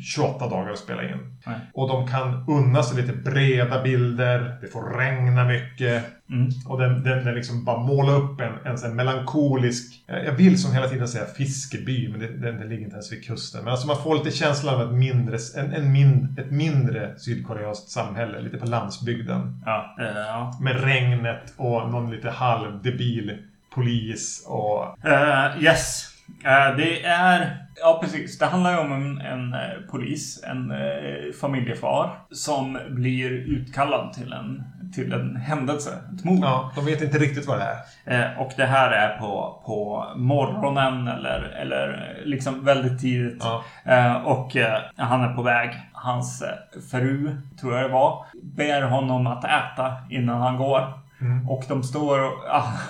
28 0.00 0.48
dagar 0.48 0.70
att 0.70 0.78
spela 0.78 1.02
in. 1.02 1.36
Nej. 1.46 1.56
Och 1.74 1.88
de 1.88 2.08
kan 2.08 2.44
unna 2.48 2.82
sig 2.82 3.02
lite 3.02 3.16
breda 3.16 3.82
bilder. 3.82 4.58
Det 4.60 4.68
får 4.68 4.98
regna 4.98 5.44
mycket. 5.44 6.04
Mm. 6.30 6.48
Och 6.66 6.80
den, 6.80 7.02
den, 7.02 7.24
den 7.24 7.34
liksom 7.34 7.64
bara 7.64 7.78
målar 7.78 8.16
upp 8.16 8.40
en, 8.40 8.52
en 8.64 8.78
sån 8.78 8.96
melankolisk... 8.96 10.04
Jag 10.06 10.24
jag 10.24 10.32
vill 10.32 10.62
som 10.62 10.72
hela 10.72 10.88
tiden 10.88 11.08
säga 11.08 11.24
fiskeby, 11.24 12.08
men 12.08 12.20
det, 12.20 12.26
den, 12.26 12.58
den 12.58 12.68
ligger 12.68 12.84
inte 12.84 12.94
ens 12.94 13.12
vid 13.12 13.24
kusten. 13.24 13.64
Men 13.64 13.70
alltså 13.70 13.86
man 13.86 14.02
får 14.02 14.14
lite 14.14 14.30
känslan 14.30 14.74
av 14.74 14.82
ett 14.82 14.98
mindre, 14.98 15.38
en, 15.56 15.72
en 15.72 15.92
min, 15.92 16.36
ett 16.38 16.50
mindre 16.50 17.18
sydkoreanskt 17.18 17.90
samhälle, 17.90 18.40
lite 18.40 18.58
på 18.58 18.66
landsbygden. 18.66 19.62
Ja. 19.66 19.96
Eh, 20.00 20.18
ja. 20.18 20.58
Med 20.60 20.84
regnet 20.84 21.54
och 21.56 21.90
någon 21.90 22.10
lite 22.10 22.30
halvdebil 22.30 23.38
polis 23.74 24.44
och... 24.46 25.06
Eh, 25.06 25.62
yes. 25.62 26.08
Eh, 26.44 26.76
det 26.76 27.04
är... 27.04 27.67
Ja, 27.80 27.98
precis. 28.02 28.38
Det 28.38 28.46
handlar 28.46 28.72
ju 28.72 28.78
om 28.78 28.92
en, 28.92 29.20
en 29.20 29.54
eh, 29.54 29.60
polis, 29.90 30.44
en 30.44 30.70
eh, 30.70 31.32
familjefar, 31.40 32.20
som 32.30 32.78
blir 32.90 33.30
utkallad 33.30 34.12
till 34.12 34.32
en, 34.32 34.64
till 34.94 35.12
en 35.12 35.36
händelse, 35.36 35.90
ett 36.14 36.24
mord. 36.24 36.44
Ja, 36.44 36.72
de 36.74 36.84
vet 36.84 37.02
inte 37.02 37.18
riktigt 37.18 37.46
vad 37.46 37.58
det 37.58 37.64
är. 37.64 38.30
Eh, 38.32 38.40
och 38.40 38.52
det 38.56 38.64
här 38.66 38.90
är 38.90 39.18
på, 39.18 39.62
på 39.66 40.06
morgonen 40.16 41.08
eller, 41.08 41.40
eller 41.40 42.16
liksom 42.24 42.64
väldigt 42.64 43.00
tidigt. 43.00 43.44
Ja. 43.44 43.64
Eh, 43.84 44.14
och 44.14 44.56
eh, 44.56 44.80
han 44.96 45.24
är 45.24 45.34
på 45.34 45.42
väg. 45.42 45.70
Hans 45.92 46.42
eh, 46.42 46.80
fru, 46.90 47.36
tror 47.60 47.74
jag 47.74 47.84
det 47.84 47.92
var, 47.92 48.26
ber 48.42 48.82
honom 48.82 49.26
att 49.26 49.44
äta 49.44 49.96
innan 50.10 50.42
han 50.42 50.56
går. 50.56 51.07
Mm. 51.20 51.48
Och 51.48 51.64
de 51.68 51.82
står 51.82 52.18
och, 52.24 52.38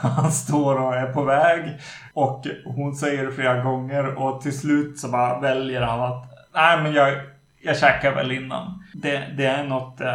han 0.08 0.32
står 0.32 0.80
och 0.80 0.94
är 0.96 1.06
på 1.12 1.22
väg. 1.24 1.78
Och 2.14 2.46
hon 2.64 2.94
säger 2.94 3.26
det 3.26 3.32
flera 3.32 3.62
gånger 3.62 4.04
och 4.18 4.40
till 4.40 4.58
slut 4.58 4.98
så 4.98 5.08
bara 5.08 5.40
väljer 5.40 5.82
han 5.82 6.00
att 6.00 6.24
nej 6.54 6.82
men 6.82 6.92
jag, 6.92 7.14
jag 7.62 7.78
käkar 7.78 8.14
väl 8.14 8.32
innan. 8.32 8.84
Det, 8.94 9.24
det 9.36 9.46
är 9.46 9.64
något 9.64 10.00
eh, 10.00 10.08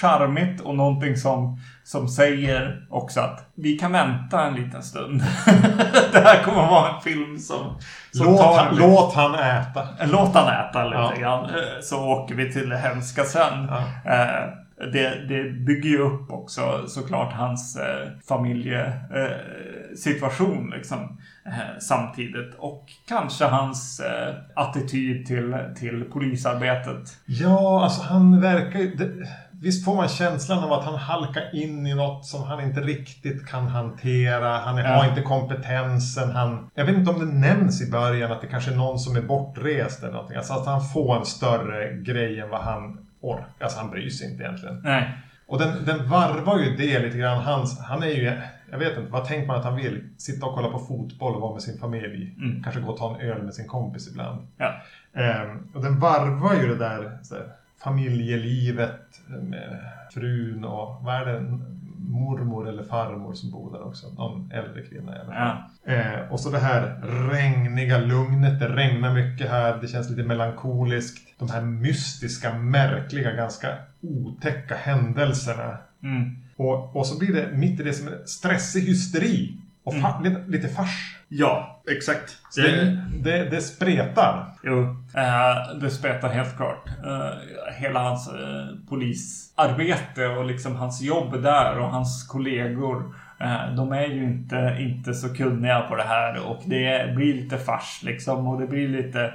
charmigt 0.00 0.60
och 0.60 0.74
någonting 0.74 1.16
som, 1.16 1.60
som 1.84 2.08
säger 2.08 2.86
också 2.90 3.20
att 3.20 3.44
vi 3.54 3.78
kan 3.78 3.92
vänta 3.92 4.46
en 4.46 4.54
liten 4.54 4.82
stund. 4.82 5.22
det 6.12 6.20
här 6.20 6.42
kommer 6.42 6.66
vara 6.66 6.94
en 6.94 7.00
film 7.00 7.38
som, 7.38 7.76
som 8.12 8.26
Låt, 8.26 8.38
tar 8.40 8.58
han, 8.64 8.76
låt 8.76 9.14
han 9.14 9.34
äta. 9.34 9.88
Låt 10.04 10.34
han 10.34 10.48
äta 10.68 10.84
lite 10.84 10.98
Ja. 10.98 11.20
grann. 11.20 11.44
eh, 11.44 11.80
Så 11.82 12.04
åker 12.08 12.34
vi 12.34 12.52
till 12.52 12.68
det 12.68 12.78
hemska 12.78 13.24
sen. 13.24 13.70
Ja. 14.04 14.12
Eh, 14.12 14.44
Det, 14.92 15.24
det 15.28 15.50
bygger 15.66 15.90
ju 15.90 15.98
upp 15.98 16.30
också 16.30 16.84
såklart 16.88 17.32
hans 17.32 17.76
eh, 17.76 18.08
familjesituation 18.28 20.70
liksom, 20.76 21.18
eh, 21.46 21.52
samtidigt. 21.80 22.54
Och 22.58 22.84
kanske 23.08 23.44
hans 23.44 24.00
eh, 24.00 24.34
attityd 24.54 25.26
till, 25.26 25.56
till 25.76 26.04
polisarbetet. 26.04 27.16
Ja, 27.26 27.84
alltså 27.84 28.02
han 28.02 28.40
verkar 28.40 28.78
ju... 28.78 28.94
det- 28.94 29.26
Visst 29.62 29.84
får 29.84 29.96
man 29.96 30.08
känslan 30.08 30.64
av 30.64 30.72
att 30.72 30.84
han 30.84 30.94
halkar 30.94 31.54
in 31.54 31.86
i 31.86 31.94
något 31.94 32.26
som 32.26 32.42
han 32.42 32.60
inte 32.60 32.80
riktigt 32.80 33.46
kan 33.46 33.66
hantera. 33.68 34.58
Han 34.58 34.76
Ja. 34.76 34.88
har 34.88 35.08
inte 35.08 35.22
kompetensen. 35.22 36.30
Han, 36.30 36.70
jag 36.74 36.84
vet 36.84 36.94
inte 36.96 37.10
om 37.10 37.18
det 37.18 37.32
nämns 37.48 37.88
i 37.88 37.90
början 37.90 38.32
att 38.32 38.40
det 38.40 38.46
kanske 38.46 38.70
är 38.70 38.76
någon 38.76 38.98
som 38.98 39.16
är 39.16 39.22
bortrest 39.22 40.02
eller 40.02 40.12
någonting. 40.12 40.36
Alltså 40.36 40.52
att 40.52 40.66
han 40.66 40.84
får 40.88 41.16
en 41.18 41.24
större 41.26 41.92
grej 42.02 42.40
än 42.40 42.50
vad 42.50 42.60
han 42.60 42.98
orkar. 43.20 43.46
Alltså 43.60 43.78
han 43.78 43.90
bryr 43.90 44.10
sig 44.10 44.30
inte 44.30 44.42
egentligen. 44.42 44.80
Nej. 44.84 45.12
Och 45.46 45.58
den, 45.58 45.84
den 45.84 46.08
varvar 46.08 46.58
ju 46.58 46.76
det 46.76 46.98
lite 46.98 47.18
grann. 47.18 47.42
Hans, 47.42 47.80
han 47.80 48.02
är 48.02 48.06
ju, 48.06 48.32
jag 48.70 48.78
vet 48.78 48.98
inte, 48.98 49.10
vad 49.10 49.24
tänker 49.24 49.46
man 49.46 49.56
att 49.56 49.64
han 49.64 49.76
vill? 49.76 50.08
Sitta 50.16 50.46
och 50.46 50.54
kolla 50.54 50.68
på 50.68 50.78
fotboll 50.78 51.34
och 51.34 51.40
vara 51.40 51.52
med 51.52 51.62
sin 51.62 51.78
familj. 51.78 52.34
Mm. 52.38 52.62
Kanske 52.62 52.80
gå 52.80 52.88
och 52.88 52.98
ta 52.98 53.14
en 53.14 53.20
öl 53.20 53.42
med 53.42 53.54
sin 53.54 53.66
kompis 53.66 54.08
ibland. 54.08 54.46
Ja. 54.56 54.74
Ehm, 55.14 55.68
och 55.74 55.82
den 55.82 55.98
varvar 55.98 56.54
ju 56.54 56.68
det 56.68 56.78
där, 56.78 57.18
där 57.30 57.52
familjelivet 57.82 59.20
med 59.42 59.78
frun 60.14 60.64
och 60.64 61.04
vad 61.04 61.14
är 61.14 61.26
det? 61.26 61.58
Mormor 62.02 62.68
eller 62.68 62.82
farmor 62.82 63.34
som 63.34 63.50
bor 63.50 63.72
där 63.72 63.86
också. 63.86 64.06
Någon 64.10 64.50
äldre 64.52 64.82
kvinna 64.82 65.16
i 65.16 65.20
alla 65.20 65.32
fall. 65.32 65.56
Ja. 65.84 65.92
Eh, 65.92 66.32
och 66.32 66.40
så 66.40 66.50
det 66.50 66.58
här 66.58 67.00
regniga 67.30 67.98
lugnet. 67.98 68.60
Det 68.60 68.68
regnar 68.68 69.14
mycket 69.14 69.50
här. 69.50 69.78
Det 69.80 69.88
känns 69.88 70.10
lite 70.10 70.22
melankoliskt. 70.22 71.38
De 71.38 71.50
här 71.50 71.60
mystiska, 71.62 72.54
märkliga, 72.54 73.32
ganska 73.32 73.68
otäcka 74.00 74.74
händelserna. 74.74 75.78
Mm. 76.02 76.36
Och, 76.56 76.96
och 76.96 77.06
så 77.06 77.18
blir 77.18 77.32
det 77.32 77.48
mitt 77.56 77.80
i 77.80 77.82
det 77.82 77.92
som 77.92 78.08
en 78.08 78.26
stressig 78.26 78.80
hysteri. 78.82 79.56
Och 79.84 79.94
fa- 79.94 80.22
lite, 80.22 80.44
lite 80.46 80.68
fars. 80.68 81.16
Ja, 81.32 81.82
exakt. 81.90 82.36
Så 82.50 82.60
det, 82.60 83.02
det, 83.24 83.44
det 83.44 83.60
spretar. 83.60 84.46
Jo, 84.62 84.80
eh, 85.16 85.78
det 85.80 85.90
spretar 85.90 86.28
helt 86.28 86.56
klart. 86.56 86.88
Eh, 86.88 87.72
hela 87.74 88.00
hans 88.00 88.28
eh, 88.28 88.88
polisarbete 88.88 90.26
och 90.26 90.44
liksom 90.44 90.76
hans 90.76 91.02
jobb 91.02 91.42
där 91.42 91.78
och 91.78 91.90
hans 91.90 92.26
kollegor 92.28 93.14
Eh, 93.40 93.74
de 93.74 93.92
är 93.92 94.06
ju 94.06 94.24
inte, 94.24 94.76
inte 94.80 95.14
så 95.14 95.34
kunniga 95.34 95.80
på 95.80 95.96
det 95.96 96.02
här 96.02 96.46
och 96.46 96.62
det 96.66 97.14
blir 97.16 97.34
lite 97.34 97.58
fars 97.58 98.02
liksom 98.02 98.46
och 98.46 98.60
det 98.60 98.66
blir 98.66 98.88
lite 98.88 99.32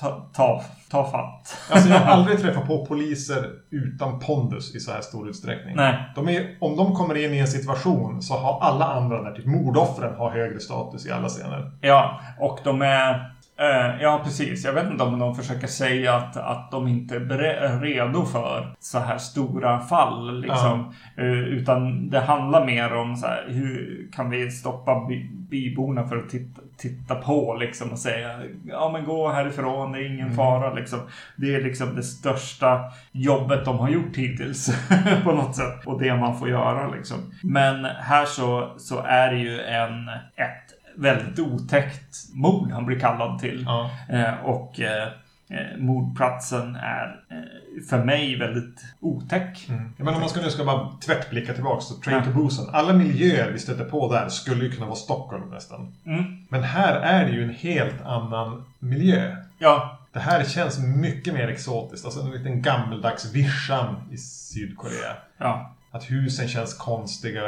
ta, 0.00 0.28
ta, 0.32 0.62
ta 0.90 1.10
fatt. 1.10 1.58
Alltså 1.70 1.88
jag 1.88 1.98
har 1.98 2.12
aldrig 2.12 2.38
träffat 2.38 2.66
på 2.66 2.86
poliser 2.86 3.50
utan 3.70 4.18
pondus 4.18 4.74
i 4.74 4.80
så 4.80 4.92
här 4.92 5.00
stor 5.00 5.28
utsträckning. 5.28 5.76
Nej. 5.76 6.12
De 6.14 6.28
är, 6.28 6.56
om 6.60 6.76
de 6.76 6.94
kommer 6.94 7.24
in 7.24 7.34
i 7.34 7.38
en 7.38 7.48
situation 7.48 8.22
så 8.22 8.34
har 8.34 8.60
alla 8.60 8.84
andra 8.84 9.22
där, 9.22 9.32
typ 9.32 9.46
mordoffren, 9.46 10.14
har 10.14 10.30
högre 10.30 10.60
status 10.60 11.06
i 11.06 11.10
alla 11.10 11.28
scener. 11.28 11.70
Ja, 11.80 12.20
och 12.38 12.58
de 12.64 12.82
är 12.82 13.38
Eh, 13.60 14.02
ja, 14.02 14.20
precis. 14.24 14.64
Jag 14.64 14.72
vet 14.72 14.90
inte 14.90 15.04
om 15.04 15.18
de 15.18 15.34
försöker 15.34 15.66
säga 15.66 16.14
att, 16.14 16.36
att 16.36 16.70
de 16.70 16.88
inte 16.88 17.16
är 17.16 17.80
redo 17.80 18.24
för 18.24 18.74
så 18.78 18.98
här 18.98 19.18
stora 19.18 19.80
fall. 19.80 20.40
Liksom. 20.40 20.94
Ja. 21.16 21.22
Eh, 21.22 21.38
utan 21.38 22.10
det 22.10 22.20
handlar 22.20 22.66
mer 22.66 22.94
om 22.94 23.16
så 23.16 23.26
här, 23.26 23.44
hur 23.48 24.08
kan 24.12 24.30
vi 24.30 24.50
stoppa 24.50 25.06
by 25.08 25.28
byborna 25.50 26.08
för 26.08 26.16
att 26.16 26.28
titta, 26.28 26.62
titta 26.78 27.14
på 27.14 27.54
liksom, 27.54 27.92
och 27.92 27.98
säga 27.98 28.40
ja 28.64 28.90
men 28.92 29.04
gå 29.04 29.32
härifrån, 29.32 29.92
det 29.92 29.98
är 29.98 30.06
ingen 30.06 30.26
mm. 30.26 30.36
fara. 30.36 30.74
Liksom. 30.74 30.98
Det 31.36 31.54
är 31.54 31.62
liksom 31.62 31.96
det 31.96 32.02
största 32.02 32.80
jobbet 33.12 33.64
de 33.64 33.78
har 33.78 33.88
gjort 33.88 34.16
hittills 34.16 34.70
på 35.24 35.32
något 35.32 35.56
sätt. 35.56 35.86
Och 35.86 36.00
det 36.00 36.16
man 36.16 36.38
får 36.38 36.48
göra 36.48 36.94
liksom. 36.94 37.32
Men 37.42 37.84
här 37.84 38.24
så, 38.24 38.74
så 38.78 39.02
är 39.02 39.32
det 39.32 39.38
ju 39.38 39.60
en, 39.60 40.08
ett 40.08 40.68
väldigt 40.96 41.38
otäckt 41.38 42.34
mord 42.34 42.70
han 42.70 42.86
blir 42.86 43.00
kallad 43.00 43.38
till. 43.38 43.64
Ja. 43.66 43.90
Eh, 44.08 44.44
och 44.44 44.80
eh, 44.80 45.08
eh, 45.50 45.78
mordplatsen 45.78 46.76
är 46.76 47.20
eh, 47.30 47.82
för 47.88 48.04
mig 48.04 48.38
väldigt 48.38 48.84
otäck. 49.00 49.66
Mm. 49.68 49.94
Men 49.96 50.14
om 50.14 50.20
man 50.20 50.28
ska 50.28 50.40
nu 50.40 50.50
ska 50.50 50.64
bara 50.64 50.96
tvättblicka 51.06 51.54
tillbaka 51.54 51.80
så 51.80 51.94
Train 51.94 52.22
ja. 52.26 52.32
to 52.32 52.38
Busan. 52.38 52.66
Alla 52.72 52.92
miljöer 52.92 53.50
vi 53.50 53.58
stöter 53.58 53.84
på 53.84 54.12
där 54.12 54.28
skulle 54.28 54.64
ju 54.64 54.70
kunna 54.70 54.86
vara 54.86 54.96
Stockholm 54.96 55.50
nästan. 55.50 55.94
Mm. 56.06 56.24
Men 56.48 56.62
här 56.62 56.94
är 56.94 57.24
det 57.24 57.30
ju 57.30 57.42
en 57.42 57.54
helt 57.54 58.02
annan 58.04 58.64
miljö. 58.78 59.36
Ja. 59.58 59.98
Det 60.12 60.20
här 60.20 60.44
känns 60.44 60.78
mycket 60.78 61.34
mer 61.34 61.48
exotiskt. 61.48 62.04
Alltså 62.04 62.20
en 62.20 62.30
liten 62.30 62.62
gammeldags 62.62 63.32
vischan 63.32 63.96
i 64.10 64.16
Sydkorea. 64.16 65.16
Ja. 65.38 65.74
Att 65.90 66.10
husen 66.10 66.48
känns 66.48 66.74
konstiga. 66.74 67.42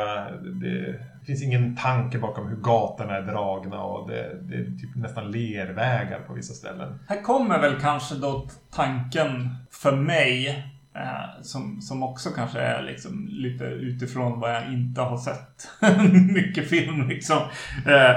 Det, 0.61 1.01
finns 1.27 1.43
ingen 1.43 1.77
tanke 1.77 2.19
bakom 2.19 2.49
hur 2.49 2.57
gatorna 2.57 3.17
är 3.17 3.23
dragna 3.23 3.83
och 3.83 4.09
det, 4.09 4.37
det 4.43 4.55
är 4.55 4.65
typ 4.65 4.95
nästan 4.95 5.31
lervägar 5.31 6.21
på 6.21 6.33
vissa 6.33 6.55
ställen. 6.55 6.99
Här 7.09 7.23
kommer 7.23 7.61
väl 7.61 7.81
kanske 7.81 8.15
då 8.15 8.49
tanken 8.71 9.55
för 9.71 9.97
mig 9.97 10.49
eh, 10.95 11.43
som, 11.43 11.81
som 11.81 12.03
också 12.03 12.31
kanske 12.31 12.61
är 12.61 12.83
liksom 12.83 13.29
lite 13.31 13.65
utifrån 13.65 14.41
vad 14.41 14.55
jag 14.55 14.73
inte 14.73 15.01
har 15.01 15.19
sett 15.19 15.69
mycket 16.35 16.69
film 16.69 17.09
liksom. 17.09 17.39
Eh, 17.87 18.17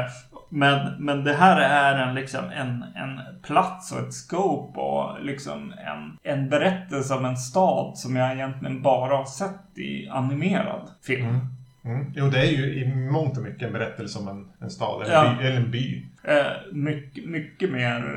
men, 0.53 1.03
men 1.05 1.23
det 1.23 1.33
här 1.33 1.61
är 1.61 2.07
en, 2.07 2.15
liksom, 2.15 2.45
en, 2.45 2.85
en 2.95 3.19
plats 3.41 3.91
och 3.91 3.99
ett 3.99 4.13
scope 4.13 4.79
och 4.79 5.23
liksom 5.23 5.73
en, 5.73 6.17
en 6.33 6.49
berättelse 6.49 7.13
om 7.13 7.25
en 7.25 7.37
stad 7.37 7.97
som 7.97 8.15
jag 8.15 8.33
egentligen 8.33 8.81
bara 8.81 9.17
har 9.17 9.25
sett 9.25 9.77
i 9.77 10.09
animerad 10.09 10.89
film. 11.01 11.29
Mm. 11.29 11.41
Mm. 11.85 12.13
Jo, 12.15 12.29
det 12.29 12.39
är 12.39 12.51
ju 12.51 12.73
i 12.73 12.95
mångt 12.95 13.37
och 13.37 13.43
mycket 13.43 13.67
en 13.67 13.73
berättelse 13.73 14.19
om 14.19 14.27
en, 14.27 14.47
en 14.59 14.69
stad 14.69 15.01
eller, 15.01 15.13
ja. 15.13 15.35
by, 15.39 15.45
eller 15.45 15.57
en 15.57 15.71
by. 15.71 16.05
Eh, 16.23 16.45
mycket, 16.71 17.25
mycket 17.25 17.71
mer 17.71 18.15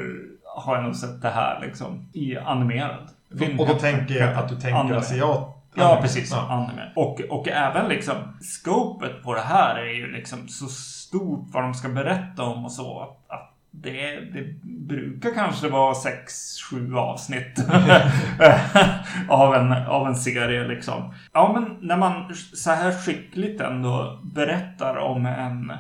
har 0.57 0.75
jag 0.75 0.85
nog 0.85 0.97
sett 0.97 1.23
det 1.23 1.31
här 1.31 1.61
liksom 1.61 2.09
i 2.13 2.37
animerad 2.37 3.09
film. 3.39 3.61
Och 3.61 3.67
då 3.67 3.75
tänker 3.75 4.15
jag 4.15 4.35
att 4.35 4.49
du 4.49 4.57
tänker 4.57 4.95
asiat. 4.95 5.53
Ja, 5.75 5.99
precis. 6.03 6.31
Ja. 6.31 6.49
Anime. 6.51 6.93
Och, 6.97 7.21
och 7.21 7.49
även 7.49 7.89
liksom 7.89 8.17
scopet 8.41 9.23
på 9.23 9.35
det 9.35 9.41
här 9.41 9.77
är 9.77 9.95
ju 9.95 10.13
liksom 10.13 10.49
så 10.49 10.67
stort 11.07 11.49
vad 11.53 11.63
de 11.63 11.75
ska 11.75 11.89
berätta 11.89 12.43
om 12.43 12.65
och 12.65 12.73
så. 12.73 13.01
Att, 13.01 13.35
att 13.35 13.53
det, 13.83 14.21
det 14.21 14.55
brukar 14.63 15.35
kanske 15.35 15.69
vara 15.69 15.95
sex, 15.95 16.35
sju 16.71 16.97
avsnitt 16.97 17.59
av, 19.29 19.55
en, 19.55 19.73
av 19.73 20.07
en 20.07 20.17
serie 20.17 20.69
liksom. 20.69 21.15
Ja, 21.33 21.53
men 21.55 21.89
när 21.89 21.97
man 21.97 22.35
så 22.35 22.71
här 22.71 22.93
skickligt 22.93 23.61
ändå 23.61 24.21
berättar 24.35 24.97
om 24.97 25.27
en, 25.27 25.73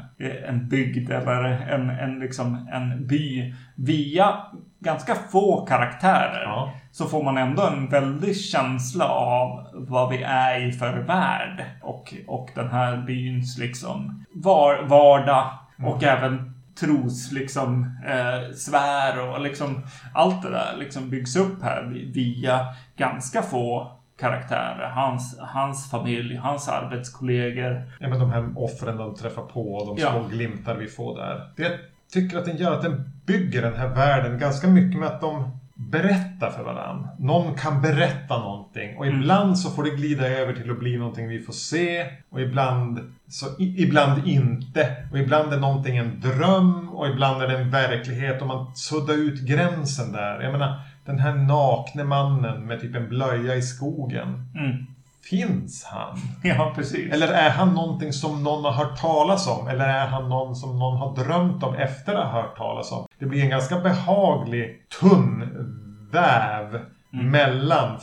en 0.48 0.68
bygd 0.68 1.10
eller 1.10 1.44
en, 1.44 1.90
en, 1.90 2.18
liksom, 2.18 2.68
en 2.72 3.06
by 3.06 3.54
via 3.74 4.36
ganska 4.86 5.14
få 5.14 5.66
karaktärer 5.66 6.42
ja. 6.42 6.72
så 6.92 7.04
får 7.06 7.22
man 7.22 7.38
ändå 7.38 7.62
en 7.62 7.88
väldig 7.88 8.36
känsla 8.36 9.08
av 9.08 9.66
vad 9.74 10.10
vi 10.10 10.22
är 10.22 10.68
i 10.68 10.72
för 10.72 10.98
värld 10.98 11.64
och, 11.82 12.14
och 12.26 12.50
den 12.54 12.68
här 12.68 12.96
byns 12.96 13.58
liksom 13.58 14.24
var, 14.32 14.82
vardag 14.82 15.50
och 15.78 16.02
mm. 16.02 16.18
även 16.18 16.52
tros 16.80 17.32
liksom 17.32 17.98
eh, 18.06 18.54
svär 18.54 19.28
och 19.28 19.40
liksom 19.40 19.86
allt 20.14 20.42
det 20.42 20.50
där 20.50 20.76
liksom 20.78 21.10
byggs 21.10 21.36
upp 21.36 21.62
här 21.62 21.82
via 22.14 22.66
ganska 22.96 23.42
få 23.42 23.96
karaktärer. 24.18 24.88
Hans, 24.88 25.38
hans 25.38 25.90
familj, 25.90 26.36
hans 26.36 26.68
arbetskollegor. 26.68 27.82
Ja, 28.00 28.08
men 28.08 28.18
de 28.18 28.30
här 28.30 28.52
offren 28.56 28.96
de 28.96 29.14
träffar 29.14 29.42
på, 29.42 29.84
de 29.86 30.02
små 30.02 30.18
ja. 30.18 30.28
glimtar 30.30 30.74
vi 30.74 30.86
får 30.86 31.16
där. 31.16 31.50
Det 31.56 31.80
tycker 32.12 32.38
att 32.38 32.44
den 32.44 32.56
gör 32.56 32.72
att 32.72 32.82
den 32.82 33.10
bygger 33.26 33.62
den 33.62 33.74
här 33.74 33.88
världen 33.88 34.38
ganska 34.38 34.68
mycket 34.68 35.00
med 35.00 35.08
att 35.08 35.20
de 35.20 35.58
berätta 35.76 36.50
för 36.50 36.62
varandra. 36.62 37.08
Någon 37.18 37.54
kan 37.54 37.82
berätta 37.82 38.38
någonting 38.38 38.96
och 38.96 39.06
mm. 39.06 39.20
ibland 39.20 39.58
så 39.58 39.70
får 39.70 39.82
det 39.82 39.90
glida 39.90 40.28
över 40.28 40.52
till 40.52 40.70
att 40.70 40.78
bli 40.78 40.96
någonting 40.96 41.28
vi 41.28 41.40
får 41.40 41.52
se 41.52 42.06
och 42.30 42.40
ibland, 42.40 43.12
så, 43.28 43.46
ibland 43.58 44.28
inte. 44.28 44.96
Och 45.12 45.18
ibland 45.18 45.52
är 45.52 45.58
någonting 45.58 45.96
en 45.96 46.20
dröm 46.20 46.88
och 46.88 47.08
ibland 47.08 47.42
är 47.42 47.48
det 47.48 47.58
en 47.58 47.70
verklighet 47.70 48.40
och 48.40 48.46
man 48.46 48.76
suddar 48.76 49.14
ut 49.14 49.40
gränsen 49.40 50.12
där. 50.12 50.40
Jag 50.40 50.52
menar, 50.52 50.80
den 51.04 51.18
här 51.18 51.34
nakne 51.34 52.04
mannen 52.04 52.66
med 52.66 52.80
typ 52.80 52.94
en 52.94 53.08
blöja 53.08 53.54
i 53.54 53.62
skogen. 53.62 54.50
Mm. 54.54 54.86
Finns 55.30 55.84
han? 55.84 56.18
Ja, 56.42 56.72
precis. 56.76 57.12
Eller 57.12 57.28
är 57.28 57.50
han 57.50 57.74
någonting 57.74 58.12
som 58.12 58.42
någon 58.42 58.64
har 58.64 58.72
hört 58.72 59.00
talas 59.00 59.48
om? 59.48 59.68
Eller 59.68 59.88
är 59.88 60.06
han 60.06 60.28
någon 60.28 60.56
som 60.56 60.78
någon 60.78 60.96
har 60.96 61.16
drömt 61.24 61.62
om 61.62 61.74
efter 61.74 62.14
att 62.14 62.32
ha 62.32 62.42
hört 62.42 62.56
talas 62.56 62.92
om? 62.92 63.06
Det 63.18 63.26
blir 63.26 63.42
en 63.42 63.50
ganska 63.50 63.80
behaglig, 63.80 64.88
tunn 65.00 65.48
väv 66.12 66.80
mm. 67.12 67.30
mellan 67.30 68.00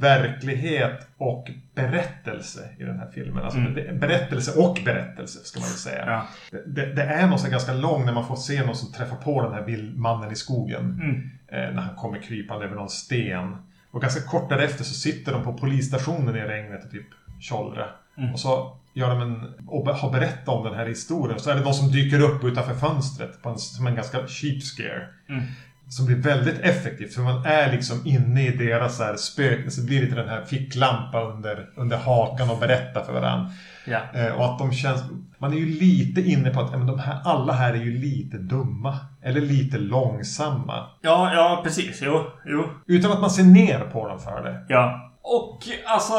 verklighet 0.00 1.08
och 1.18 1.50
berättelse 1.74 2.60
i 2.78 2.82
den 2.82 2.98
här 2.98 3.10
filmen. 3.14 3.44
Alltså 3.44 3.58
mm. 3.58 3.98
berättelse 3.98 4.60
och 4.60 4.78
berättelse 4.84 5.38
ska 5.44 5.60
man 5.60 5.68
väl 5.68 5.78
säga. 5.78 6.06
Ja. 6.06 6.26
Det, 6.66 6.94
det, 6.94 7.02
är 7.02 7.26
något 7.26 7.50
ganska 7.50 7.72
lång 7.72 8.04
när 8.04 8.12
man 8.12 8.26
får 8.26 8.36
se 8.36 8.66
någon 8.66 8.76
som 8.76 8.92
träffar 8.92 9.16
på 9.16 9.42
den 9.42 9.52
här 9.52 9.92
mannen 9.96 10.32
i 10.32 10.36
skogen. 10.36 10.80
Mm. 10.84 11.30
Eh, 11.48 11.74
när 11.74 11.82
han 11.82 11.96
kommer 11.96 12.18
krypande 12.18 12.64
över 12.64 12.76
någon 12.76 12.88
sten. 12.88 13.56
Och 13.90 14.02
ganska 14.02 14.20
kort 14.20 14.48
därefter 14.48 14.84
så 14.84 14.94
sitter 14.94 15.32
de 15.32 15.44
på 15.44 15.52
polisstationen 15.52 16.36
i 16.36 16.40
regnet 16.40 16.84
och 16.84 16.90
typ 16.90 17.06
tjollrar. 17.40 17.96
Mm. 18.18 18.32
Och 18.32 18.40
så 18.40 18.76
gör 18.94 19.10
de 19.10 19.20
en, 19.20 19.54
och 19.66 19.88
har 19.88 20.10
berättat 20.10 20.48
om 20.48 20.64
den 20.64 20.74
här 20.74 20.86
historien. 20.86 21.38
Så 21.38 21.50
är 21.50 21.54
det 21.54 21.60
någon 21.60 21.74
som 21.74 21.92
dyker 21.92 22.20
upp 22.20 22.44
utanför 22.44 22.74
fönstret 22.74 23.42
på 23.42 23.48
en, 23.48 23.58
som 23.58 23.86
en 23.86 23.94
ganska 23.94 24.26
cheap 24.26 24.62
scare. 24.62 25.08
Mm. 25.28 25.42
Som 25.88 26.06
blir 26.06 26.16
väldigt 26.16 26.60
effektivt 26.60 27.14
för 27.14 27.22
man 27.22 27.44
är 27.44 27.72
liksom 27.72 28.06
inne 28.06 28.46
i 28.46 28.56
deras 28.56 28.96
så 28.96 29.04
här 29.04 29.16
spök, 29.16 29.72
så 29.72 29.80
det 29.80 29.86
blir 29.86 30.00
lite 30.00 30.14
den 30.14 30.28
här 30.28 30.44
ficklampa 30.44 31.22
under, 31.22 31.70
under 31.76 31.96
hakan 31.96 32.50
och 32.50 32.58
berättar 32.58 33.04
för 33.04 33.12
varandra. 33.12 33.50
Ja. 33.84 34.00
Eh, 34.14 34.32
och 34.32 34.44
att 34.44 34.58
de 34.58 34.72
känns, 34.72 35.02
man 35.38 35.52
är 35.52 35.56
ju 35.56 35.66
lite 35.66 36.20
inne 36.20 36.50
på 36.50 36.60
att 36.60 36.70
men 36.70 36.86
de 36.86 36.98
här, 36.98 37.20
alla 37.24 37.52
här 37.52 37.72
är 37.72 37.78
ju 37.78 37.98
lite 37.98 38.38
dumma. 38.38 38.98
Eller 39.22 39.40
lite 39.40 39.78
långsamma. 39.78 40.86
Ja, 41.00 41.34
ja 41.34 41.60
precis. 41.64 41.98
Jo, 42.02 42.24
jo. 42.44 42.64
Utan 42.86 43.12
att 43.12 43.20
man 43.20 43.30
ser 43.30 43.44
ner 43.44 43.80
på 43.80 44.08
dem 44.08 44.20
för 44.20 44.42
det. 44.42 44.66
Ja. 44.68 45.12
Och 45.22 45.58
alltså, 45.86 46.14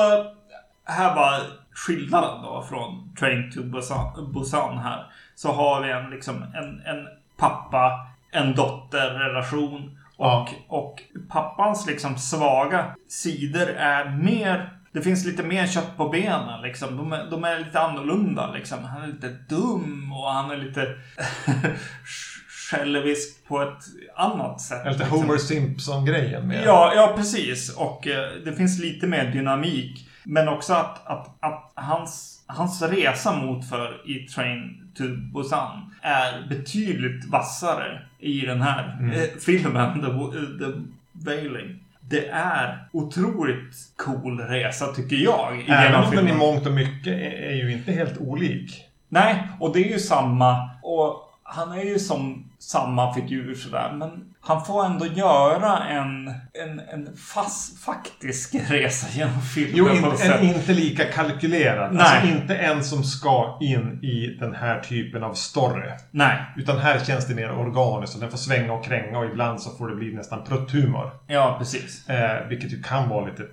här 0.85 1.15
var 1.15 1.41
skillnaden 1.73 2.41
då 2.43 2.65
från 2.69 3.15
Train 3.19 3.51
to 3.51 3.63
Busan, 3.63 4.33
Busan 4.33 4.77
här. 4.77 5.05
Så 5.35 5.51
har 5.51 5.81
vi 5.81 5.91
en, 5.91 6.09
liksom, 6.09 6.35
en, 6.35 6.81
en 6.85 7.07
pappa, 7.37 8.07
en 8.37 8.55
dotter-relation. 8.55 9.97
Och, 10.17 10.25
ja. 10.25 10.47
och 10.67 11.01
pappans 11.29 11.87
liksom 11.87 12.17
svaga 12.17 12.95
sidor 13.07 13.67
är 13.69 14.09
mer 14.09 14.77
det 14.97 15.01
finns 15.01 15.25
lite 15.25 15.43
mer 15.43 15.67
kött 15.67 15.97
på 15.97 16.09
benen 16.09 16.61
liksom. 16.61 16.97
De 16.97 17.13
är, 17.13 17.29
de 17.31 17.43
är 17.43 17.59
lite 17.59 17.79
annorlunda 17.79 18.51
liksom. 18.51 18.83
Han 18.83 19.03
är 19.03 19.07
lite 19.07 19.29
dum 19.49 20.13
och 20.13 20.31
han 20.31 20.51
är 20.51 20.57
lite 20.57 20.87
självisk 22.71 23.47
på 23.47 23.61
ett 23.61 23.83
annat 24.15 24.61
sätt. 24.61 24.85
Lite 24.85 24.99
liksom. 24.99 25.19
Homer 25.19 25.37
Simpson-grejen 25.37 26.47
med. 26.47 26.63
Ja, 26.65 26.91
ja 26.95 27.13
precis. 27.15 27.75
Och 27.75 28.07
eh, 28.07 28.29
det 28.45 28.53
finns 28.53 28.79
lite 28.79 29.07
mer 29.07 29.31
dynamik. 29.31 30.09
Men 30.23 30.47
också 30.47 30.73
att, 30.73 31.07
att, 31.07 31.37
att 31.39 31.73
hans, 31.75 32.43
hans 32.47 32.81
resa 32.81 33.35
mot 33.35 33.69
för 33.69 34.09
i 34.09 34.27
Train 34.27 34.91
to 34.97 35.03
Busan 35.33 35.95
är 36.01 36.47
betydligt 36.49 37.25
vassare 37.25 38.06
i 38.19 38.41
den 38.41 38.61
här 38.61 38.97
mm. 38.99 39.11
eh, 39.11 39.27
filmen, 39.45 40.01
The, 40.01 40.07
The 40.65 40.71
Veiling. 41.11 41.79
det 42.01 42.27
är 42.27 42.87
otroligt 42.91 43.75
cool 43.95 44.39
resa 44.39 44.87
tycker 44.87 45.15
jag. 45.15 45.61
I 45.61 45.71
Även 45.71 46.03
om 46.03 46.15
den 46.15 46.27
i 46.27 46.33
mångt 46.33 46.65
och 46.65 46.73
mycket 46.73 47.13
är, 47.13 47.31
är 47.31 47.55
ju 47.55 47.71
inte 47.71 47.91
helt 47.91 48.17
olik. 48.17 48.83
Nej, 49.09 49.47
och 49.59 49.73
det 49.73 49.79
är 49.79 49.91
ju 49.91 49.99
samma. 49.99 50.69
Och 50.83 51.33
han 51.43 51.71
är 51.71 51.83
ju 51.83 51.99
som 51.99 52.49
samma 52.59 53.13
figur 53.13 53.55
sådär. 53.55 53.91
Men 53.93 54.33
han 54.47 54.65
får 54.65 54.85
ändå 54.85 55.05
göra 55.05 55.83
en, 55.83 56.27
en, 56.53 56.79
en 56.79 57.17
fast, 57.17 57.83
faktisk 57.83 58.55
resa 58.69 59.07
genom 59.11 59.41
filmen. 59.41 59.73
Jo, 59.75 59.89
inte, 59.89 60.23
en 60.23 60.43
inte 60.43 60.73
lika 60.73 61.05
kalkylerad. 61.05 61.83
Alltså 61.83 62.03
Nej. 62.03 62.21
Alltså 62.21 62.41
inte 62.41 62.55
en 62.55 62.83
som 62.83 63.03
ska 63.03 63.57
in 63.61 64.03
i 64.03 64.37
den 64.39 64.55
här 64.55 64.79
typen 64.79 65.23
av 65.23 65.33
story. 65.33 65.89
Nej. 66.11 66.37
Utan 66.57 66.77
här 66.77 66.99
känns 66.99 67.27
det 67.27 67.35
mer 67.35 67.51
organiskt 67.51 68.15
och 68.15 68.21
den 68.21 68.31
får 68.31 68.37
svänga 68.37 68.73
och 68.73 68.85
kränga 68.85 69.19
och 69.19 69.25
ibland 69.25 69.61
så 69.61 69.77
får 69.77 69.89
det 69.89 69.95
bli 69.95 70.13
nästan 70.13 70.43
prutthumor. 70.43 71.11
Ja, 71.27 71.55
precis. 71.59 72.09
Eh, 72.09 72.47
vilket 72.47 72.73
ju 72.73 72.83
kan 72.83 73.09
vara 73.09 73.25
lite 73.25 73.43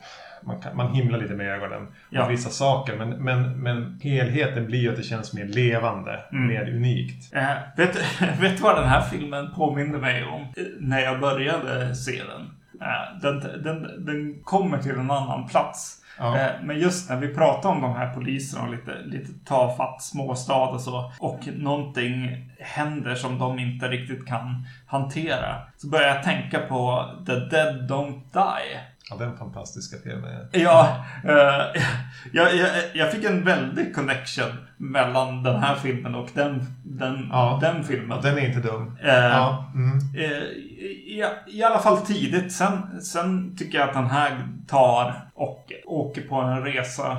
man, 0.47 0.61
kan, 0.61 0.77
man 0.77 0.95
himlar 0.95 1.19
lite 1.19 1.35
med 1.35 1.49
ögonen 1.49 1.87
ja. 2.11 2.29
vissa 2.29 2.51
saker. 2.51 2.97
Men, 2.97 3.11
men, 3.11 3.63
men 3.63 4.01
helheten 4.03 4.67
blir 4.67 4.79
ju 4.79 4.91
att 4.91 4.97
det 4.97 5.03
känns 5.03 5.35
mer 5.35 5.45
levande, 5.45 6.21
mm. 6.33 6.47
mer 6.47 6.75
unikt. 6.75 7.35
Äh, 7.35 7.49
vet, 7.77 7.97
vet 8.41 8.57
du 8.57 8.63
vad 8.63 8.77
den 8.77 8.89
här 8.89 9.01
filmen 9.01 9.53
påminner 9.55 9.99
mig 9.99 10.25
om? 10.25 10.47
När 10.81 11.01
jag 11.01 11.21
började 11.21 11.95
se 11.95 12.23
den. 12.23 12.51
Äh, 12.81 13.21
den, 13.23 13.63
den, 13.63 14.05
den 14.05 14.43
kommer 14.43 14.79
till 14.79 14.95
en 14.95 15.11
annan 15.11 15.49
plats. 15.49 16.01
Ja. 16.19 16.39
Eh, 16.39 16.53
men 16.63 16.79
just 16.79 17.11
när 17.11 17.17
vi 17.17 17.35
pratar 17.35 17.71
om 17.71 17.81
de 17.81 17.93
här 17.93 18.15
poliserna 18.15 18.65
och 18.65 18.71
lite, 18.71 18.99
lite 19.05 19.33
tafatt 19.45 20.03
småstad 20.03 20.69
och 20.69 20.81
så. 20.81 21.13
Och 21.19 21.49
någonting 21.57 22.51
händer 22.59 23.15
som 23.15 23.39
de 23.39 23.59
inte 23.59 23.89
riktigt 23.89 24.27
kan 24.27 24.67
hantera. 24.87 25.57
Så 25.77 25.89
börjar 25.89 26.09
jag 26.09 26.23
tänka 26.23 26.59
på 26.59 27.11
The 27.27 27.33
Dead 27.33 27.91
Don't 27.91 28.21
Die. 28.33 28.81
Ja, 29.11 29.17
den 29.17 29.37
fantastiska 29.37 29.97
filmen. 30.05 30.49
Ja, 30.53 31.05
uh, 31.25 31.33
jag, 32.33 32.57
jag, 32.57 32.69
jag, 32.95 33.13
fick 33.13 33.25
en 33.25 33.45
väldig 33.45 33.95
connection 33.95 34.51
mellan 34.77 35.43
den 35.43 35.61
här 35.61 35.75
filmen 35.75 36.15
och 36.15 36.29
den, 36.35 36.67
den, 36.85 37.29
ja, 37.33 37.59
den 37.63 37.85
filmen. 37.85 38.23
Den 38.23 38.39
är 38.39 38.47
inte 38.47 38.69
dum. 38.69 38.99
Uh, 39.03 39.11
ja, 39.11 39.73
mm. 39.75 39.99
uh, 39.99 40.43
i, 40.43 41.25
I 41.47 41.63
alla 41.63 41.79
fall 41.79 41.97
tidigt. 41.97 42.53
Sen, 42.53 43.01
sen 43.03 43.57
tycker 43.57 43.79
jag 43.79 43.89
att 43.89 43.95
den 43.95 44.11
här 44.11 44.49
tar 44.69 45.31
och 45.35 45.73
åker 45.87 46.23
på 46.23 46.35
en 46.35 46.65
resa 46.65 47.17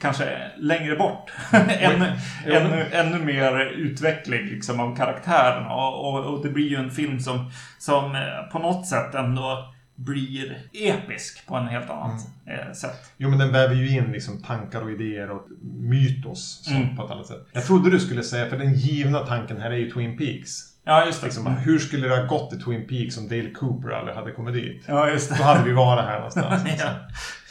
Kanske 0.00 0.50
längre 0.58 0.96
bort. 0.96 1.32
ännu, 1.68 2.12
ännu, 2.46 2.86
ännu 2.92 3.18
mer 3.18 3.60
utveckling 3.60 4.44
liksom, 4.44 4.80
av 4.80 4.96
karaktärerna. 4.96 5.74
Och, 5.74 6.08
och, 6.08 6.24
och, 6.24 6.42
det 6.42 6.48
blir 6.48 6.68
ju 6.68 6.76
en 6.76 6.90
film 6.90 7.20
som, 7.20 7.50
som 7.78 8.16
på 8.52 8.58
något 8.58 8.86
sätt 8.86 9.14
ändå 9.14 9.73
blir 9.96 10.58
episk 10.72 11.46
på 11.46 11.56
en 11.56 11.66
helt 11.66 11.90
annat 11.90 12.20
mm. 12.46 12.58
Eh, 12.68 12.72
sätt. 12.72 13.12
Jo, 13.16 13.28
men 13.28 13.38
den 13.38 13.52
väver 13.52 13.74
ju 13.74 13.96
in 13.96 14.12
liksom 14.12 14.42
tankar 14.42 14.82
och 14.82 14.90
idéer 14.90 15.30
och 15.30 15.46
mytos 15.62 16.68
mm. 16.70 16.96
på 16.96 17.04
ett 17.04 17.10
annat 17.10 17.26
sätt. 17.26 17.46
Jag 17.52 17.64
trodde 17.64 17.90
du 17.90 18.00
skulle 18.00 18.22
säga, 18.22 18.50
för 18.50 18.58
den 18.58 18.74
givna 18.74 19.18
tanken 19.18 19.60
här 19.60 19.70
är 19.70 19.76
ju 19.76 19.90
Twin 19.90 20.18
Peaks. 20.18 20.74
Ja, 20.84 21.06
just 21.06 21.20
det. 21.20 21.26
Liksom, 21.26 21.46
hur 21.46 21.78
skulle 21.78 22.08
det 22.08 22.16
ha 22.16 22.26
gått 22.26 22.52
i 22.52 22.58
Twin 22.58 22.86
Peaks 22.88 23.18
om 23.18 23.28
Dale 23.28 23.50
Cooper 23.50 23.90
aldrig 23.90 24.16
hade 24.16 24.32
kommit 24.32 24.54
dit? 24.54 24.84
Ja, 24.86 25.10
just 25.10 25.30
det. 25.30 25.36
Då 25.38 25.42
hade 25.42 25.64
vi 25.64 25.72
varit 25.72 26.04
här 26.04 26.16
någonstans. 26.16 26.64
Liksom. 26.70 26.90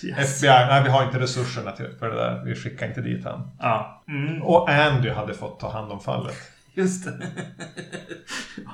ja. 0.02 0.08
yes. 0.08 0.38
FBI, 0.38 0.50
nej 0.50 0.84
vi 0.84 0.90
har 0.90 1.06
inte 1.06 1.20
resurserna 1.20 1.72
till, 1.72 1.88
för 2.00 2.10
det 2.10 2.16
där. 2.16 2.44
Vi 2.46 2.56
skickar 2.56 2.88
inte 2.88 3.02
dit 3.02 3.26
han. 3.26 3.52
Ja. 3.60 4.04
Mm. 4.08 4.42
Och 4.42 4.70
Andy 4.70 5.10
hade 5.10 5.34
fått 5.34 5.60
ta 5.60 5.72
hand 5.72 5.92
om 5.92 6.00
fallet. 6.00 6.36
Just 6.74 7.06
det. 7.06 7.12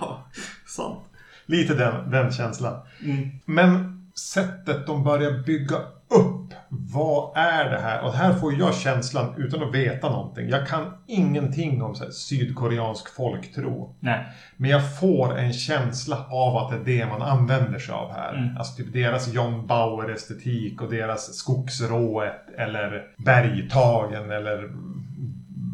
ja, 0.01 0.27
sant. 0.67 1.08
Lite 1.49 1.73
den, 1.73 2.11
den 2.11 2.31
känslan. 2.31 2.81
Mm. 3.03 3.29
Men 3.45 4.01
sättet 4.15 4.87
de 4.87 5.03
börjar 5.03 5.43
bygga 5.43 5.75
upp. 6.09 6.53
Vad 6.69 7.37
är 7.37 7.69
det 7.69 7.79
här? 7.79 8.01
Och 8.03 8.13
här 8.13 8.33
får 8.33 8.53
jag 8.53 8.75
känslan 8.75 9.33
utan 9.37 9.63
att 9.63 9.75
veta 9.75 10.09
någonting. 10.09 10.49
Jag 10.49 10.67
kan 10.67 10.93
ingenting 11.07 11.81
om 11.81 11.95
här, 11.99 12.09
sydkoreansk 12.11 13.15
folktro. 13.15 13.95
Nej. 13.99 14.25
Men 14.57 14.69
jag 14.69 14.99
får 14.99 15.37
en 15.37 15.53
känsla 15.53 16.25
av 16.29 16.57
att 16.57 16.85
det 16.85 16.93
är 16.93 16.97
det 16.97 17.05
man 17.05 17.21
använder 17.21 17.79
sig 17.79 17.93
av 17.93 18.11
här. 18.11 18.33
Mm. 18.33 18.57
Alltså 18.57 18.75
typ 18.75 18.93
deras 18.93 19.33
John 19.33 19.67
Bauer-estetik 19.67 20.81
och 20.81 20.89
deras 20.89 21.33
skogsrået 21.33 22.49
eller 22.57 23.07
bergtagen 23.17 24.31
eller 24.31 24.69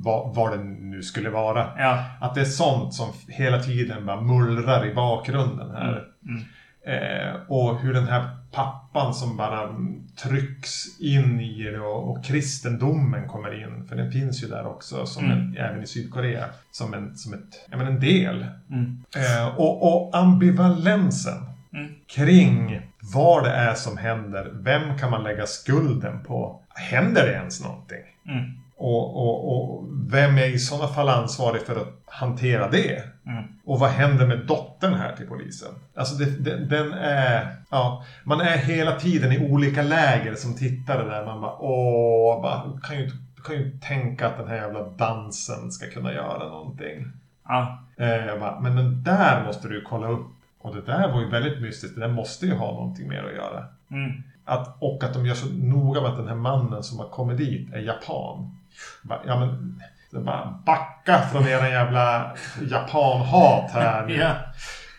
vad, 0.05 0.35
vad 0.35 0.51
det 0.51 0.63
nu 0.63 1.03
skulle 1.03 1.29
vara. 1.29 1.67
Ja. 1.77 2.03
Att 2.19 2.35
det 2.35 2.41
är 2.41 2.45
sånt 2.45 2.93
som 2.93 3.07
hela 3.27 3.63
tiden 3.63 4.05
bara 4.05 4.21
mullrar 4.21 4.85
i 4.85 4.93
bakgrunden 4.93 5.71
här. 5.71 5.89
Mm. 6.25 6.35
Mm. 6.35 6.43
Eh, 6.87 7.35
och 7.47 7.79
hur 7.79 7.93
den 7.93 8.07
här 8.07 8.29
pappan 8.51 9.13
som 9.13 9.37
bara 9.37 9.69
trycks 10.23 10.99
in 10.99 11.39
i 11.39 11.63
det 11.63 11.79
och, 11.79 12.11
och 12.11 12.25
kristendomen 12.25 13.27
kommer 13.27 13.63
in. 13.63 13.87
För 13.87 13.95
den 13.95 14.11
finns 14.11 14.43
ju 14.43 14.47
där 14.47 14.67
också, 14.67 15.05
som 15.05 15.25
mm. 15.25 15.37
en, 15.37 15.57
även 15.57 15.83
i 15.83 15.87
Sydkorea. 15.87 16.45
Som 16.71 16.93
en, 16.93 17.17
som 17.17 17.33
ett, 17.33 17.67
ja, 17.71 17.77
men 17.77 17.87
en 17.87 17.99
del. 17.99 18.45
Mm. 18.69 19.03
Eh, 19.15 19.55
och, 19.57 19.83
och 19.83 20.17
ambivalensen 20.17 21.37
mm. 21.73 21.91
kring 22.07 22.81
vad 23.13 23.43
det 23.43 23.51
är 23.51 23.73
som 23.73 23.97
händer. 23.97 24.51
Vem 24.53 24.97
kan 24.97 25.11
man 25.11 25.23
lägga 25.23 25.45
skulden 25.45 26.23
på? 26.23 26.61
Händer 26.69 27.25
det 27.25 27.33
ens 27.33 27.63
någonting? 27.63 28.03
Och, 28.77 29.15
och, 29.15 29.51
och, 29.51 29.85
vem 30.09 30.37
är 30.37 30.45
i 30.45 30.59
sådana 30.59 30.87
fall 30.87 31.09
ansvarig 31.09 31.61
för 31.61 31.75
att 31.75 32.01
hantera 32.05 32.69
det? 32.69 33.03
Mm. 33.25 33.43
Och 33.65 33.79
vad 33.79 33.89
händer 33.89 34.27
med 34.27 34.39
dottern 34.39 34.93
här 34.93 35.15
till 35.15 35.27
polisen? 35.27 35.69
Alltså 35.95 36.15
det, 36.15 36.25
det, 36.25 36.65
den 36.65 36.93
är... 36.93 37.55
Ja, 37.69 38.03
man 38.23 38.41
är 38.41 38.57
hela 38.57 38.99
tiden 38.99 39.31
i 39.31 39.51
olika 39.51 39.81
läger 39.81 40.35
som 40.35 40.55
tittare 40.55 41.09
där 41.09 41.25
man 41.25 41.41
bara 41.41 41.55
åh, 41.59 42.41
bara, 42.41 42.79
kan 42.83 42.97
ju, 42.97 43.11
kan 43.45 43.55
ju 43.55 43.79
tänka 43.79 44.27
att 44.27 44.37
den 44.37 44.47
här 44.47 44.55
jävla 44.55 44.83
dansen 44.83 45.71
ska 45.71 45.89
kunna 45.89 46.13
göra 46.13 46.49
någonting. 46.49 47.07
Ja. 47.47 47.79
Eh, 47.97 48.39
bara, 48.39 48.59
men 48.59 48.75
den 48.75 49.03
där 49.03 49.43
måste 49.45 49.67
du 49.67 49.81
kolla 49.81 50.07
upp. 50.07 50.27
Och 50.59 50.75
det 50.75 50.81
där 50.81 51.11
var 51.11 51.21
ju 51.21 51.29
väldigt 51.29 51.61
mystiskt. 51.61 51.99
Den 51.99 52.11
måste 52.11 52.45
ju 52.45 52.53
ha 52.53 52.71
någonting 52.71 53.09
mer 53.09 53.23
att 53.23 53.35
göra. 53.35 53.65
Mm. 53.91 54.23
Att, 54.45 54.77
och 54.79 55.03
att 55.03 55.13
de 55.13 55.25
gör 55.25 55.35
så 55.35 55.47
noga 55.47 56.01
med 56.01 56.09
att 56.09 56.17
den 56.17 56.27
här 56.27 56.35
mannen 56.35 56.83
som 56.83 56.99
har 56.99 57.09
kommit 57.09 57.37
dit 57.37 57.73
är 57.73 57.79
japan. 57.79 58.55
Ja 59.25 59.39
men, 59.39 59.81
backa 60.65 61.21
från 61.31 61.47
era 61.47 61.69
jävla 61.69 62.35
japanhat 62.69 63.71
här 63.71 64.05
nu. 64.05 64.13
yeah. 64.15 64.35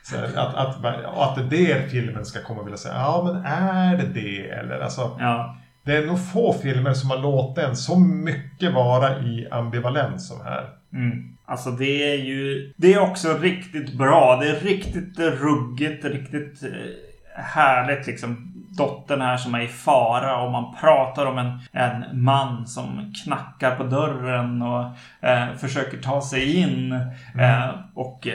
Så 0.03 0.17
att, 0.17 0.55
att, 0.55 0.85
att 0.85 1.51
det 1.51 1.73
är 1.73 1.81
det 1.81 1.89
filmen 1.89 2.25
ska 2.25 2.43
komma 2.43 2.61
och 2.61 2.67
vilja 2.67 2.79
säga, 2.79 2.95
ja 2.95 3.23
men 3.25 3.45
är 3.45 3.97
det 3.97 4.07
det? 4.07 4.51
Eller 4.51 4.81
alltså, 4.81 5.17
ja. 5.21 5.57
Det 5.85 5.97
är 5.97 6.07
nog 6.07 6.29
få 6.33 6.53
filmer 6.53 6.93
som 6.93 7.11
har 7.11 7.19
låtit 7.19 7.65
en 7.65 7.77
så 7.77 7.99
mycket 7.99 8.75
vara 8.75 9.19
i 9.19 9.49
ambivalens 9.51 10.29
som 10.29 10.41
här. 10.41 10.69
Mm. 10.93 11.37
Alltså 11.45 11.71
det 11.71 12.13
är 12.13 12.17
ju, 12.17 12.73
det 12.77 12.95
är 12.95 12.99
också 12.99 13.39
riktigt 13.39 13.93
bra. 13.93 14.37
Det 14.41 14.49
är 14.49 14.61
riktigt 14.61 15.19
ruggigt, 15.19 16.05
riktigt 16.05 16.63
eh, 16.63 16.71
härligt 17.37 18.07
liksom 18.07 18.53
dottern 18.77 19.21
här 19.21 19.37
som 19.37 19.55
är 19.55 19.61
i 19.61 19.69
fara 19.69 20.41
och 20.43 20.53
man 20.53 20.75
pratar 20.81 21.27
om 21.27 21.39
en, 21.39 21.61
en 21.73 22.25
man 22.25 22.67
som 22.67 23.13
knackar 23.25 23.77
på 23.77 23.85
dörren 23.85 24.63
och 24.63 24.85
eh, 25.29 25.55
försöker 25.57 25.99
ta 25.99 26.23
sig 26.23 26.57
in. 26.57 26.93
Mm. 27.35 27.61
Eh, 27.61 27.71
och 27.95 28.29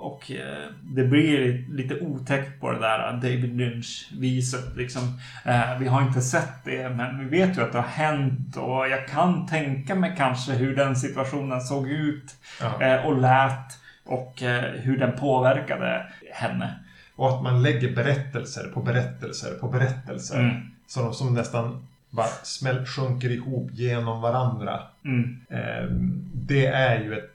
och 0.00 0.30
eh, 0.30 0.70
det 0.82 1.04
blir 1.04 1.64
lite 1.68 2.00
otäckt 2.00 2.60
på 2.60 2.72
det 2.72 2.78
där 2.78 3.12
David 3.12 3.56
Lynch-viset. 3.56 4.76
Liksom. 4.76 5.20
Eh, 5.44 5.78
vi 5.78 5.88
har 5.88 6.02
inte 6.02 6.20
sett 6.20 6.64
det, 6.64 6.88
men 6.88 7.18
vi 7.18 7.38
vet 7.38 7.58
ju 7.58 7.62
att 7.62 7.72
det 7.72 7.78
har 7.78 7.88
hänt 7.88 8.56
och 8.56 8.88
jag 8.88 9.08
kan 9.08 9.46
tänka 9.46 9.94
mig 9.94 10.14
kanske 10.16 10.52
hur 10.52 10.76
den 10.76 10.96
situationen 10.96 11.60
såg 11.60 11.88
ut 11.88 12.34
ja. 12.60 12.82
Eh, 12.82 13.06
och 13.06 13.18
lät 13.18 13.78
och 14.04 14.34
hur 14.74 14.98
den 14.98 15.12
påverkade 15.12 16.06
henne. 16.32 16.74
Och 17.20 17.28
att 17.28 17.42
man 17.42 17.62
lägger 17.62 17.94
berättelser 17.94 18.70
på 18.74 18.80
berättelser 18.80 19.54
på 19.54 19.68
berättelser. 19.68 20.38
Mm. 20.38 20.56
Som, 20.86 21.14
som 21.14 21.34
nästan 21.34 21.86
bara 22.10 22.26
smäll, 22.26 22.86
sjunker 22.86 23.30
ihop 23.30 23.70
genom 23.72 24.20
varandra. 24.20 24.80
Mm. 25.04 25.40
Eh, 25.48 25.90
det 26.34 26.66
är 26.66 27.04
ju 27.04 27.14
ett 27.14 27.30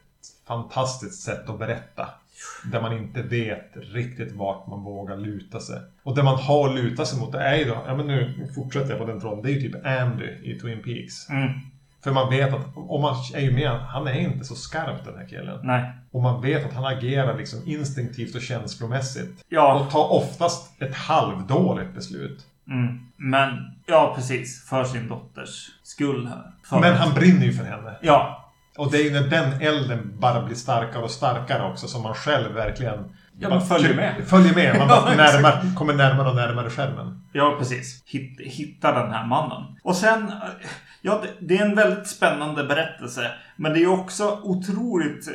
fantastiskt 0.48 1.22
sätt 1.22 1.50
att 1.50 1.60
berätta. 1.60 2.10
Där 2.72 2.82
man 2.82 2.98
inte 2.98 3.22
vet 3.22 3.72
riktigt 3.74 4.32
vart 4.32 4.68
man 4.68 4.84
vågar 4.84 5.18
luta 5.18 5.60
sig. 5.60 5.82
Och 6.04 6.16
det 6.16 6.24
man 6.24 6.40
har 6.40 6.74
lutat 6.74 7.08
sig 7.08 7.20
mot 7.20 7.32
det 7.32 7.40
är 7.40 7.58
ju 7.58 7.66
då, 7.66 7.84
ja 7.88 7.96
men 7.96 8.08
nu 8.08 8.48
fortsätter 8.56 8.90
jag 8.90 9.00
på 9.00 9.06
den 9.06 9.20
tråden, 9.22 9.44
det 9.44 9.50
är 9.50 9.54
ju 9.54 9.62
typ 9.62 9.86
Andy 9.86 10.26
i 10.44 10.60
Twin 10.60 10.84
Peaks. 10.84 11.30
Mm. 11.30 11.50
För 12.06 12.12
man 12.12 12.30
vet 12.30 12.54
att, 12.54 12.62
och 12.76 13.02
man 13.02 13.16
är 13.34 13.40
ju 13.40 13.52
med, 13.52 13.72
han 13.72 14.08
är 14.08 14.20
inte 14.20 14.46
så 14.46 14.56
skarp 14.56 15.06
den 15.06 15.18
här 15.18 15.28
killen. 15.28 15.60
Nej. 15.64 15.94
Och 16.12 16.22
man 16.22 16.42
vet 16.42 16.66
att 16.66 16.74
han 16.74 16.86
agerar 16.86 17.38
liksom 17.38 17.60
instinktivt 17.66 18.36
och 18.36 18.42
känslomässigt. 18.42 19.46
Ja. 19.50 19.74
Och 19.74 19.92
tar 19.92 20.12
oftast 20.12 20.82
ett 20.82 20.96
halvdåligt 20.96 21.94
beslut. 21.94 22.40
Mm. 22.68 23.00
Men, 23.18 23.50
ja 23.86 24.14
precis. 24.16 24.70
För 24.70 24.84
sin 24.84 25.08
dotters 25.08 25.70
skull 25.84 26.28
här. 26.28 26.52
För 26.64 26.80
Men 26.80 26.96
han 26.96 27.14
brinner 27.14 27.46
ju 27.46 27.54
för 27.54 27.64
henne. 27.64 27.98
Ja. 28.02 28.52
Och 28.78 28.92
det 28.92 28.98
är 28.98 29.04
ju 29.04 29.12
när 29.12 29.28
den 29.28 29.62
elden 29.62 30.18
bara 30.20 30.42
blir 30.46 30.56
starkare 30.56 31.04
och 31.04 31.12
starkare 31.12 31.72
också 31.72 31.88
som 31.88 32.04
man 32.04 32.14
själv 32.14 32.54
verkligen 32.54 33.16
Ja, 33.40 33.50
man 33.50 33.62
följer 33.62 33.96
med. 33.96 34.28
Följer 34.28 34.56
med. 34.56 34.78
Man 34.78 34.88
bara 34.88 35.16
närmar, 35.16 35.76
kommer 35.76 35.94
närmare 35.94 36.30
och 36.30 36.36
närmare 36.36 36.70
skärmen. 36.70 37.22
Ja, 37.32 37.56
precis. 37.60 38.04
Hitt, 38.06 38.40
hitta 38.40 38.92
den 38.92 39.12
här 39.12 39.26
mannen. 39.26 39.64
Och 39.84 39.96
sen... 39.96 40.32
Ja, 41.06 41.22
det, 41.22 41.48
det 41.48 41.58
är 41.58 41.66
en 41.66 41.76
väldigt 41.76 42.08
spännande 42.08 42.64
berättelse. 42.64 43.32
Men 43.56 43.74
det 43.74 43.84
är 43.84 43.88
också 43.88 44.40
otroligt 44.44 45.28
eh, 45.28 45.34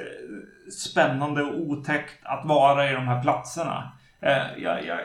spännande 0.72 1.42
och 1.42 1.60
otäckt 1.60 2.14
att 2.22 2.46
vara 2.46 2.90
i 2.90 2.92
de 2.92 3.08
här 3.08 3.22
platserna. 3.22 3.92
Eh, 4.20 4.62
jag, 4.62 4.86
jag, 4.86 4.98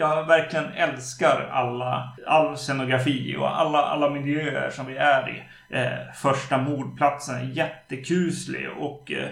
jag 0.00 0.26
verkligen 0.26 0.72
älskar 0.72 1.48
alla, 1.52 2.12
all 2.26 2.56
scenografi 2.56 3.36
och 3.36 3.60
alla, 3.60 3.78
alla 3.78 4.10
miljöer 4.10 4.70
som 4.70 4.86
vi 4.86 4.96
är 4.96 5.28
i. 5.28 5.42
Eh, 5.76 6.12
första 6.14 6.58
mordplatsen 6.58 7.36
är 7.36 7.44
jättekuslig 7.44 8.68
och 8.78 9.12
eh, 9.12 9.28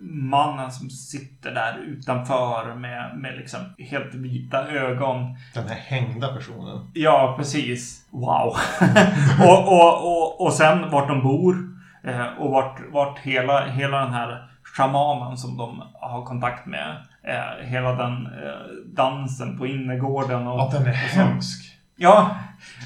mannen 0.00 0.72
som 0.72 0.90
sitter 0.90 1.54
där 1.54 1.78
utanför 1.86 2.74
med, 2.74 3.18
med 3.18 3.36
liksom 3.36 3.60
helt 3.78 4.14
vita 4.14 4.68
ögon. 4.68 5.36
Den 5.54 5.68
här 5.68 5.76
hängda 5.76 6.34
personen. 6.34 6.90
Ja, 6.94 7.34
precis. 7.38 8.06
Wow. 8.10 8.56
och, 9.46 9.68
och, 9.68 10.04
och, 10.04 10.40
och 10.40 10.52
sen 10.52 10.90
vart 10.90 11.08
de 11.08 11.22
bor 11.22 11.56
eh, 12.04 12.26
och 12.38 12.50
vart, 12.50 12.80
vart 12.92 13.18
hela, 13.18 13.64
hela 13.66 13.98
den 14.00 14.12
här 14.12 14.51
shamanen 14.72 15.36
som 15.36 15.56
de 15.56 15.82
har 15.94 16.24
kontakt 16.24 16.66
med. 16.66 16.96
Eh, 17.22 17.66
hela 17.66 17.92
den 17.94 18.26
eh, 18.26 18.92
dansen 18.96 19.58
på 19.58 19.66
innergården. 19.66 20.46
Och, 20.46 20.62
att 20.62 20.70
den 20.70 20.86
är 20.86 20.92
hemsk. 20.92 21.78
Ja. 21.96 22.36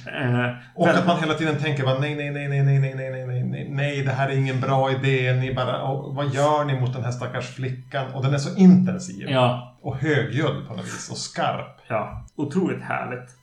Eh, 0.06 0.50
och 0.74 0.88
att 0.88 1.06
man 1.06 1.20
hela 1.20 1.34
tiden 1.34 1.58
tänker 1.58 1.84
bara 1.84 1.98
nej, 1.98 2.14
nej, 2.14 2.30
nej, 2.30 2.48
nej, 2.48 2.62
nej, 2.62 2.80
nej, 2.80 2.94
nej, 2.94 3.26
nej, 3.26 3.44
nej, 3.44 3.68
nej, 3.70 4.02
det 4.02 4.12
här 4.12 4.28
är 4.28 4.36
ingen 4.36 4.60
bra 4.60 4.90
idé. 4.90 5.32
Ni 5.32 5.54
bara, 5.54 5.92
vad 5.92 6.34
gör 6.34 6.64
ni 6.64 6.80
mot 6.80 6.92
den 6.92 7.04
här 7.04 7.10
stackars 7.10 7.54
flickan? 7.54 8.14
Och 8.14 8.22
den 8.22 8.34
är 8.34 8.38
så 8.38 8.56
intensiv. 8.56 9.30
Ja. 9.30 9.76
Och 9.82 9.96
högljudd 9.96 10.68
på 10.68 10.74
något 10.74 10.84
vis. 10.84 11.10
Och 11.10 11.16
skarp. 11.16 11.80
Ja, 11.88 12.24
otroligt 12.36 12.82
härligt. 12.82 13.36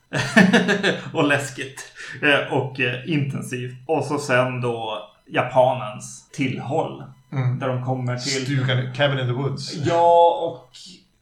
och 1.12 1.28
läskigt. 1.28 1.92
Eh, 2.22 2.54
och 2.54 2.80
eh, 2.80 3.10
intensivt. 3.10 3.74
Och 3.86 4.04
så 4.04 4.18
sen 4.18 4.60
då 4.60 4.98
japanens 5.26 6.30
tillhåll. 6.32 7.04
Mm. 7.34 7.58
Där 7.58 7.68
de 7.68 7.84
kommer 7.84 8.16
till... 8.16 8.44
Stugan, 8.44 8.94
Cabin 8.94 9.18
in 9.18 9.26
the 9.26 9.32
Woods. 9.32 9.74
Ja, 9.74 10.38
och, 10.42 10.70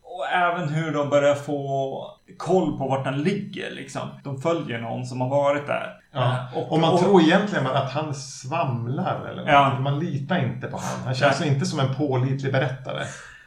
och 0.02 0.26
även 0.32 0.68
hur 0.68 0.92
de 0.92 1.08
börjar 1.08 1.34
få 1.34 2.06
koll 2.36 2.78
på 2.78 2.88
vart 2.88 3.04
den 3.04 3.22
ligger. 3.22 3.70
Liksom. 3.70 4.08
De 4.24 4.40
följer 4.40 4.78
någon 4.78 5.06
som 5.06 5.20
har 5.20 5.28
varit 5.28 5.66
där. 5.66 5.98
Ja. 6.12 6.32
Eh, 6.32 6.58
och, 6.58 6.72
och, 6.72 6.80
man 6.80 6.94
och, 6.94 7.00
tror 7.00 7.22
egentligen 7.22 7.66
att 7.66 7.92
han 7.92 8.14
svamlar. 8.14 9.28
Eller 9.30 9.52
ja. 9.52 9.78
Man 9.80 9.98
litar 9.98 10.44
inte 10.44 10.66
på 10.66 10.76
honom. 10.76 11.04
Han 11.04 11.14
känns 11.14 11.42
inte 11.42 11.66
som 11.66 11.80
en 11.80 11.94
pålitlig 11.94 12.52
berättare. 12.52 13.04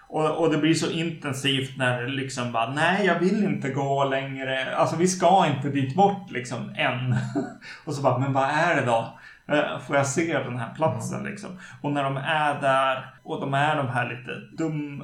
Och, 0.07 0.37
och, 0.37 0.51
det 0.51 0.57
blir 0.57 0.73
så 0.73 0.91
intensivt 0.91 1.77
när 1.77 2.01
det 2.01 2.07
liksom 2.07 2.51
bara, 2.51 2.73
nej 2.73 3.05
jag 3.05 3.19
vill 3.19 3.43
inte 3.43 3.69
gå 3.69 4.03
längre. 4.03 4.75
Alltså 4.75 4.95
vi 4.95 5.07
ska 5.07 5.45
inte 5.47 5.69
dit 5.69 5.95
bort 5.95 6.31
liksom 6.31 6.73
än. 6.75 7.15
och 7.85 7.93
så 7.93 8.01
bara, 8.01 8.17
men 8.17 8.33
vad 8.33 8.49
är 8.49 8.75
det 8.75 8.85
då? 8.85 9.19
Eh, 9.47 9.79
får 9.79 9.95
jag 9.95 10.07
se 10.07 10.39
den 10.39 10.57
här 10.57 10.73
platsen 10.75 11.19
mm. 11.19 11.31
liksom. 11.31 11.49
Och 11.81 11.91
när 11.91 12.03
de 12.03 12.17
är 12.17 12.61
där 12.61 13.05
och 13.23 13.41
de 13.41 13.53
är 13.53 13.75
de 13.75 13.87
här 13.87 14.09
lite 14.09 14.63
dum, 14.63 15.03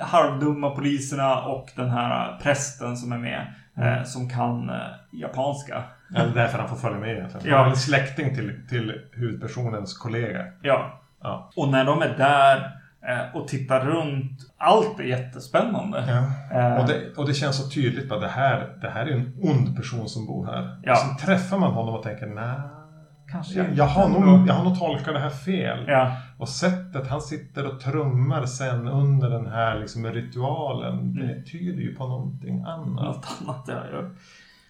halvdumma 0.00 0.70
poliserna 0.70 1.42
och 1.42 1.70
den 1.76 1.90
här 1.90 2.38
prästen 2.42 2.96
som 2.96 3.12
är 3.12 3.18
med. 3.18 3.54
Eh, 3.76 3.92
mm. 3.92 4.04
som 4.04 4.28
kan 4.28 4.70
eh, 4.70 4.76
japanska. 5.12 5.82
Ja, 6.14 6.22
det 6.22 6.30
är 6.30 6.34
därför 6.34 6.58
han 6.58 6.68
får 6.68 6.76
följa 6.76 6.98
med 6.98 7.16
egentligen. 7.16 7.46
Ja. 7.46 7.62
Han 7.62 7.70
är 7.70 7.74
släkting 7.74 8.34
till, 8.34 8.68
till 8.68 9.00
huvudpersonens 9.12 9.98
kollega. 9.98 10.44
Ja. 10.62 11.00
ja. 11.22 11.50
Och 11.56 11.68
när 11.68 11.84
de 11.84 12.02
är 12.02 12.14
där 12.18 12.70
och 13.34 13.48
tittar 13.48 13.80
runt. 13.80 14.40
Allt 14.58 15.00
är 15.00 15.04
jättespännande. 15.04 16.04
Ja. 16.50 16.80
Och, 16.80 16.88
det, 16.88 17.16
och 17.16 17.26
det 17.26 17.34
känns 17.34 17.56
så 17.56 17.70
tydligt 17.70 18.12
att 18.12 18.20
det 18.20 18.28
här, 18.28 18.78
det 18.80 18.90
här 18.90 19.06
är 19.06 19.12
en 19.12 19.32
ond 19.42 19.76
person 19.76 20.08
som 20.08 20.26
bor 20.26 20.46
här. 20.46 20.80
Ja. 20.82 20.96
Sen 20.96 21.16
träffar 21.16 21.58
man 21.58 21.72
honom 21.72 21.94
och 21.94 22.02
tänker 22.02 22.26
nej 22.26 22.60
Kanske 23.30 23.58
jag, 23.58 23.74
jag, 23.74 23.86
har 23.86 24.08
nog, 24.08 24.48
jag 24.48 24.54
har 24.54 24.64
nog 24.64 24.78
tolkat 24.78 25.14
det 25.14 25.20
här 25.20 25.30
fel. 25.30 25.84
Ja. 25.88 26.12
Och 26.38 26.48
sättet 26.48 27.08
han 27.08 27.20
sitter 27.20 27.66
och 27.66 27.80
trummar 27.80 28.46
sen 28.46 28.88
under 28.88 29.30
den 29.30 29.46
här 29.46 29.78
liksom 29.78 30.06
ritualen. 30.06 30.98
Mm. 30.98 31.14
Det 31.14 31.42
tyder 31.42 31.82
ju 31.82 31.94
på 31.94 32.06
någonting 32.06 32.60
annat. 32.60 33.04
Något 33.04 33.26
annat, 33.40 33.64
ja. 33.66 33.82
ja. 33.92 34.02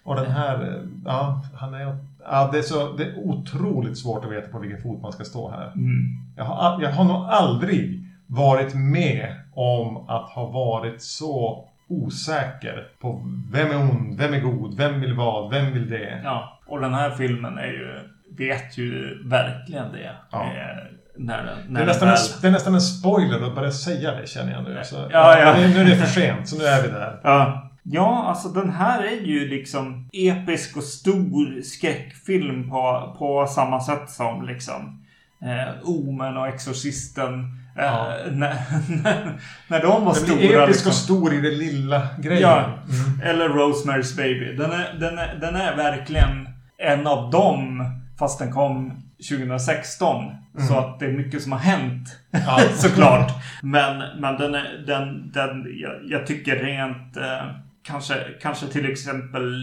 Och 0.03 0.15
den 0.15 0.31
här, 0.31 0.83
ja, 1.05 1.43
han 1.55 1.73
är... 1.73 1.97
Ja, 2.29 2.49
det, 2.51 2.57
är 2.57 2.61
så, 2.61 2.93
det 2.93 3.03
är 3.03 3.17
otroligt 3.17 3.97
svårt 3.97 4.25
att 4.25 4.31
veta 4.31 4.51
på 4.51 4.59
vilken 4.59 4.81
fot 4.81 5.01
man 5.01 5.11
ska 5.11 5.23
stå 5.23 5.49
här. 5.49 5.71
Mm. 5.75 6.03
Jag, 6.35 6.43
har, 6.43 6.81
jag 6.81 6.91
har 6.91 7.03
nog 7.03 7.25
aldrig 7.29 8.03
varit 8.27 8.75
med 8.75 9.35
om 9.53 9.97
att 10.09 10.29
ha 10.29 10.45
varit 10.45 11.01
så 11.01 11.65
osäker 11.87 12.87
på 13.01 13.21
vem 13.51 13.71
är 13.71 13.91
ond, 13.91 14.17
vem 14.17 14.33
är 14.33 14.39
god, 14.39 14.77
vem 14.77 15.01
vill 15.01 15.13
vad, 15.13 15.49
vem 15.49 15.73
vill 15.73 15.89
det. 15.89 16.21
Ja, 16.23 16.59
och 16.67 16.81
den 16.81 16.93
här 16.93 17.11
filmen 17.11 17.57
är 17.57 17.67
ju 17.67 18.16
vet 18.37 18.77
ju 18.77 19.17
verkligen 19.23 19.91
det. 19.91 20.11
Ja. 20.31 20.43
Eh, 20.43 20.97
när, 21.19 21.55
när 21.67 21.79
det, 21.79 21.81
är 21.81 21.85
nästan 21.85 22.07
väl... 22.07 22.17
en, 22.17 22.41
det 22.41 22.47
är 22.47 22.51
nästan 22.51 22.73
en 22.73 22.81
spoiler 22.81 23.47
att 23.47 23.55
börja 23.55 23.71
säga 23.71 24.11
det 24.11 24.27
känner 24.27 24.51
jag 24.51 24.63
nu. 24.63 24.79
Så, 24.83 24.95
ja, 25.11 25.39
ja. 25.39 25.67
Nu 25.67 25.81
är 25.81 25.85
det 25.85 25.95
för 25.95 26.05
sent, 26.05 26.49
så 26.49 26.57
nu 26.57 26.63
är 26.63 26.81
vi 26.81 26.87
där. 26.87 27.19
Ja. 27.23 27.63
Ja, 27.89 28.23
alltså 28.27 28.49
den 28.49 28.69
här 28.69 29.03
är 29.03 29.25
ju 29.25 29.47
liksom 29.47 30.09
episk 30.13 30.77
och 30.77 30.83
stor 30.83 31.61
skräckfilm 31.61 32.69
på, 32.69 33.15
på 33.19 33.47
samma 33.47 33.79
sätt 33.79 34.09
som 34.09 34.47
liksom 34.47 35.05
eh, 35.43 35.89
Omen 35.89 36.37
och 36.37 36.47
Exorcisten. 36.47 37.33
Eh, 37.77 37.85
ja. 37.85 38.15
när, 38.31 38.55
när, 39.03 39.39
när 39.67 39.81
de 39.81 40.05
var 40.05 40.13
stora. 40.13 40.29
Den 40.29 40.37
blir 40.37 40.63
episk 40.63 40.85
liksom. 40.85 40.89
och 40.89 40.95
stor 40.95 41.33
i 41.33 41.41
det 41.41 41.51
lilla 41.51 42.07
grejen. 42.17 42.41
Ja, 42.41 42.57
mm. 42.59 43.21
eller 43.23 43.49
Rosemary's 43.49 44.17
Baby. 44.17 44.55
Den 44.55 44.71
är, 44.71 44.93
den, 44.99 45.17
är, 45.17 45.35
den 45.41 45.55
är 45.55 45.75
verkligen 45.75 46.49
en 46.77 47.07
av 47.07 47.31
dem 47.31 47.83
Fast 48.19 48.39
den 48.39 48.51
kom 48.51 49.03
2016. 49.29 50.25
Mm. 50.25 50.67
Så 50.67 50.77
att 50.77 50.99
det 50.99 51.05
är 51.05 51.11
mycket 51.11 51.41
som 51.41 51.51
har 51.51 51.59
hänt. 51.59 52.19
Ja. 52.31 52.59
såklart. 52.75 53.31
Men, 53.61 54.19
men 54.19 54.37
den, 54.37 54.55
är, 54.55 54.83
den, 54.87 55.31
den 55.31 55.65
jag, 55.79 55.91
jag 56.05 56.27
tycker 56.27 56.55
rent 56.55 57.17
eh, 57.17 57.47
kanske, 57.83 58.15
kanske 58.41 58.67
till 58.67 58.91
exempel 58.91 59.53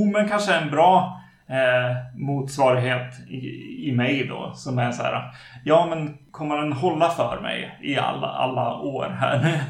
Omen 0.00 0.28
kanske 0.28 0.54
är 0.54 0.62
en 0.62 0.70
bra 0.70 1.20
eh, 1.48 1.96
motsvarighet 2.14 3.28
i, 3.28 3.38
i 3.88 3.92
mig 3.92 4.26
då. 4.28 4.52
Som 4.54 4.78
är 4.78 4.92
så 4.92 5.02
här. 5.02 5.22
Ja 5.64 5.86
men 5.90 6.18
kommer 6.30 6.56
den 6.56 6.72
hålla 6.72 7.10
för 7.10 7.40
mig 7.42 7.78
i 7.82 7.98
alla, 7.98 8.26
alla 8.26 8.74
år 8.74 9.16
här? 9.20 9.44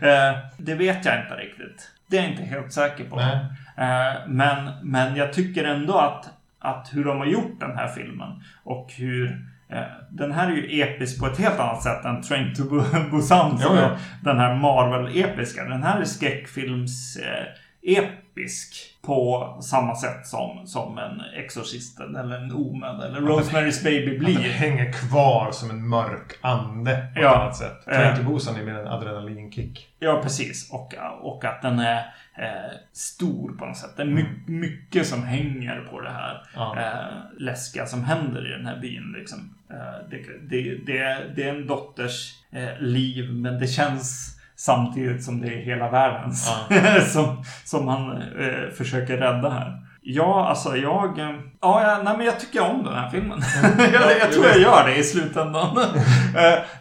eh, 0.00 0.38
det 0.56 0.74
vet 0.74 1.04
jag 1.04 1.20
inte 1.20 1.34
riktigt. 1.34 1.90
Det 2.06 2.18
är 2.18 2.22
jag 2.22 2.30
inte 2.30 2.44
helt 2.44 2.72
säker 2.72 3.04
på. 3.04 3.20
Eh, 3.20 4.12
men, 4.26 4.70
men 4.82 5.16
jag 5.16 5.32
tycker 5.32 5.64
ändå 5.64 5.98
att 5.98 6.30
att 6.60 6.88
hur 6.92 7.04
de 7.04 7.18
har 7.18 7.26
gjort 7.26 7.60
den 7.60 7.76
här 7.76 7.88
filmen 7.88 8.42
och 8.64 8.92
hur 8.92 9.46
eh, 9.68 9.82
den 10.10 10.32
här 10.32 10.50
är 10.50 10.54
ju 10.54 10.82
episk 10.82 11.20
på 11.20 11.26
ett 11.26 11.38
helt 11.38 11.60
annat 11.60 11.82
sätt 11.82 12.04
än 12.04 12.22
Train 12.22 12.54
to 12.54 12.62
Busan 13.10 13.58
som 13.58 13.76
är 13.76 13.98
den 14.24 14.38
här 14.38 14.54
Marvel-episka. 14.54 15.64
Den 15.64 15.82
här 15.82 16.00
är 16.00 16.04
skräckfilms 16.04 17.16
eh, 17.16 17.46
episk 17.82 18.74
på 19.02 19.58
samma 19.62 19.96
sätt 19.96 20.26
som, 20.26 20.66
som 20.66 20.98
en 20.98 21.20
Exorcisten 21.44 22.16
eller 22.16 22.36
en 22.36 22.52
Omen 22.52 23.00
eller 23.00 23.20
Rosemary's 23.20 23.84
Baby 23.84 24.18
blir. 24.18 24.36
Att 24.36 24.42
den 24.42 24.52
hänger 24.52 24.92
kvar 24.92 25.50
som 25.52 25.70
en 25.70 25.88
mörk 25.88 26.38
ande 26.40 27.06
på 27.14 27.20
ja. 27.20 27.30
ett 27.30 27.40
annat 27.40 27.56
sätt. 27.56 27.84
Train 27.84 28.16
to 28.16 28.32
Busan 28.32 28.56
är 28.56 28.62
mer 28.62 28.74
en 28.74 28.86
adrenalinkick. 28.86 29.88
Ja, 29.98 30.20
precis. 30.22 30.72
Och, 30.72 30.94
och 31.22 31.44
att 31.44 31.62
den 31.62 31.78
är 31.78 32.04
eh, 32.40 32.72
stor 32.92 33.52
på 33.58 33.66
något 33.66 33.76
sätt. 33.76 33.96
Det 33.96 34.02
är 34.02 34.06
my 34.06 34.20
mm. 34.20 34.34
mycket 34.46 35.06
som 35.06 35.22
hänger 35.22 35.80
på 35.90 36.00
det 36.00 36.10
här 36.10 36.42
ja. 36.54 36.76
eh, 36.78 37.38
läskiga 37.38 37.86
som 37.86 38.04
händer 38.04 38.46
i 38.46 38.56
den 38.56 38.66
här 38.66 38.80
byn. 38.80 39.14
Liksom. 39.18 39.54
Eh, 39.70 40.08
det, 40.10 40.16
det, 40.48 40.74
det, 40.86 41.34
det, 41.36 41.42
är 41.42 41.54
en 41.54 41.66
dotters 41.66 42.34
eh, 42.52 42.78
liv, 42.80 43.32
men 43.34 43.58
det 43.58 43.66
känns 43.66 44.36
samtidigt 44.56 45.24
som 45.24 45.40
det 45.40 45.48
är 45.48 45.62
hela 45.62 45.90
världens 45.90 46.50
ja. 46.70 47.00
som, 47.06 47.44
som 47.64 47.88
han 47.88 48.22
eh, 48.22 48.70
försöker 48.76 49.16
rädda 49.16 49.50
här. 49.50 49.86
Ja, 50.02 50.48
alltså 50.48 50.76
jag... 50.76 51.18
Eh, 51.18 51.30
ja, 51.60 51.82
jag, 51.82 52.04
nej, 52.04 52.16
men 52.16 52.26
jag 52.26 52.40
tycker 52.40 52.70
om 52.70 52.84
den 52.84 52.94
här 52.94 53.10
filmen. 53.10 53.42
jag, 53.92 54.18
jag, 54.20 54.32
tror 54.32 54.46
jag 54.46 54.60
gör 54.60 54.86
det 54.86 54.96
i 54.96 55.04
slutändan. 55.04 55.74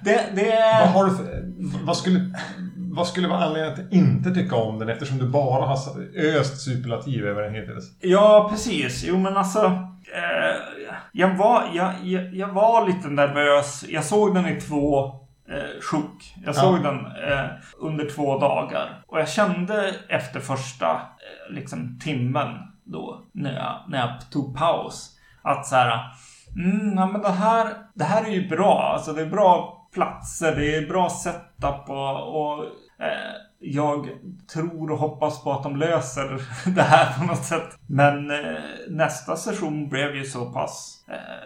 det, 0.02 0.26
det... 0.36 0.80
Vad, 0.82 0.90
har 0.90 1.06
du 1.06 1.16
för, 1.16 1.26
vad 1.86 1.98
skulle 1.98 2.20
vad 2.92 3.08
skulle 3.08 3.28
vara 3.28 3.44
anledningen 3.44 3.74
att 3.74 3.94
inte 3.94 4.32
tycka 4.32 4.56
om 4.56 4.80
den 4.80 4.90
eftersom 4.90 5.18
du 5.18 5.30
bara 5.30 5.66
har 5.66 5.78
öst 6.40 6.62
superlativ 6.62 7.26
över 7.26 7.42
den 7.42 7.54
hittills? 7.54 7.98
Ja, 8.00 8.48
precis. 8.52 9.04
Jo, 9.08 9.18
men 9.18 9.38
alltså... 9.38 9.66
Eh, 10.16 10.56
jag, 11.12 11.36
var, 11.36 11.64
jag, 11.74 11.94
jag, 12.04 12.36
jag, 12.36 12.48
var 12.48 12.88
lite 12.88 13.08
nervös. 13.08 13.86
Jag 13.90 14.04
såg 14.04 14.36
den 14.36 14.48
i 14.48 14.62
två 14.62 15.06
eh, 15.50 15.82
sjok. 15.82 16.36
Jag 16.46 16.56
såg 16.56 16.78
ja. 16.78 16.82
den 16.82 17.06
eh, 17.06 17.50
under 17.78 18.10
två 18.10 18.40
dagar. 18.40 19.04
Och 19.08 19.20
jag 19.20 19.30
kände 19.30 19.96
efter 20.10 20.40
första 20.40 20.92
eh, 20.92 21.54
liksom, 21.54 22.00
timmen 22.04 22.48
då, 22.84 23.26
när 23.32 23.54
jag, 23.54 23.76
när 23.88 24.00
jag 24.00 24.32
tog 24.32 24.58
paus, 24.58 25.18
att 25.42 25.66
så 25.68 25.76
här... 25.76 26.14
Mm, 26.56 26.98
ja, 26.98 27.06
men 27.06 27.22
det 27.22 27.30
här, 27.30 27.74
det 27.94 28.04
här 28.04 28.26
är 28.26 28.30
ju 28.30 28.48
bra. 28.48 28.92
Alltså 28.94 29.14
det 29.14 29.22
är 29.22 29.30
bra 29.30 29.79
platser, 29.94 30.56
det 30.56 30.76
är 30.76 30.88
bra 30.88 31.10
setup 31.10 31.90
och, 31.90 32.42
och 32.42 32.64
eh, 33.04 33.36
jag 33.60 34.10
tror 34.54 34.92
och 34.92 34.98
hoppas 34.98 35.44
på 35.44 35.52
att 35.52 35.64
de 35.64 35.76
löser 35.76 36.42
det 36.76 36.82
här 36.82 37.20
på 37.20 37.26
något 37.26 37.46
sätt. 37.46 37.78
Men 37.88 38.32
eh, 38.32 38.62
nästa 38.90 39.36
session 39.36 39.90
blev 39.90 40.16
ju 40.16 40.26
så 40.26 40.46
pass 40.46 40.99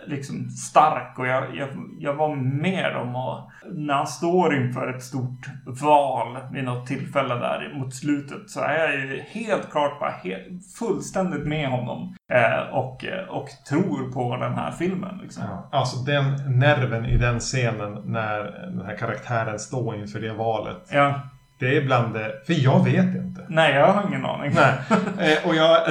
liksom 0.06 0.50
stark 0.50 1.20
och 1.20 1.28
jag, 1.28 1.56
jag, 1.56 1.70
jag 2.00 2.14
var 2.14 2.36
med 2.36 2.96
om 2.96 3.16
att 3.16 3.50
när 3.74 3.94
han 3.94 4.08
står 4.08 4.56
inför 4.56 4.96
ett 4.96 5.04
stort 5.04 5.48
val 5.82 6.38
vid 6.52 6.64
något 6.64 6.88
tillfälle 6.88 7.36
där 7.36 7.74
mot 7.76 7.96
slutet 7.96 8.50
så 8.50 8.60
är 8.60 8.80
jag 8.80 8.96
ju 8.96 9.24
helt 9.28 9.72
klart 9.72 10.00
bara 10.00 10.12
helt, 10.12 10.66
fullständigt 10.80 11.48
med 11.48 11.70
honom 11.70 12.16
eh, 12.34 12.74
och, 12.74 13.06
och 13.30 13.50
tror 13.70 14.12
på 14.12 14.38
den 14.38 14.54
här 14.54 14.72
filmen. 14.72 15.20
Liksom. 15.22 15.44
Ja, 15.44 15.70
alltså 15.72 15.98
den 15.98 16.60
nerven 16.60 17.06
i 17.06 17.18
den 17.18 17.40
scenen 17.40 18.02
när 18.06 18.44
den 18.78 18.86
här 18.86 18.98
karaktären 18.98 19.60
står 19.60 19.96
inför 19.96 20.20
det 20.20 20.34
valet. 20.34 20.90
Ja. 20.92 21.20
Det 21.60 21.78
är 21.78 21.86
bland 21.86 22.14
det... 22.14 22.32
För 22.46 22.54
jag 22.64 22.84
vet 22.84 23.16
inte. 23.16 23.46
Nej, 23.50 23.76
jag 23.76 23.88
har 23.88 24.08
ingen 24.08 24.26
aning. 24.26 24.52
Nej. 24.56 24.74
Eh, 25.20 25.48
och 25.48 25.56
jag... 25.56 25.82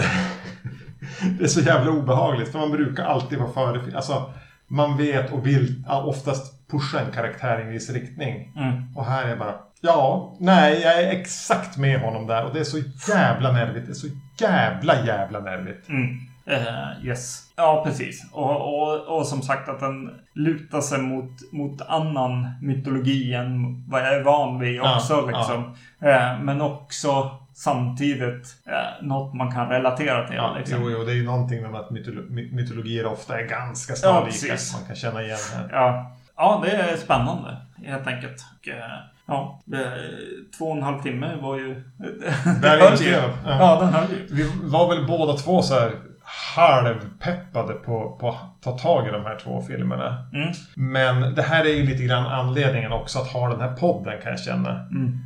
det 1.39 1.45
är 1.45 1.49
så 1.49 1.61
jävla 1.61 1.91
obehagligt. 1.91 2.53
För 2.53 2.59
man 2.59 2.71
brukar 2.71 3.05
alltid 3.05 3.39
vara 3.39 3.53
före... 3.53 3.97
Alltså, 3.97 4.33
man 4.69 4.97
vet 4.97 5.33
och 5.33 5.47
vill 5.47 5.85
oftast 5.89 6.69
pusha 6.71 7.01
en 7.01 7.13
karaktär 7.13 7.59
i 7.59 7.63
en 7.63 7.69
viss 7.69 7.91
riktning. 7.91 8.53
Mm. 8.57 8.97
Och 8.97 9.05
här 9.05 9.29
är 9.29 9.37
bara... 9.37 9.55
Ja, 9.81 10.37
nej, 10.41 10.81
jag 10.83 11.03
är 11.03 11.11
exakt 11.11 11.77
med 11.77 12.01
honom 12.01 12.27
där. 12.27 12.45
Och 12.45 12.55
det 12.55 12.61
är 12.61 12.65
så 12.65 12.79
jävla 13.09 13.53
nervigt. 13.53 13.87
Det 13.87 13.93
är 13.93 13.95
så 13.95 14.07
jävla, 14.41 15.07
jävla 15.07 15.41
nervigt. 15.41 15.89
Mm. 15.89 16.19
Uh, 16.51 17.07
yes. 17.07 17.43
Ja, 17.57 17.83
precis. 17.87 18.27
Och, 18.33 18.83
och, 18.83 19.19
och 19.19 19.27
som 19.27 19.43
sagt 19.43 19.69
att 19.69 19.81
den 19.81 20.11
lutar 20.35 20.81
sig 20.81 20.99
mot, 20.99 21.53
mot 21.53 21.83
annan 21.83 22.51
mytologi 22.61 23.35
än 23.35 23.85
vad 23.89 24.01
jag 24.01 24.15
är 24.15 24.23
van 24.23 24.61
vid 24.61 24.81
också. 24.81 25.15
Ja, 25.15 25.27
liksom. 25.27 25.77
Ja. 25.99 26.33
Uh, 26.35 26.41
men 26.43 26.61
också 26.61 27.42
samtidigt 27.55 28.57
uh, 28.69 29.07
något 29.07 29.35
man 29.35 29.53
kan 29.53 29.69
relatera 29.69 30.27
till. 30.27 30.37
Ja, 30.37 30.55
liksom. 30.59 30.79
jo, 30.83 30.91
jo, 30.91 31.05
det 31.05 31.13
är 31.13 31.17
ju 31.17 31.25
någonting 31.25 31.63
med 31.63 31.81
att 31.81 31.91
mytolo 31.91 32.23
mytologier 32.31 33.07
ofta 33.07 33.41
är 33.41 33.47
ganska 33.47 33.95
snarlika. 33.95 34.47
Ja, 34.47 34.57
man 34.79 34.87
kan 34.87 34.97
känna 34.97 35.23
igen 35.23 35.39
här. 35.55 35.69
Ja. 35.73 36.17
ja, 36.37 36.63
det 36.65 36.71
är 36.71 36.97
spännande 36.97 37.57
helt 37.85 38.07
enkelt. 38.07 38.45
Och, 38.61 38.69
Ja, 39.27 39.61
två 40.59 40.65
och 40.65 40.77
en 40.77 40.83
halv 40.83 41.03
timme 41.03 41.37
var 41.43 41.57
ju... 41.57 41.75
Där 42.63 42.79
höll 42.91 42.99
ju. 43.01 43.11
Ja. 43.11 43.31
ja, 43.45 43.81
den 43.81 43.89
höll 43.89 44.11
ju. 44.11 44.27
Vi 44.31 44.51
var 44.63 44.97
väl 44.97 45.07
båda 45.07 45.33
två 45.33 45.63
så 45.63 45.75
här 45.75 45.93
halvpeppade 46.57 47.75
på, 47.75 48.17
på 48.21 48.29
att 48.29 48.63
ta 48.63 48.79
tag 48.79 49.09
i 49.09 49.11
de 49.11 49.25
här 49.25 49.39
två 49.39 49.63
filmerna. 49.63 50.27
Mm. 50.33 50.53
Men 50.75 51.35
det 51.35 51.43
här 51.43 51.65
är 51.65 51.75
ju 51.75 51.87
lite 51.87 52.03
grann 52.03 52.27
anledningen 52.27 52.93
också 52.93 53.19
att 53.19 53.29
ha 53.29 53.49
den 53.49 53.61
här 53.61 53.77
podden 53.77 54.21
kan 54.23 54.31
jag 54.31 54.41
känna. 54.41 54.71
Mm. 54.71 55.19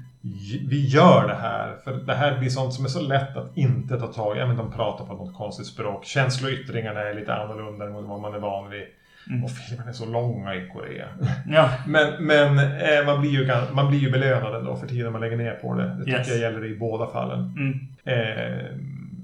Vi 0.68 0.86
gör 0.86 1.28
det 1.28 1.34
här, 1.34 1.76
för 1.84 1.92
det 1.92 2.14
här 2.14 2.38
blir 2.38 2.48
sånt 2.50 2.74
som 2.74 2.84
är 2.84 2.88
så 2.88 3.00
lätt 3.00 3.36
att 3.36 3.56
inte 3.56 3.98
ta 4.00 4.06
tag 4.06 4.36
i. 4.36 4.40
Ja, 4.40 4.46
men 4.46 4.56
de 4.56 4.72
pratar 4.72 5.04
på 5.04 5.12
något 5.14 5.34
konstigt 5.36 5.66
språk. 5.66 6.04
Känsloyttringarna 6.04 7.00
är 7.00 7.14
lite 7.14 7.34
annorlunda 7.34 7.84
än 7.84 7.92
vad 7.92 8.20
man 8.20 8.34
är 8.34 8.38
van 8.38 8.70
vid. 8.70 8.84
Mm. 9.30 9.44
Och 9.44 9.50
filmerna 9.50 9.90
är 9.90 9.94
så 9.94 10.06
långa 10.06 10.54
i 10.54 10.68
Korea. 10.72 11.06
Ja. 11.48 11.70
Men, 11.86 12.24
men 12.26 12.58
eh, 12.58 13.06
man, 13.06 13.20
blir 13.20 13.30
ju, 13.30 13.50
man 13.72 13.88
blir 13.88 13.98
ju 13.98 14.10
belönad 14.10 14.54
ändå 14.54 14.76
för 14.76 14.86
tiden 14.86 15.12
man 15.12 15.20
lägger 15.20 15.36
ner 15.36 15.54
på 15.54 15.74
det. 15.74 15.96
Det 15.98 16.04
tycker 16.04 16.18
Yes. 16.18 16.28
jag 16.28 16.38
gäller 16.38 16.64
i 16.64 16.76
båda 16.78 17.06
fallen. 17.06 17.38
Mm. 17.56 17.78
Eh, 18.04 18.66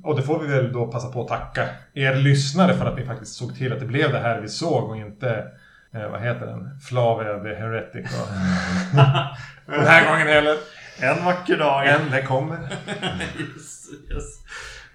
och 0.05 0.17
det 0.17 0.23
får 0.23 0.39
vi 0.39 0.47
väl 0.49 0.73
då 0.73 0.87
passa 0.87 1.09
på 1.13 1.23
att 1.23 1.29
tacka 1.29 1.69
er 1.95 2.15
lyssnare 2.15 2.75
för 2.75 2.87
att 2.87 2.97
ni 2.99 3.05
faktiskt 3.05 3.35
såg 3.35 3.55
till 3.57 3.73
att 3.73 3.81
det 3.81 3.87
blev 3.87 4.13
det 4.13 4.19
här 4.19 4.41
vi 4.41 4.49
såg 4.49 4.91
och 4.91 4.97
inte, 4.97 5.45
eh, 5.95 6.09
vad 6.11 6.21
heter 6.21 6.47
den, 6.47 6.81
Flavia 6.89 7.39
the 7.39 7.55
Heretic. 7.55 8.21
Och 8.21 8.29
den 9.77 9.87
här 9.87 10.11
gången 10.11 10.27
heller. 10.27 10.57
En 11.01 11.25
vacker 11.25 11.57
dag. 11.57 11.89
En, 11.89 12.11
det 12.11 12.23
kommer. 12.23 12.57
yes, 13.39 13.87
yes. 14.11 14.43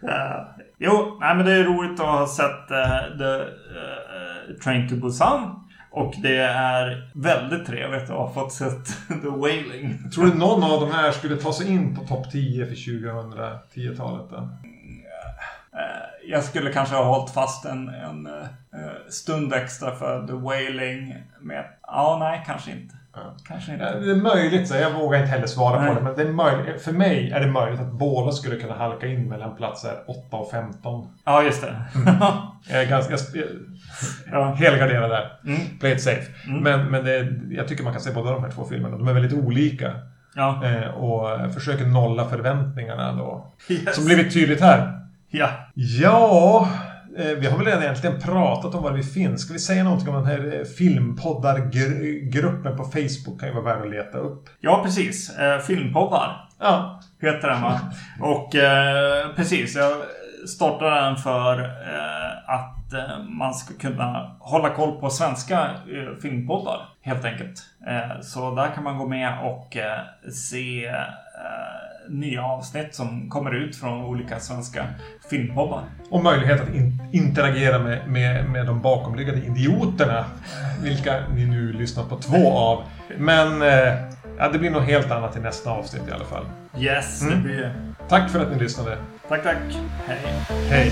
Uh, 0.03 0.63
jo, 0.77 1.17
nej, 1.19 1.35
men 1.35 1.45
det 1.45 1.53
är 1.53 1.63
roligt 1.63 1.99
att 1.99 2.05
ha 2.05 2.27
sett 2.27 2.71
uh, 2.71 3.17
The 3.17 3.33
uh, 3.33 4.59
Train 4.63 4.89
to 4.89 4.95
Busan. 4.95 5.63
Och 5.91 6.13
det 6.23 6.37
är 6.37 7.11
väldigt 7.15 7.67
trevligt 7.67 8.03
att 8.03 8.09
ha 8.09 8.33
fått 8.33 8.53
sett 8.53 8.85
The 9.07 9.29
Wailing. 9.29 10.09
Tror 10.11 10.25
du 10.25 10.33
någon 10.33 10.63
av 10.63 10.81
de 10.81 10.91
här 10.91 11.11
skulle 11.11 11.35
ta 11.35 11.53
sig 11.53 11.67
in 11.67 11.95
på 11.95 12.03
topp 12.03 12.31
10 12.31 12.65
för 12.65 12.75
2010-talet? 12.75 14.29
Då? 14.29 14.49
Jag 16.27 16.43
skulle 16.43 16.73
kanske 16.73 16.95
ha 16.95 17.03
hållit 17.03 17.33
fast 17.33 17.65
en, 17.65 17.89
en 17.89 18.29
stund 19.09 19.53
extra 19.53 19.95
för 19.95 20.27
The 20.27 20.33
Wailing. 20.33 21.15
Med, 21.41 21.65
ja, 21.81 22.17
nej, 22.19 22.43
kanske 22.45 22.71
inte. 22.71 22.96
Kanske 23.47 23.73
inte. 23.73 23.99
Det 23.99 24.11
är 24.11 24.15
möjligt, 24.15 24.67
så 24.67 24.75
jag 24.75 24.91
vågar 24.91 25.19
inte 25.19 25.31
heller 25.31 25.47
svara 25.47 25.79
Nej. 25.79 25.89
på 25.89 25.95
det. 25.95 26.01
Men 26.01 26.15
det 26.15 26.21
är 26.21 26.33
möjligt, 26.33 26.81
för 26.81 26.91
mig 26.91 27.31
är 27.31 27.39
det 27.39 27.47
möjligt 27.47 27.79
att 27.79 27.91
båda 27.91 28.31
skulle 28.31 28.55
kunna 28.55 28.73
halka 28.73 29.07
in 29.07 29.29
mellan 29.29 29.55
platser 29.55 29.91
8 30.07 30.37
och 30.37 30.51
15. 30.51 31.07
Ja, 31.25 31.43
just 31.43 31.61
det. 31.61 31.75
Jag 32.69 32.81
är 32.81 32.89
ganska... 32.89 33.13
Jag, 33.37 33.47
ja. 34.31 34.53
helgarderad 34.53 35.09
där. 35.09 35.39
Mm. 35.45 35.59
Play 35.79 35.91
it 35.91 36.01
safe. 36.01 36.47
Mm. 36.47 36.63
Men, 36.63 36.85
men 36.85 37.05
det, 37.05 37.33
jag 37.55 37.67
tycker 37.67 37.83
man 37.83 37.93
kan 37.93 38.01
se 38.01 38.11
båda 38.11 38.31
de 38.31 38.43
här 38.43 38.51
två 38.51 38.65
filmerna. 38.65 38.97
De 38.97 39.07
är 39.07 39.13
väldigt 39.13 39.33
olika. 39.33 39.93
Ja. 40.35 40.65
Eh, 40.65 40.89
och 40.89 41.53
försöker 41.53 41.85
nolla 41.85 42.29
förväntningarna 42.29 43.13
då. 43.13 43.53
Yes. 43.69 43.95
Som 43.95 44.05
blivit 44.05 44.33
tydligt 44.33 44.61
här. 44.61 44.99
Ja. 45.29 45.49
Ja, 45.73 46.67
vi 47.17 47.47
har 47.47 47.57
väl 47.57 47.65
redan 47.65 47.83
egentligen 47.83 48.19
pratat 48.19 48.75
om 48.75 48.83
var 48.83 48.91
vi 48.91 49.03
finns. 49.03 49.41
Ska 49.41 49.53
vi 49.53 49.59
säga 49.59 49.83
någonting 49.83 50.09
om 50.09 50.15
den 50.15 50.25
här 50.25 50.59
eh, 50.59 50.65
filmpoddargruppen 50.65 52.77
på 52.77 52.83
Facebook? 52.83 53.39
Kan 53.39 53.49
ju 53.49 53.55
vara 53.55 53.63
värd 53.63 53.81
att 53.81 53.89
leta 53.91 54.17
upp. 54.17 54.49
Ja, 54.59 54.81
precis. 54.83 55.37
Eh, 55.37 55.59
filmpoddar 55.59 56.47
Ja, 56.59 57.01
heter 57.21 57.47
den 57.47 57.61
va? 57.61 57.79
Och 58.21 58.55
eh, 58.55 59.27
precis, 59.35 59.75
jag 59.75 59.93
startade 60.47 61.01
den 61.01 61.15
för 61.15 61.59
eh, 61.63 62.49
att 62.49 62.93
eh, 62.93 63.23
man 63.29 63.53
ska 63.53 63.73
kunna 63.73 64.35
hålla 64.39 64.69
koll 64.69 64.99
på 64.99 65.09
svenska 65.09 65.61
eh, 65.61 66.17
filmpoddar 66.21 66.89
helt 67.01 67.25
enkelt. 67.25 67.59
Eh, 67.87 68.21
så 68.21 68.55
där 68.55 68.67
kan 68.75 68.83
man 68.83 68.97
gå 68.97 69.07
med 69.07 69.39
och 69.43 69.77
eh, 69.77 70.01
se 70.31 70.85
eh, 70.85 70.93
nya 72.09 72.43
avsnitt 72.43 72.95
som 72.95 73.29
kommer 73.29 73.55
ut 73.55 73.75
från 73.75 74.05
olika 74.05 74.39
svenska 74.39 74.85
filmpoddar. 75.29 75.83
och 76.09 76.23
möjlighet 76.23 76.61
att 76.61 76.69
in 76.75 77.01
interagera 77.11 77.79
med, 77.79 78.07
med, 78.09 78.49
med 78.49 78.65
de 78.65 78.81
bakomliggande 78.81 79.45
idioterna. 79.45 80.25
Vilka 80.83 81.23
ni 81.35 81.45
nu 81.45 81.73
lyssnar 81.73 82.03
på 82.03 82.17
två 82.17 82.51
av. 82.57 82.83
Men 83.17 83.61
eh, 83.61 83.93
ja, 84.37 84.49
det 84.53 84.59
blir 84.59 84.69
nog 84.71 84.81
helt 84.81 85.11
annat 85.11 85.37
i 85.37 85.39
nästa 85.39 85.71
avsnitt 85.71 86.03
i 86.09 86.11
alla 86.11 86.25
fall. 86.25 86.45
Yes, 86.77 87.21
Mm. 87.21 87.35
det 87.37 87.43
blir... 87.43 87.73
Tack 88.09 88.29
för 88.29 88.39
att 88.39 88.51
ni 88.51 88.59
lyssnade. 88.59 88.97
Tack, 89.29 89.43
tack. 89.43 89.57
Hej. 90.07 90.17
Hej! 90.69 90.91